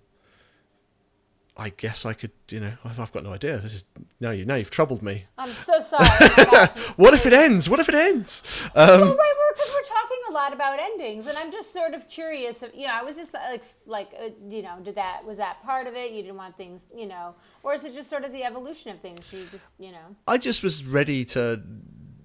I 1.56 1.70
guess 1.70 2.04
I 2.06 2.14
could, 2.14 2.32
you 2.50 2.60
know, 2.60 2.74
I've, 2.84 3.00
I've 3.00 3.12
got 3.12 3.24
no 3.24 3.32
idea. 3.32 3.58
This 3.60 3.74
is 3.76 3.86
now 4.20 4.32
you 4.32 4.44
now 4.46 4.56
you've 4.56 4.72
troubled 4.72 5.04
me. 5.04 5.26
I'm 5.38 5.52
so 5.52 5.80
sorry. 5.82 6.08
What 6.96 7.14
if 7.14 7.26
it 7.26 7.34
ends? 7.34 7.70
What 7.70 7.80
if 7.80 7.90
it 7.90 7.96
ends? 7.96 8.44
Um, 8.76 9.02
Well, 9.02 9.16
right, 9.16 9.34
we're 9.38 9.54
because 9.56 9.70
we're 9.72 9.82
talking 9.84 10.18
a 10.30 10.34
lot 10.34 10.52
about 10.52 10.80
endings, 10.80 11.28
and 11.28 11.38
I'm 11.38 11.52
just 11.52 11.72
sort 11.72 11.94
of 11.94 12.10
curious. 12.10 12.64
If, 12.64 12.74
you 12.76 12.88
know, 12.88 12.94
I 12.94 13.04
was 13.04 13.18
just 13.18 13.34
like, 13.36 13.64
like, 13.86 14.12
uh, 14.20 14.30
you 14.50 14.64
know, 14.64 14.80
did 14.84 14.96
that 14.96 15.24
was 15.26 15.38
that 15.38 15.64
part 15.64 15.86
of 15.86 15.94
it? 15.96 16.12
You 16.12 16.24
didn't 16.24 16.38
want 16.38 16.58
things, 16.58 16.86
you 16.96 17.06
know, 17.06 17.36
or 17.62 17.76
is 17.76 17.84
it 17.84 17.94
just 17.94 18.10
sort 18.10 18.24
of 18.24 18.32
the 18.32 18.44
evolution 18.44 18.90
of 18.92 19.00
things? 19.00 19.20
You 19.32 19.46
just, 19.52 19.66
you 19.78 19.92
know, 19.92 20.16
I 20.28 20.40
just 20.40 20.64
was 20.64 20.84
ready 20.86 21.24
to 21.26 21.62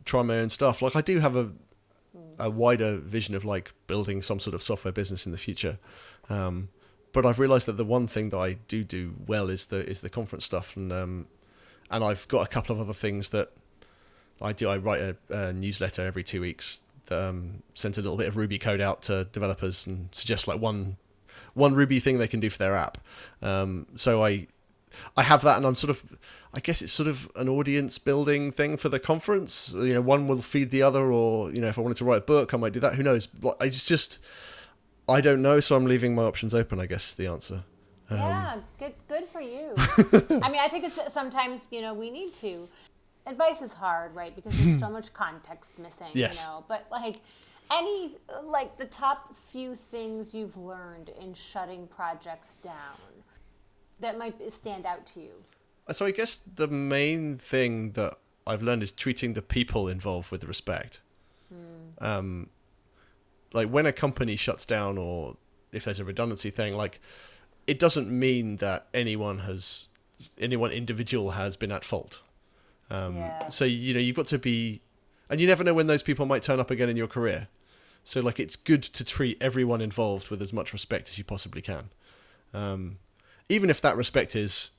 try 0.06 0.22
my 0.22 0.38
own 0.38 0.48
stuff. 0.48 0.80
Like 0.80 0.96
I 0.96 1.02
do 1.02 1.18
have 1.20 1.36
a 1.36 1.50
a 2.38 2.48
wider 2.48 2.96
vision 2.96 3.34
of 3.34 3.44
like 3.44 3.74
building 3.86 4.22
some 4.22 4.40
sort 4.40 4.54
of 4.54 4.62
software 4.62 4.92
business 4.92 5.26
in 5.26 5.32
the 5.32 5.38
future. 5.38 5.78
Um, 6.30 6.68
but 7.12 7.24
I've 7.26 7.38
realized 7.38 7.66
that 7.66 7.76
the 7.76 7.84
one 7.84 8.06
thing 8.06 8.28
that 8.30 8.38
I 8.38 8.54
do 8.68 8.84
do 8.84 9.14
well 9.26 9.50
is 9.50 9.66
the 9.66 9.88
is 9.88 10.00
the 10.00 10.10
conference 10.10 10.44
stuff, 10.44 10.76
and 10.76 10.92
um, 10.92 11.26
and 11.90 12.04
I've 12.04 12.26
got 12.28 12.46
a 12.46 12.50
couple 12.50 12.74
of 12.74 12.80
other 12.80 12.94
things 12.94 13.30
that 13.30 13.50
I 14.40 14.52
do. 14.52 14.68
I 14.68 14.76
write 14.76 15.00
a, 15.00 15.16
a 15.30 15.52
newsletter 15.52 16.06
every 16.06 16.24
two 16.24 16.40
weeks 16.40 16.82
that 17.06 17.28
um, 17.28 17.62
sends 17.74 17.98
a 17.98 18.02
little 18.02 18.16
bit 18.16 18.28
of 18.28 18.36
Ruby 18.36 18.58
code 18.58 18.80
out 18.80 19.02
to 19.02 19.24
developers 19.24 19.86
and 19.86 20.08
suggests 20.12 20.46
like 20.46 20.60
one 20.60 20.96
one 21.54 21.74
Ruby 21.74 22.00
thing 22.00 22.18
they 22.18 22.28
can 22.28 22.40
do 22.40 22.50
for 22.50 22.58
their 22.58 22.76
app. 22.76 22.98
Um, 23.42 23.86
so 23.96 24.22
I 24.24 24.46
I 25.16 25.22
have 25.22 25.42
that, 25.42 25.56
and 25.56 25.66
I'm 25.66 25.74
sort 25.74 25.90
of, 25.90 26.02
I 26.54 26.60
guess 26.60 26.82
it's 26.82 26.92
sort 26.92 27.08
of 27.08 27.30
an 27.36 27.48
audience 27.48 27.98
building 27.98 28.50
thing 28.50 28.76
for 28.76 28.88
the 28.88 28.98
conference. 28.98 29.74
You 29.76 29.94
know, 29.94 30.00
one 30.00 30.28
will 30.28 30.42
feed 30.42 30.70
the 30.70 30.82
other, 30.82 31.12
or 31.12 31.50
you 31.52 31.60
know, 31.60 31.68
if 31.68 31.78
I 31.78 31.82
wanted 31.82 31.98
to 31.98 32.04
write 32.04 32.18
a 32.18 32.22
book, 32.22 32.54
I 32.54 32.56
might 32.56 32.72
do 32.72 32.80
that. 32.80 32.94
Who 32.94 33.02
knows? 33.02 33.28
It's 33.60 33.86
just, 33.86 34.18
I 35.08 35.20
don't 35.20 35.42
know, 35.42 35.60
so 35.60 35.76
I'm 35.76 35.86
leaving 35.86 36.14
my 36.14 36.22
options 36.22 36.54
open. 36.54 36.80
I 36.80 36.86
guess 36.86 37.10
is 37.10 37.14
the 37.14 37.26
answer. 37.26 37.64
Um, 38.10 38.18
yeah, 38.18 38.60
good, 38.78 38.94
good 39.08 39.28
for 39.28 39.40
you. 39.40 39.74
I 40.42 40.50
mean, 40.50 40.60
I 40.60 40.68
think 40.68 40.84
it's 40.84 40.98
sometimes 41.12 41.68
you 41.70 41.80
know 41.80 41.94
we 41.94 42.10
need 42.10 42.34
to. 42.34 42.68
Advice 43.26 43.60
is 43.60 43.74
hard, 43.74 44.14
right? 44.14 44.34
Because 44.34 44.58
there's 44.58 44.80
so 44.80 44.88
much 44.98 45.12
context 45.12 45.78
missing. 45.78 46.08
Yes. 46.14 46.44
You 46.44 46.50
know, 46.50 46.64
but 46.68 46.86
like 46.90 47.16
any 47.70 48.16
like 48.44 48.78
the 48.78 48.86
top 48.86 49.34
few 49.50 49.74
things 49.74 50.32
you've 50.32 50.56
learned 50.56 51.10
in 51.20 51.34
shutting 51.34 51.86
projects 51.88 52.54
down 52.62 52.96
that 54.00 54.18
might 54.18 54.36
stand 54.52 54.86
out 54.86 55.06
to 55.14 55.20
you. 55.20 55.32
So 55.90 56.06
I 56.06 56.10
guess 56.10 56.36
the 56.36 56.68
main 56.68 57.36
thing 57.36 57.92
that 57.92 58.16
I've 58.46 58.62
learned 58.62 58.82
is 58.82 58.92
treating 58.92 59.32
the 59.32 59.42
people 59.42 59.88
involved 59.88 60.30
with 60.30 60.44
respect. 60.44 61.00
Um, 62.00 62.50
like 63.52 63.68
when 63.68 63.86
a 63.86 63.92
company 63.92 64.36
shuts 64.36 64.66
down, 64.66 64.98
or 64.98 65.36
if 65.72 65.84
there's 65.84 66.00
a 66.00 66.04
redundancy 66.04 66.50
thing, 66.50 66.74
like 66.74 67.00
it 67.66 67.78
doesn't 67.78 68.10
mean 68.10 68.56
that 68.56 68.86
anyone 68.94 69.40
has, 69.40 69.88
anyone 70.38 70.70
individual 70.70 71.32
has 71.32 71.56
been 71.56 71.72
at 71.72 71.84
fault. 71.84 72.20
Um, 72.90 73.16
Yeah. 73.16 73.48
So 73.48 73.64
you 73.64 73.94
know 73.94 74.00
you've 74.00 74.16
got 74.16 74.26
to 74.26 74.38
be, 74.38 74.80
and 75.28 75.40
you 75.40 75.46
never 75.46 75.64
know 75.64 75.74
when 75.74 75.86
those 75.86 76.02
people 76.02 76.26
might 76.26 76.42
turn 76.42 76.60
up 76.60 76.70
again 76.70 76.88
in 76.88 76.96
your 76.96 77.08
career. 77.08 77.48
So 78.04 78.20
like 78.20 78.40
it's 78.40 78.56
good 78.56 78.82
to 78.82 79.04
treat 79.04 79.36
everyone 79.40 79.80
involved 79.82 80.30
with 80.30 80.40
as 80.40 80.52
much 80.52 80.72
respect 80.72 81.08
as 81.08 81.18
you 81.18 81.24
possibly 81.24 81.60
can, 81.60 81.90
um, 82.54 82.98
even 83.48 83.68
if 83.68 83.80
that 83.82 83.96
respect 83.96 84.34
is 84.34 84.70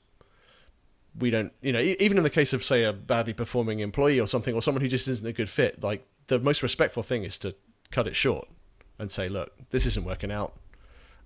we 1.18 1.30
don't 1.30 1.52
you 1.60 1.72
know 1.72 1.80
even 1.80 2.16
in 2.16 2.22
the 2.22 2.30
case 2.30 2.52
of 2.52 2.64
say 2.64 2.84
a 2.84 2.92
badly 2.92 3.32
performing 3.32 3.80
employee 3.80 4.20
or 4.20 4.26
something 4.26 4.54
or 4.54 4.62
someone 4.62 4.80
who 4.80 4.88
just 4.88 5.08
isn't 5.08 5.26
a 5.26 5.32
good 5.32 5.48
fit 5.48 5.82
like 5.82 6.06
the 6.28 6.38
most 6.38 6.62
respectful 6.62 7.02
thing 7.02 7.24
is 7.24 7.36
to 7.38 7.54
cut 7.90 8.06
it 8.06 8.14
short 8.14 8.48
and 9.00 9.10
say 9.10 9.28
look 9.28 9.52
this 9.70 9.86
isn't 9.86 10.04
working 10.04 10.30
out. 10.30 10.54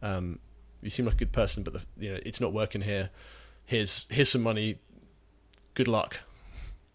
Um, 0.03 0.39
you 0.83 0.91
seem 0.91 1.07
like 1.07 1.15
a 1.15 1.19
good 1.19 1.33
person 1.33 1.63
but 1.63 1.73
the, 1.73 1.83
you 1.99 2.13
know 2.13 2.21
it's 2.25 2.41
not 2.41 2.53
working 2.53 2.83
here. 2.83 3.11
Here's 3.65 4.07
here's 4.11 4.31
some 4.31 4.43
money. 4.43 4.79
Good 5.75 5.89
luck. 5.89 6.21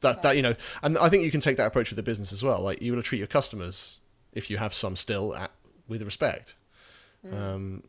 That 0.02 0.22
that 0.22 0.36
you 0.38 0.42
know 0.42 0.56
and 0.82 0.98
i 0.98 1.10
think 1.10 1.26
you 1.26 1.32
can 1.32 1.42
take 1.42 1.58
that 1.58 1.68
approach 1.68 1.90
with 1.90 1.98
the 1.98 2.04
business 2.04 2.32
as 2.32 2.44
well. 2.44 2.62
Like 2.62 2.82
you 2.82 2.94
will 2.94 3.04
treat 3.04 3.18
your 3.20 3.28
customers 3.28 4.00
if 4.34 4.50
you 4.50 4.58
have 4.58 4.74
some 4.74 4.96
still 4.96 5.36
at, 5.36 5.52
with 5.88 6.02
respect. 6.04 6.56
Um, 7.34 7.84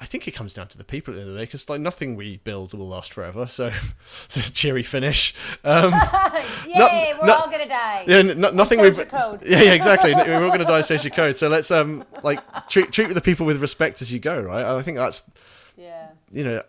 I 0.00 0.04
think 0.04 0.28
it 0.28 0.30
comes 0.30 0.54
down 0.54 0.68
to 0.68 0.78
the 0.78 0.84
people 0.84 1.12
at 1.12 1.16
the 1.16 1.20
end 1.22 1.30
of 1.30 1.34
the 1.34 1.40
day 1.40 1.46
because 1.46 1.68
like 1.68 1.80
nothing 1.80 2.14
we 2.14 2.36
build 2.38 2.72
will 2.72 2.86
last 2.88 3.12
forever. 3.12 3.48
So 3.48 3.72
it's 4.26 4.36
a 4.36 4.52
cheery 4.52 4.84
finish. 4.84 5.34
Um, 5.64 5.92
Yay, 6.66 7.14
we're 7.20 7.26
no- 7.26 7.34
all 7.34 7.50
gonna 7.50 7.68
die. 7.68 8.04
yeah, 8.06 8.22
no- 8.22 8.50
nothing 8.50 8.80
we 8.80 8.88
is 8.88 8.96
your 8.96 9.06
code. 9.06 9.42
Yeah, 9.44 9.60
yeah, 9.62 9.72
exactly. 9.72 10.14
We're 10.16 10.42
all 10.44 10.48
going 10.50 10.60
to 10.60 10.64
die. 10.64 10.82
So 10.82 10.94
your 10.94 11.10
code. 11.10 11.36
So 11.36 11.48
let's 11.48 11.70
um 11.72 12.04
like 12.22 12.40
treat 12.68 12.92
treat 12.92 13.12
the 13.12 13.20
people 13.20 13.44
with 13.44 13.60
respect 13.60 14.00
as 14.00 14.12
you 14.12 14.20
go, 14.20 14.40
right? 14.40 14.60
And 14.60 14.78
I 14.78 14.82
think 14.82 14.98
that's 14.98 15.24
Yeah. 15.76 16.08
you 16.30 16.44
know 16.44 16.62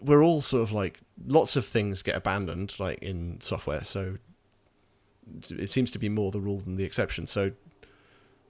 we're 0.00 0.22
all 0.24 0.40
sort 0.40 0.62
of 0.62 0.72
like 0.72 0.98
lots 1.26 1.54
of 1.56 1.64
things 1.66 2.02
get 2.02 2.16
abandoned 2.16 2.74
like 2.80 2.98
in 3.02 3.40
software. 3.40 3.84
So 3.84 4.16
it 5.50 5.70
seems 5.70 5.90
to 5.92 5.98
be 5.98 6.08
more 6.08 6.30
the 6.30 6.40
rule 6.40 6.58
than 6.58 6.76
the 6.76 6.84
exception. 6.84 7.26
So 7.26 7.52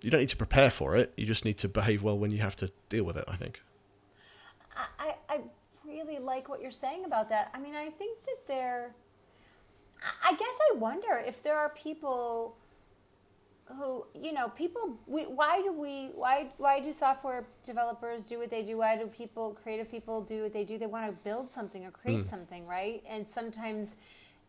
you 0.03 0.11
don't 0.11 0.21
need 0.21 0.29
to 0.29 0.37
prepare 0.37 0.71
for 0.71 0.97
it. 0.97 1.13
You 1.17 1.25
just 1.27 1.45
need 1.45 1.59
to 1.59 1.69
behave 1.69 2.03
well 2.03 2.19
when 2.19 2.31
you 2.31 2.39
have 2.39 2.57
to 2.57 2.71
deal 2.89 3.05
with 3.05 3.17
it. 3.17 3.25
I 3.29 3.37
think. 3.37 3.63
I, 4.99 5.15
I 5.29 5.41
really 5.87 6.19
like 6.19 6.49
what 6.49 6.61
you're 6.61 6.71
saying 6.71 7.05
about 7.05 7.29
that. 7.29 7.51
I 7.55 7.59
mean, 7.59 7.75
I 7.75 7.91
think 7.91 8.19
that 8.25 8.47
there, 8.47 8.95
I- 10.25 10.33
guess 10.33 10.59
I 10.73 10.77
wonder 10.77 11.23
if 11.27 11.43
there 11.43 11.57
are 11.57 11.71
people 11.71 12.57
who, 13.79 14.05
you 14.15 14.33
know, 14.33 14.49
people, 14.49 14.99
we, 15.07 15.23
why 15.23 15.63
do 15.63 15.73
we, 15.73 16.11
why, 16.15 16.49
why 16.59 16.81
do 16.81 16.93
software 16.93 17.47
developers 17.65 18.25
do 18.25 18.39
what 18.39 18.51
they 18.51 18.63
do? 18.63 18.79
Why 18.79 18.97
do 18.97 19.07
people, 19.07 19.57
creative 19.63 19.91
people 19.91 20.21
do 20.21 20.43
what 20.43 20.53
they 20.53 20.65
do? 20.65 20.79
They 20.79 20.87
want 20.87 21.07
to 21.07 21.13
build 21.25 21.53
something 21.53 21.85
or 21.87 21.91
create 21.91 22.21
hmm. 22.21 22.29
something, 22.29 22.67
right? 22.67 23.03
And 23.09 23.27
sometimes 23.27 23.97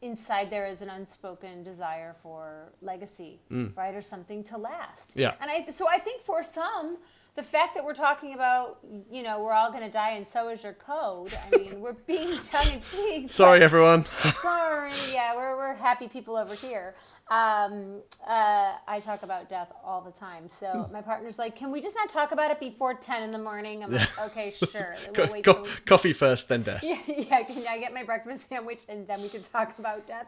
inside 0.03 0.49
there 0.49 0.67
is 0.67 0.81
an 0.81 0.89
unspoken 0.89 1.63
desire 1.63 2.15
for 2.21 2.73
legacy, 2.81 3.39
right, 3.75 3.95
or 3.95 4.01
something 4.01 4.43
to 4.45 4.57
last. 4.57 5.15
Mm. 5.15 5.21
Yeah. 5.21 5.33
And 5.41 5.49
I 5.49 5.69
so 5.71 5.87
I 5.87 5.97
think 5.99 6.21
for 6.23 6.43
some. 6.43 6.97
The 7.35 7.41
fact 7.41 7.73
that 7.73 7.83
we're 7.83 7.95
talking 7.95 8.35
about, 8.35 8.77
you 9.09 9.23
know, 9.23 9.41
we're 9.41 9.53
all 9.53 9.71
going 9.71 9.81
to 9.81 9.89
die 9.89 10.11
and 10.11 10.27
so 10.27 10.49
is 10.49 10.63
your 10.63 10.73
code. 10.73 11.33
I 11.51 11.57
mean, 11.57 11.81
we're 11.81 11.93
being 11.93 12.37
tongue 12.37 12.73
in 12.73 12.79
cheek. 12.79 13.31
Sorry, 13.31 13.59
everyone. 13.63 14.05
Sorry, 14.39 14.91
yeah, 15.11 15.35
we're, 15.35 15.57
we're 15.57 15.73
happy 15.73 16.07
people 16.07 16.37
over 16.37 16.53
here. 16.53 16.93
Um, 17.29 18.01
uh, 18.27 18.73
I 18.87 18.99
talk 18.99 19.23
about 19.23 19.49
death 19.49 19.71
all 19.83 20.01
the 20.01 20.11
time. 20.11 20.49
So 20.49 20.67
Hmm. 20.87 20.93
my 20.93 21.01
partner's 21.01 21.39
like, 21.39 21.55
can 21.55 21.71
we 21.71 21.81
just 21.81 21.95
not 21.95 22.09
talk 22.09 22.31
about 22.31 22.51
it 22.51 22.59
before 22.59 22.93
10 22.93 23.23
in 23.23 23.31
the 23.31 23.37
morning? 23.37 23.83
I'm 23.83 23.91
like, 23.91 24.19
okay, 24.27 24.51
sure. 24.51 24.95
We'll 25.15 25.31
wait 25.31 25.43
co- 25.45 25.53
till- 25.61 25.71
coffee 25.85 26.13
first, 26.13 26.49
then 26.49 26.63
death. 26.63 26.83
yeah, 26.83 26.99
yeah, 27.07 27.43
can 27.43 27.65
I 27.67 27.77
get 27.79 27.93
my 27.93 28.03
breakfast 28.03 28.49
sandwich 28.49 28.81
and 28.89 29.07
then 29.07 29.21
we 29.21 29.29
can 29.29 29.41
talk 29.41 29.77
about 29.79 30.05
death? 30.05 30.27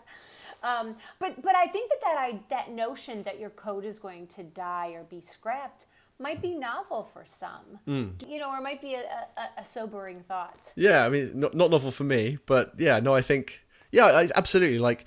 Um, 0.63 0.95
but 1.19 1.41
but 1.41 1.53
I 1.55 1.67
think 1.67 1.91
that 1.91 1.99
that, 2.01 2.17
I, 2.17 2.39
that 2.49 2.71
notion 2.71 3.23
that 3.23 3.39
your 3.39 3.49
code 3.51 3.83
is 3.85 3.99
going 3.99 4.27
to 4.27 4.43
die 4.43 4.91
or 4.95 5.03
be 5.03 5.21
scrapped 5.21 5.85
might 6.17 6.41
be 6.41 6.55
novel 6.55 7.03
for 7.13 7.25
some. 7.27 7.77
Hmm. 7.85 8.11
You 8.27 8.39
know, 8.39 8.49
or 8.49 8.61
might 8.61 8.81
be 8.81 8.93
a, 8.95 9.01
a, 9.01 9.61
a 9.61 9.65
sobering 9.65 10.21
thought. 10.21 10.71
Yeah, 10.77 11.05
I 11.05 11.09
mean, 11.09 11.37
not, 11.37 11.53
not 11.53 11.69
novel 11.71 11.91
for 11.91 12.05
me, 12.05 12.37
but 12.45 12.71
yeah, 12.79 12.99
no, 12.99 13.13
I 13.13 13.21
think, 13.21 13.65
yeah, 13.91 14.05
I, 14.05 14.29
absolutely. 14.33 14.79
Like, 14.79 15.05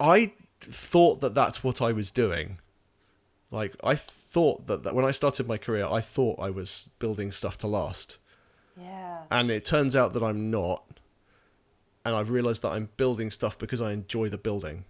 I, 0.00 0.32
thought 0.60 1.20
that 1.20 1.34
that's 1.34 1.62
what 1.62 1.82
I 1.82 1.92
was 1.92 2.10
doing. 2.10 2.58
Like, 3.50 3.76
I 3.84 3.94
thought 3.94 4.66
that, 4.66 4.82
that 4.84 4.94
when 4.94 5.04
I 5.04 5.10
started 5.10 5.46
my 5.46 5.58
career, 5.58 5.86
I 5.88 6.00
thought 6.00 6.40
I 6.40 6.50
was 6.50 6.88
building 6.98 7.32
stuff 7.32 7.58
to 7.58 7.66
last. 7.66 8.18
Yeah. 8.80 9.18
And 9.30 9.50
it 9.50 9.64
turns 9.64 9.94
out 9.94 10.12
that 10.14 10.22
I'm 10.22 10.50
not. 10.50 10.84
And 12.04 12.14
I've 12.14 12.30
realized 12.30 12.62
that 12.62 12.72
I'm 12.72 12.88
building 12.96 13.30
stuff 13.30 13.58
because 13.58 13.80
I 13.80 13.92
enjoy 13.92 14.28
the 14.28 14.38
building. 14.38 14.84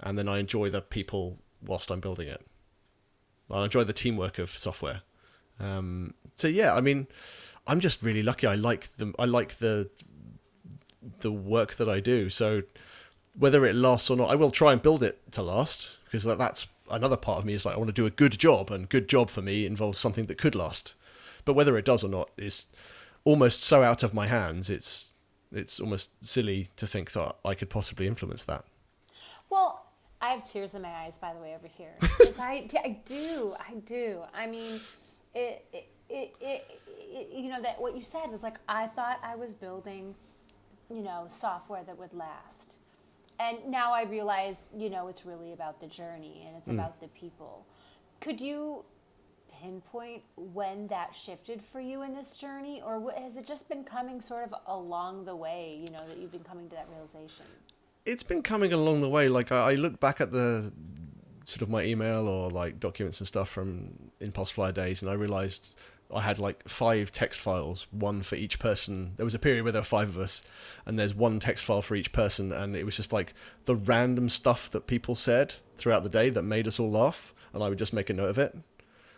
And 0.00 0.18
then 0.18 0.28
I 0.28 0.38
enjoy 0.38 0.70
the 0.70 0.80
people 0.80 1.38
whilst 1.62 1.90
I'm 1.90 2.00
building 2.00 2.28
it. 2.28 2.44
I 3.50 3.64
enjoy 3.64 3.84
the 3.84 3.92
teamwork 3.92 4.38
of 4.38 4.50
software. 4.50 5.02
Um, 5.60 6.14
so 6.34 6.48
yeah, 6.48 6.74
I 6.74 6.80
mean, 6.80 7.06
I'm 7.66 7.80
just 7.80 8.02
really 8.02 8.22
lucky. 8.22 8.46
I 8.46 8.54
like 8.54 8.96
the 8.96 9.14
I 9.18 9.26
like 9.26 9.58
the 9.58 9.90
the 11.20 11.30
work 11.30 11.74
that 11.74 11.88
I 11.88 12.00
do. 12.00 12.28
So 12.28 12.62
whether 13.38 13.64
it 13.66 13.74
lasts 13.74 14.10
or 14.10 14.16
not, 14.16 14.30
I 14.30 14.34
will 14.34 14.50
try 14.50 14.72
and 14.72 14.80
build 14.80 15.02
it 15.02 15.20
to 15.32 15.42
last 15.42 15.98
because 16.04 16.24
that, 16.24 16.38
that's 16.38 16.68
another 16.90 17.16
part 17.16 17.38
of 17.38 17.44
me 17.44 17.54
is 17.54 17.64
like 17.64 17.74
I 17.74 17.78
want 17.78 17.88
to 17.88 17.92
do 17.92 18.06
a 18.06 18.10
good 18.10 18.38
job, 18.38 18.70
and 18.70 18.88
good 18.88 19.08
job 19.08 19.30
for 19.30 19.42
me 19.42 19.66
involves 19.66 19.98
something 19.98 20.26
that 20.26 20.38
could 20.38 20.54
last. 20.54 20.94
But 21.44 21.54
whether 21.54 21.76
it 21.76 21.84
does 21.84 22.04
or 22.04 22.08
not 22.08 22.30
is 22.36 22.66
almost 23.24 23.62
so 23.62 23.82
out 23.82 24.02
of 24.02 24.14
my 24.14 24.26
hands. 24.26 24.70
It's 24.70 25.12
it's 25.52 25.80
almost 25.80 26.12
silly 26.24 26.68
to 26.76 26.86
think 26.86 27.12
that 27.12 27.36
I 27.44 27.54
could 27.54 27.70
possibly 27.70 28.06
influence 28.06 28.44
that. 28.44 28.64
Well, 29.50 29.86
I 30.20 30.30
have 30.30 30.50
tears 30.50 30.74
in 30.74 30.82
my 30.82 30.88
eyes, 30.88 31.16
by 31.18 31.32
the 31.32 31.38
way, 31.38 31.54
over 31.54 31.68
here. 31.68 31.94
I, 32.40 32.66
I 32.82 32.98
do, 33.04 33.54
I 33.60 33.74
do. 33.86 34.22
I 34.34 34.46
mean, 34.46 34.80
it, 35.32 35.64
it, 35.72 35.88
it, 36.08 36.34
it, 36.40 36.80
it, 36.98 37.28
you 37.32 37.50
know, 37.50 37.62
that 37.62 37.80
what 37.80 37.96
you 37.96 38.02
said 38.02 38.32
was 38.32 38.42
like, 38.42 38.58
I 38.68 38.88
thought 38.88 39.20
I 39.22 39.36
was 39.36 39.54
building, 39.54 40.16
you 40.90 41.02
know, 41.02 41.26
software 41.30 41.84
that 41.84 41.96
would 41.96 42.12
last. 42.14 42.73
And 43.40 43.58
now 43.68 43.92
I 43.92 44.04
realize, 44.04 44.58
you 44.76 44.90
know, 44.90 45.08
it's 45.08 45.26
really 45.26 45.52
about 45.52 45.80
the 45.80 45.86
journey 45.86 46.44
and 46.46 46.56
it's 46.56 46.68
mm. 46.68 46.74
about 46.74 47.00
the 47.00 47.08
people. 47.08 47.66
Could 48.20 48.40
you 48.40 48.84
pinpoint 49.60 50.22
when 50.36 50.86
that 50.88 51.14
shifted 51.14 51.62
for 51.62 51.80
you 51.80 52.02
in 52.02 52.14
this 52.14 52.36
journey, 52.36 52.82
or 52.84 52.98
what, 52.98 53.18
has 53.18 53.36
it 53.36 53.46
just 53.46 53.68
been 53.68 53.84
coming 53.84 54.20
sort 54.20 54.44
of 54.44 54.54
along 54.66 55.24
the 55.24 55.34
way, 55.34 55.80
you 55.80 55.92
know, 55.92 56.06
that 56.08 56.18
you've 56.18 56.32
been 56.32 56.44
coming 56.44 56.68
to 56.68 56.74
that 56.76 56.88
realization? 56.90 57.46
it's 58.06 58.22
been 58.22 58.42
coming 58.42 58.72
along 58.72 59.00
the 59.00 59.08
way. 59.08 59.28
Like 59.28 59.52
I, 59.52 59.72
I 59.72 59.74
look 59.74 60.00
back 60.00 60.20
at 60.20 60.32
the 60.32 60.72
sort 61.44 61.62
of 61.62 61.68
my 61.68 61.84
email 61.84 62.28
or 62.28 62.50
like 62.50 62.80
documents 62.80 63.20
and 63.20 63.26
stuff 63.26 63.48
from 63.48 64.10
Impulse 64.20 64.50
Flyer 64.50 64.72
days, 64.72 65.02
and 65.02 65.10
I 65.10 65.14
realized 65.14 65.78
I 66.12 66.20
had 66.20 66.38
like 66.38 66.68
five 66.68 67.12
text 67.12 67.40
files, 67.40 67.86
one 67.90 68.22
for 68.22 68.36
each 68.36 68.58
person. 68.58 69.14
There 69.16 69.24
was 69.24 69.34
a 69.34 69.38
period 69.38 69.62
where 69.64 69.72
there 69.72 69.80
were 69.80 69.86
five 69.86 70.08
of 70.08 70.18
us, 70.18 70.42
and 70.86 70.98
there's 70.98 71.14
one 71.14 71.40
text 71.40 71.64
file 71.64 71.82
for 71.82 71.94
each 71.94 72.12
person, 72.12 72.52
and 72.52 72.76
it 72.76 72.84
was 72.84 72.96
just 72.96 73.12
like 73.12 73.34
the 73.64 73.74
random 73.76 74.28
stuff 74.28 74.70
that 74.70 74.86
people 74.86 75.14
said 75.14 75.54
throughout 75.78 76.02
the 76.02 76.10
day 76.10 76.30
that 76.30 76.42
made 76.42 76.66
us 76.66 76.78
all 76.78 76.90
laugh, 76.90 77.34
and 77.52 77.62
I 77.62 77.68
would 77.68 77.78
just 77.78 77.92
make 77.92 78.10
a 78.10 78.14
note 78.14 78.30
of 78.30 78.38
it. 78.38 78.56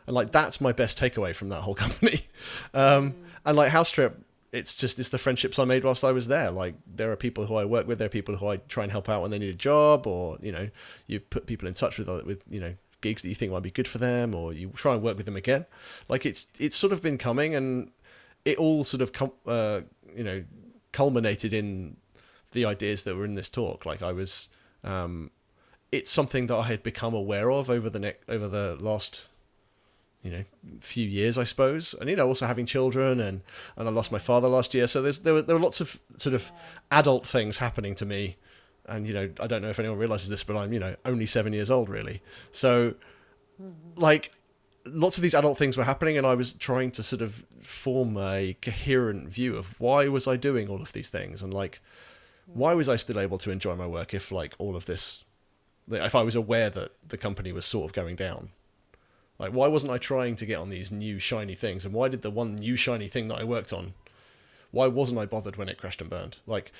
And 0.06 0.14
like 0.14 0.30
that's 0.32 0.60
my 0.60 0.72
best 0.72 0.98
takeaway 0.98 1.34
from 1.34 1.48
that 1.48 1.62
whole 1.62 1.74
company. 1.84 2.26
Um, 2.72 3.14
and 3.44 3.56
like 3.56 3.70
House 3.70 3.90
Trip, 3.90 4.22
it's 4.52 4.76
just 4.76 4.98
it's 4.98 5.08
the 5.10 5.18
friendships 5.18 5.58
I 5.58 5.64
made 5.64 5.84
whilst 5.84 6.04
I 6.04 6.12
was 6.12 6.28
there. 6.28 6.50
Like 6.50 6.76
there 6.86 7.10
are 7.10 7.16
people 7.16 7.46
who 7.46 7.56
I 7.56 7.64
work 7.64 7.86
with, 7.86 7.98
there 7.98 8.06
are 8.06 8.08
people 8.08 8.36
who 8.36 8.46
I 8.46 8.56
try 8.56 8.84
and 8.84 8.92
help 8.92 9.08
out 9.08 9.22
when 9.22 9.30
they 9.30 9.38
need 9.38 9.50
a 9.50 9.54
job, 9.54 10.06
or 10.06 10.38
you 10.40 10.52
know, 10.52 10.70
you 11.06 11.20
put 11.20 11.46
people 11.46 11.66
in 11.68 11.74
touch 11.74 11.98
with 11.98 12.08
other- 12.08 12.24
with 12.24 12.44
you 12.48 12.60
know 12.60 12.74
gigs 13.06 13.22
that 13.22 13.28
you 13.28 13.34
think 13.34 13.52
might 13.52 13.62
be 13.62 13.70
good 13.70 13.88
for 13.88 13.98
them, 13.98 14.34
or 14.34 14.52
you 14.52 14.70
try 14.74 14.94
and 14.94 15.02
work 15.02 15.16
with 15.16 15.26
them 15.26 15.36
again. 15.36 15.66
Like 16.08 16.26
it's 16.26 16.46
it's 16.58 16.76
sort 16.76 16.92
of 16.92 17.00
been 17.02 17.18
coming, 17.18 17.54
and 17.54 17.90
it 18.44 18.58
all 18.58 18.84
sort 18.84 19.00
of 19.00 19.12
com- 19.12 19.32
uh, 19.46 19.82
you 20.14 20.24
know 20.24 20.44
culminated 20.92 21.52
in 21.52 21.96
the 22.52 22.64
ideas 22.64 23.04
that 23.04 23.16
were 23.16 23.24
in 23.24 23.34
this 23.34 23.48
talk. 23.48 23.86
Like 23.86 24.02
I 24.02 24.12
was, 24.12 24.48
um, 24.82 25.30
it's 25.92 26.10
something 26.10 26.46
that 26.46 26.56
I 26.56 26.64
had 26.64 26.82
become 26.82 27.14
aware 27.14 27.50
of 27.50 27.70
over 27.70 27.88
the 27.88 28.00
next 28.00 28.28
over 28.28 28.48
the 28.48 28.76
last 28.80 29.28
you 30.22 30.32
know 30.32 30.44
few 30.80 31.06
years 31.06 31.38
I 31.38 31.44
suppose 31.44 31.94
and 32.00 32.10
you 32.10 32.16
know 32.16 32.26
also 32.26 32.46
having 32.46 32.66
children 32.66 33.20
and 33.20 33.42
and 33.76 33.88
I 33.88 33.92
lost 33.92 34.10
my 34.10 34.18
father 34.18 34.48
last 34.48 34.74
year 34.74 34.88
so 34.88 35.00
there's 35.00 35.20
there 35.20 35.34
were, 35.34 35.42
there 35.42 35.54
were 35.54 35.62
lots 35.62 35.80
of 35.80 36.00
sort 36.16 36.34
of 36.34 36.50
adult 36.90 37.24
things 37.28 37.58
happening 37.58 37.94
to 37.96 38.06
me 38.06 38.36
and 38.86 39.06
you 39.06 39.14
know 39.14 39.30
I 39.40 39.46
don't 39.46 39.62
know 39.62 39.70
if 39.70 39.78
anyone 39.78 39.98
realizes 39.98 40.28
this 40.28 40.42
but 40.44 40.56
I'm 40.56 40.72
you 40.72 40.78
know 40.78 40.96
only 41.04 41.26
7 41.26 41.52
years 41.52 41.70
old 41.70 41.88
really 41.88 42.22
so 42.52 42.94
like 43.96 44.32
lots 44.84 45.16
of 45.16 45.22
these 45.22 45.34
adult 45.34 45.58
things 45.58 45.76
were 45.76 45.84
happening 45.84 46.16
and 46.16 46.26
I 46.26 46.34
was 46.34 46.52
trying 46.52 46.90
to 46.92 47.02
sort 47.02 47.22
of 47.22 47.44
form 47.60 48.16
a 48.16 48.56
coherent 48.62 49.28
view 49.28 49.56
of 49.56 49.78
why 49.80 50.08
was 50.08 50.26
I 50.26 50.36
doing 50.36 50.68
all 50.68 50.80
of 50.80 50.92
these 50.92 51.08
things 51.08 51.42
and 51.42 51.52
like 51.52 51.80
why 52.46 52.74
was 52.74 52.88
I 52.88 52.96
still 52.96 53.18
able 53.18 53.38
to 53.38 53.50
enjoy 53.50 53.74
my 53.74 53.86
work 53.86 54.14
if 54.14 54.30
like 54.30 54.54
all 54.58 54.76
of 54.76 54.86
this 54.86 55.24
if 55.90 56.14
I 56.14 56.22
was 56.22 56.34
aware 56.34 56.70
that 56.70 56.92
the 57.06 57.16
company 57.16 57.52
was 57.52 57.64
sort 57.64 57.86
of 57.86 57.92
going 57.92 58.16
down 58.16 58.50
like, 59.38 59.52
why 59.52 59.68
wasn't 59.68 59.92
I 59.92 59.98
trying 59.98 60.36
to 60.36 60.46
get 60.46 60.58
on 60.58 60.70
these 60.70 60.90
new 60.90 61.18
shiny 61.18 61.54
things? 61.54 61.84
And 61.84 61.92
why 61.92 62.08
did 62.08 62.22
the 62.22 62.30
one 62.30 62.56
new 62.56 62.76
shiny 62.76 63.08
thing 63.08 63.28
that 63.28 63.40
I 63.40 63.44
worked 63.44 63.72
on, 63.72 63.94
why 64.70 64.86
wasn't 64.86 65.20
I 65.20 65.26
bothered 65.26 65.56
when 65.56 65.68
it 65.68 65.78
crashed 65.78 66.00
and 66.00 66.10
burned? 66.10 66.38
Like, 66.46 66.72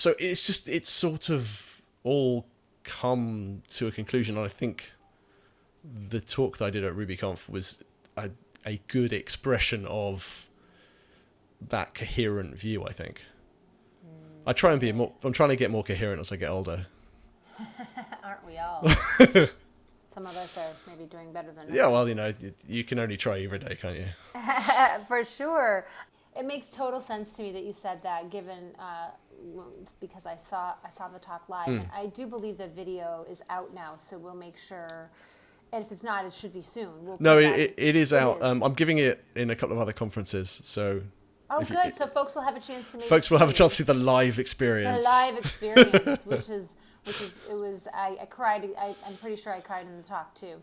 so 0.00 0.14
it's 0.18 0.46
just, 0.46 0.66
it's 0.68 0.88
sort 0.90 1.28
of 1.28 1.82
all 2.04 2.46
come 2.84 3.60
to 3.68 3.86
a 3.86 3.90
conclusion. 3.90 4.36
And 4.36 4.44
I 4.46 4.48
think 4.48 4.92
the 6.08 6.20
talk 6.20 6.56
that 6.58 6.64
I 6.64 6.70
did 6.70 6.84
at 6.84 6.94
RubyConf 6.94 7.48
was 7.50 7.84
a, 8.16 8.30
a 8.64 8.80
good 8.88 9.12
expression 9.12 9.84
of 9.86 10.46
that 11.68 11.94
coherent 11.94 12.56
view, 12.56 12.84
I 12.86 12.92
think. 12.92 13.26
I 14.46 14.54
try 14.54 14.72
and 14.72 14.80
be 14.80 14.90
more, 14.92 15.12
I'm 15.22 15.32
trying 15.34 15.50
to 15.50 15.56
get 15.56 15.70
more 15.70 15.84
coherent 15.84 16.18
as 16.20 16.32
I 16.32 16.36
get 16.36 16.48
older. 16.48 16.86
Aren't 18.24 18.46
we 18.46 18.56
all? 18.56 18.82
Some 20.14 20.26
of 20.26 20.34
us 20.36 20.56
are 20.56 20.70
maybe 20.88 21.04
doing 21.04 21.30
better 21.32 21.52
than 21.52 21.66
Yeah, 21.68 21.82
others. 21.84 21.92
well, 21.92 22.08
you 22.08 22.14
know, 22.14 22.32
you- 22.40 22.54
you 22.66 22.84
can 22.84 22.98
only 22.98 23.18
try 23.18 23.40
every 23.42 23.58
day, 23.58 23.76
can't 23.78 23.96
you? 23.98 24.06
for 25.08 25.24
sure. 25.26 25.86
It 26.36 26.46
makes 26.46 26.68
total 26.68 27.00
sense 27.00 27.34
to 27.36 27.42
me 27.42 27.52
that 27.52 27.64
you 27.64 27.72
said 27.72 28.02
that, 28.04 28.30
given 28.30 28.72
uh, 28.78 29.10
because 30.00 30.26
I 30.26 30.36
saw 30.36 30.74
I 30.84 30.90
saw 30.90 31.08
the 31.08 31.18
talk 31.18 31.48
live. 31.48 31.68
And 31.68 31.88
I 31.94 32.06
do 32.06 32.26
believe 32.26 32.58
the 32.58 32.68
video 32.68 33.24
is 33.30 33.42
out 33.50 33.74
now, 33.74 33.96
so 33.96 34.18
we'll 34.18 34.34
make 34.34 34.56
sure. 34.56 35.10
And 35.72 35.84
if 35.84 35.92
it's 35.92 36.02
not, 36.02 36.24
it 36.24 36.34
should 36.34 36.52
be 36.52 36.62
soon. 36.62 36.90
We'll 37.04 37.16
No, 37.20 37.38
it, 37.38 37.58
it, 37.58 37.74
it 37.76 37.96
is 37.96 38.12
It 38.12 38.18
out. 38.18 38.38
is. 38.38 38.42
Um, 38.42 38.62
I'm 38.62 38.74
giving 38.74 38.98
it 38.98 39.24
in 39.36 39.50
a 39.50 39.54
couple 39.56 39.76
of 39.76 39.80
other 39.80 39.92
conferences, 39.92 40.60
so 40.64 41.00
oh, 41.48 41.60
if 41.60 41.70
you- 41.70 41.76
good. 41.76 41.94
so 41.94 42.06
folks 42.08 42.34
will 42.34 42.42
have 42.42 42.56
a 42.56 42.60
chance 42.60 42.90
to. 42.92 42.98
Folks 42.98 43.30
will 43.30 43.38
have 43.38 43.48
a 43.50 43.52
see 43.52 43.58
chance 43.58 43.76
to 43.76 43.82
see 43.84 43.86
the 43.86 43.94
live 43.94 44.38
experience. 44.40 45.04
the 45.04 45.08
live 45.10 45.38
experience, 45.44 46.26
which 46.26 46.48
is 46.50 46.76
which 47.04 47.20
is 47.20 47.38
it 47.48 47.54
was. 47.54 47.86
I, 47.94 48.16
I 48.20 48.26
cried. 48.26 48.68
I, 48.78 48.94
I'm 49.06 49.16
pretty 49.18 49.36
sure 49.36 49.54
I 49.54 49.60
cried 49.60 49.86
in 49.86 49.96
the 49.96 50.02
talk 50.02 50.34
too. 50.34 50.56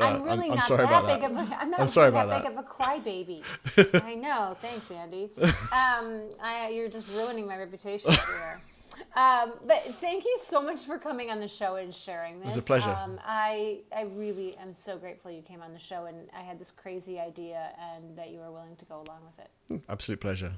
Uh, 0.00 0.04
I'm 0.04 0.14
I'm- 0.14 0.22
really 0.24 0.48
I'm 0.50 0.54
not 0.56 0.64
sorry 0.64 0.86
that 0.86 1.04
about 1.04 1.06
big 1.06 1.20
that. 1.22 1.30
of 1.30 1.36
a. 1.52 1.56
I'm 1.60 1.70
not 1.70 1.80
I'm 1.80 1.88
sorry 1.88 2.10
that 2.10 2.24
about 2.26 2.42
big 2.42 2.52
of 2.52 2.58
a 2.58 2.62
crybaby. 2.68 4.02
I 4.04 4.14
know. 4.14 4.56
Thanks, 4.60 4.90
Andy. 4.90 5.30
Um, 5.72 6.30
I, 6.42 6.70
you're 6.72 6.88
just 6.88 7.08
ruining 7.08 7.46
my 7.46 7.56
reputation 7.56 8.12
here. 8.12 8.60
Um, 9.14 9.52
but 9.64 9.94
thank 10.00 10.24
you 10.24 10.38
so 10.44 10.60
much 10.60 10.80
for 10.84 10.98
coming 10.98 11.30
on 11.30 11.38
the 11.38 11.46
show 11.46 11.76
and 11.76 11.94
sharing 11.94 12.40
this. 12.40 12.46
It 12.54 12.56
was 12.56 12.56
a 12.56 12.62
pleasure. 12.62 12.90
Um, 12.90 13.20
I 13.24 13.80
I 13.96 14.02
really 14.02 14.56
am 14.56 14.74
so 14.74 14.98
grateful 14.98 15.30
you 15.30 15.40
came 15.42 15.62
on 15.62 15.72
the 15.72 15.78
show 15.78 16.06
and 16.06 16.28
I 16.36 16.42
had 16.42 16.58
this 16.58 16.72
crazy 16.72 17.18
idea 17.20 17.70
and 17.80 18.18
that 18.18 18.30
you 18.30 18.40
were 18.40 18.50
willing 18.50 18.74
to 18.74 18.84
go 18.86 18.96
along 18.96 19.20
with 19.24 19.38
it. 19.78 19.82
Absolute 19.88 20.20
pleasure. 20.20 20.54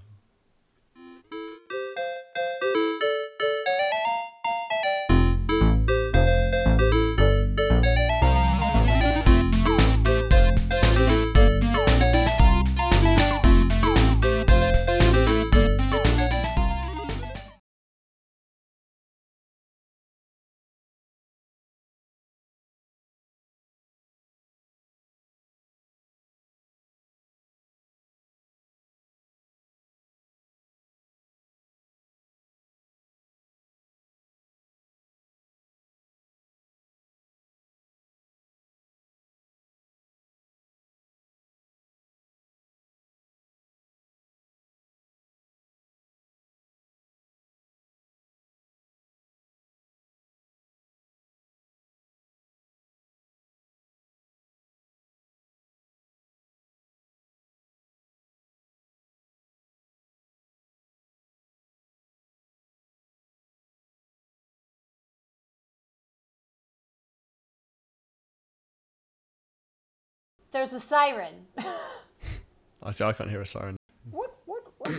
There's 70.52 70.72
a 70.72 70.80
siren. 70.80 71.46
I 72.82 72.90
see. 72.90 73.04
I 73.04 73.12
can't 73.12 73.30
hear 73.30 73.42
a 73.42 73.46
siren. 73.46 73.76
what, 74.10 74.34
what, 74.46 74.64
what? 74.78 74.92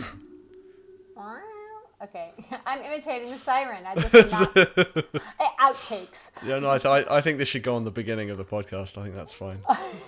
okay, 2.02 2.32
I'm 2.66 2.80
imitating 2.80 3.30
the 3.30 3.38
siren. 3.38 3.84
I 3.86 3.94
just 3.94 4.14
not, 4.14 4.54
outtakes. 5.60 6.30
Yeah, 6.44 6.58
no, 6.58 6.70
I, 6.70 6.78
th- 6.78 7.06
I 7.10 7.20
think 7.20 7.38
this 7.38 7.48
should 7.48 7.62
go 7.62 7.76
on 7.76 7.84
the 7.84 7.90
beginning 7.90 8.30
of 8.30 8.38
the 8.38 8.44
podcast. 8.44 8.98
I 8.98 9.02
think 9.02 9.14
that's 9.14 9.32
fine. 9.32 9.58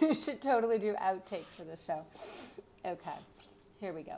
you 0.01 0.15
should 0.15 0.41
totally 0.41 0.79
do 0.79 0.95
outtakes 0.95 1.49
for 1.49 1.65
this 1.65 1.85
show. 1.85 2.05
Okay, 2.85 3.19
here 3.81 3.93
we 3.93 4.03
go. 4.03 4.17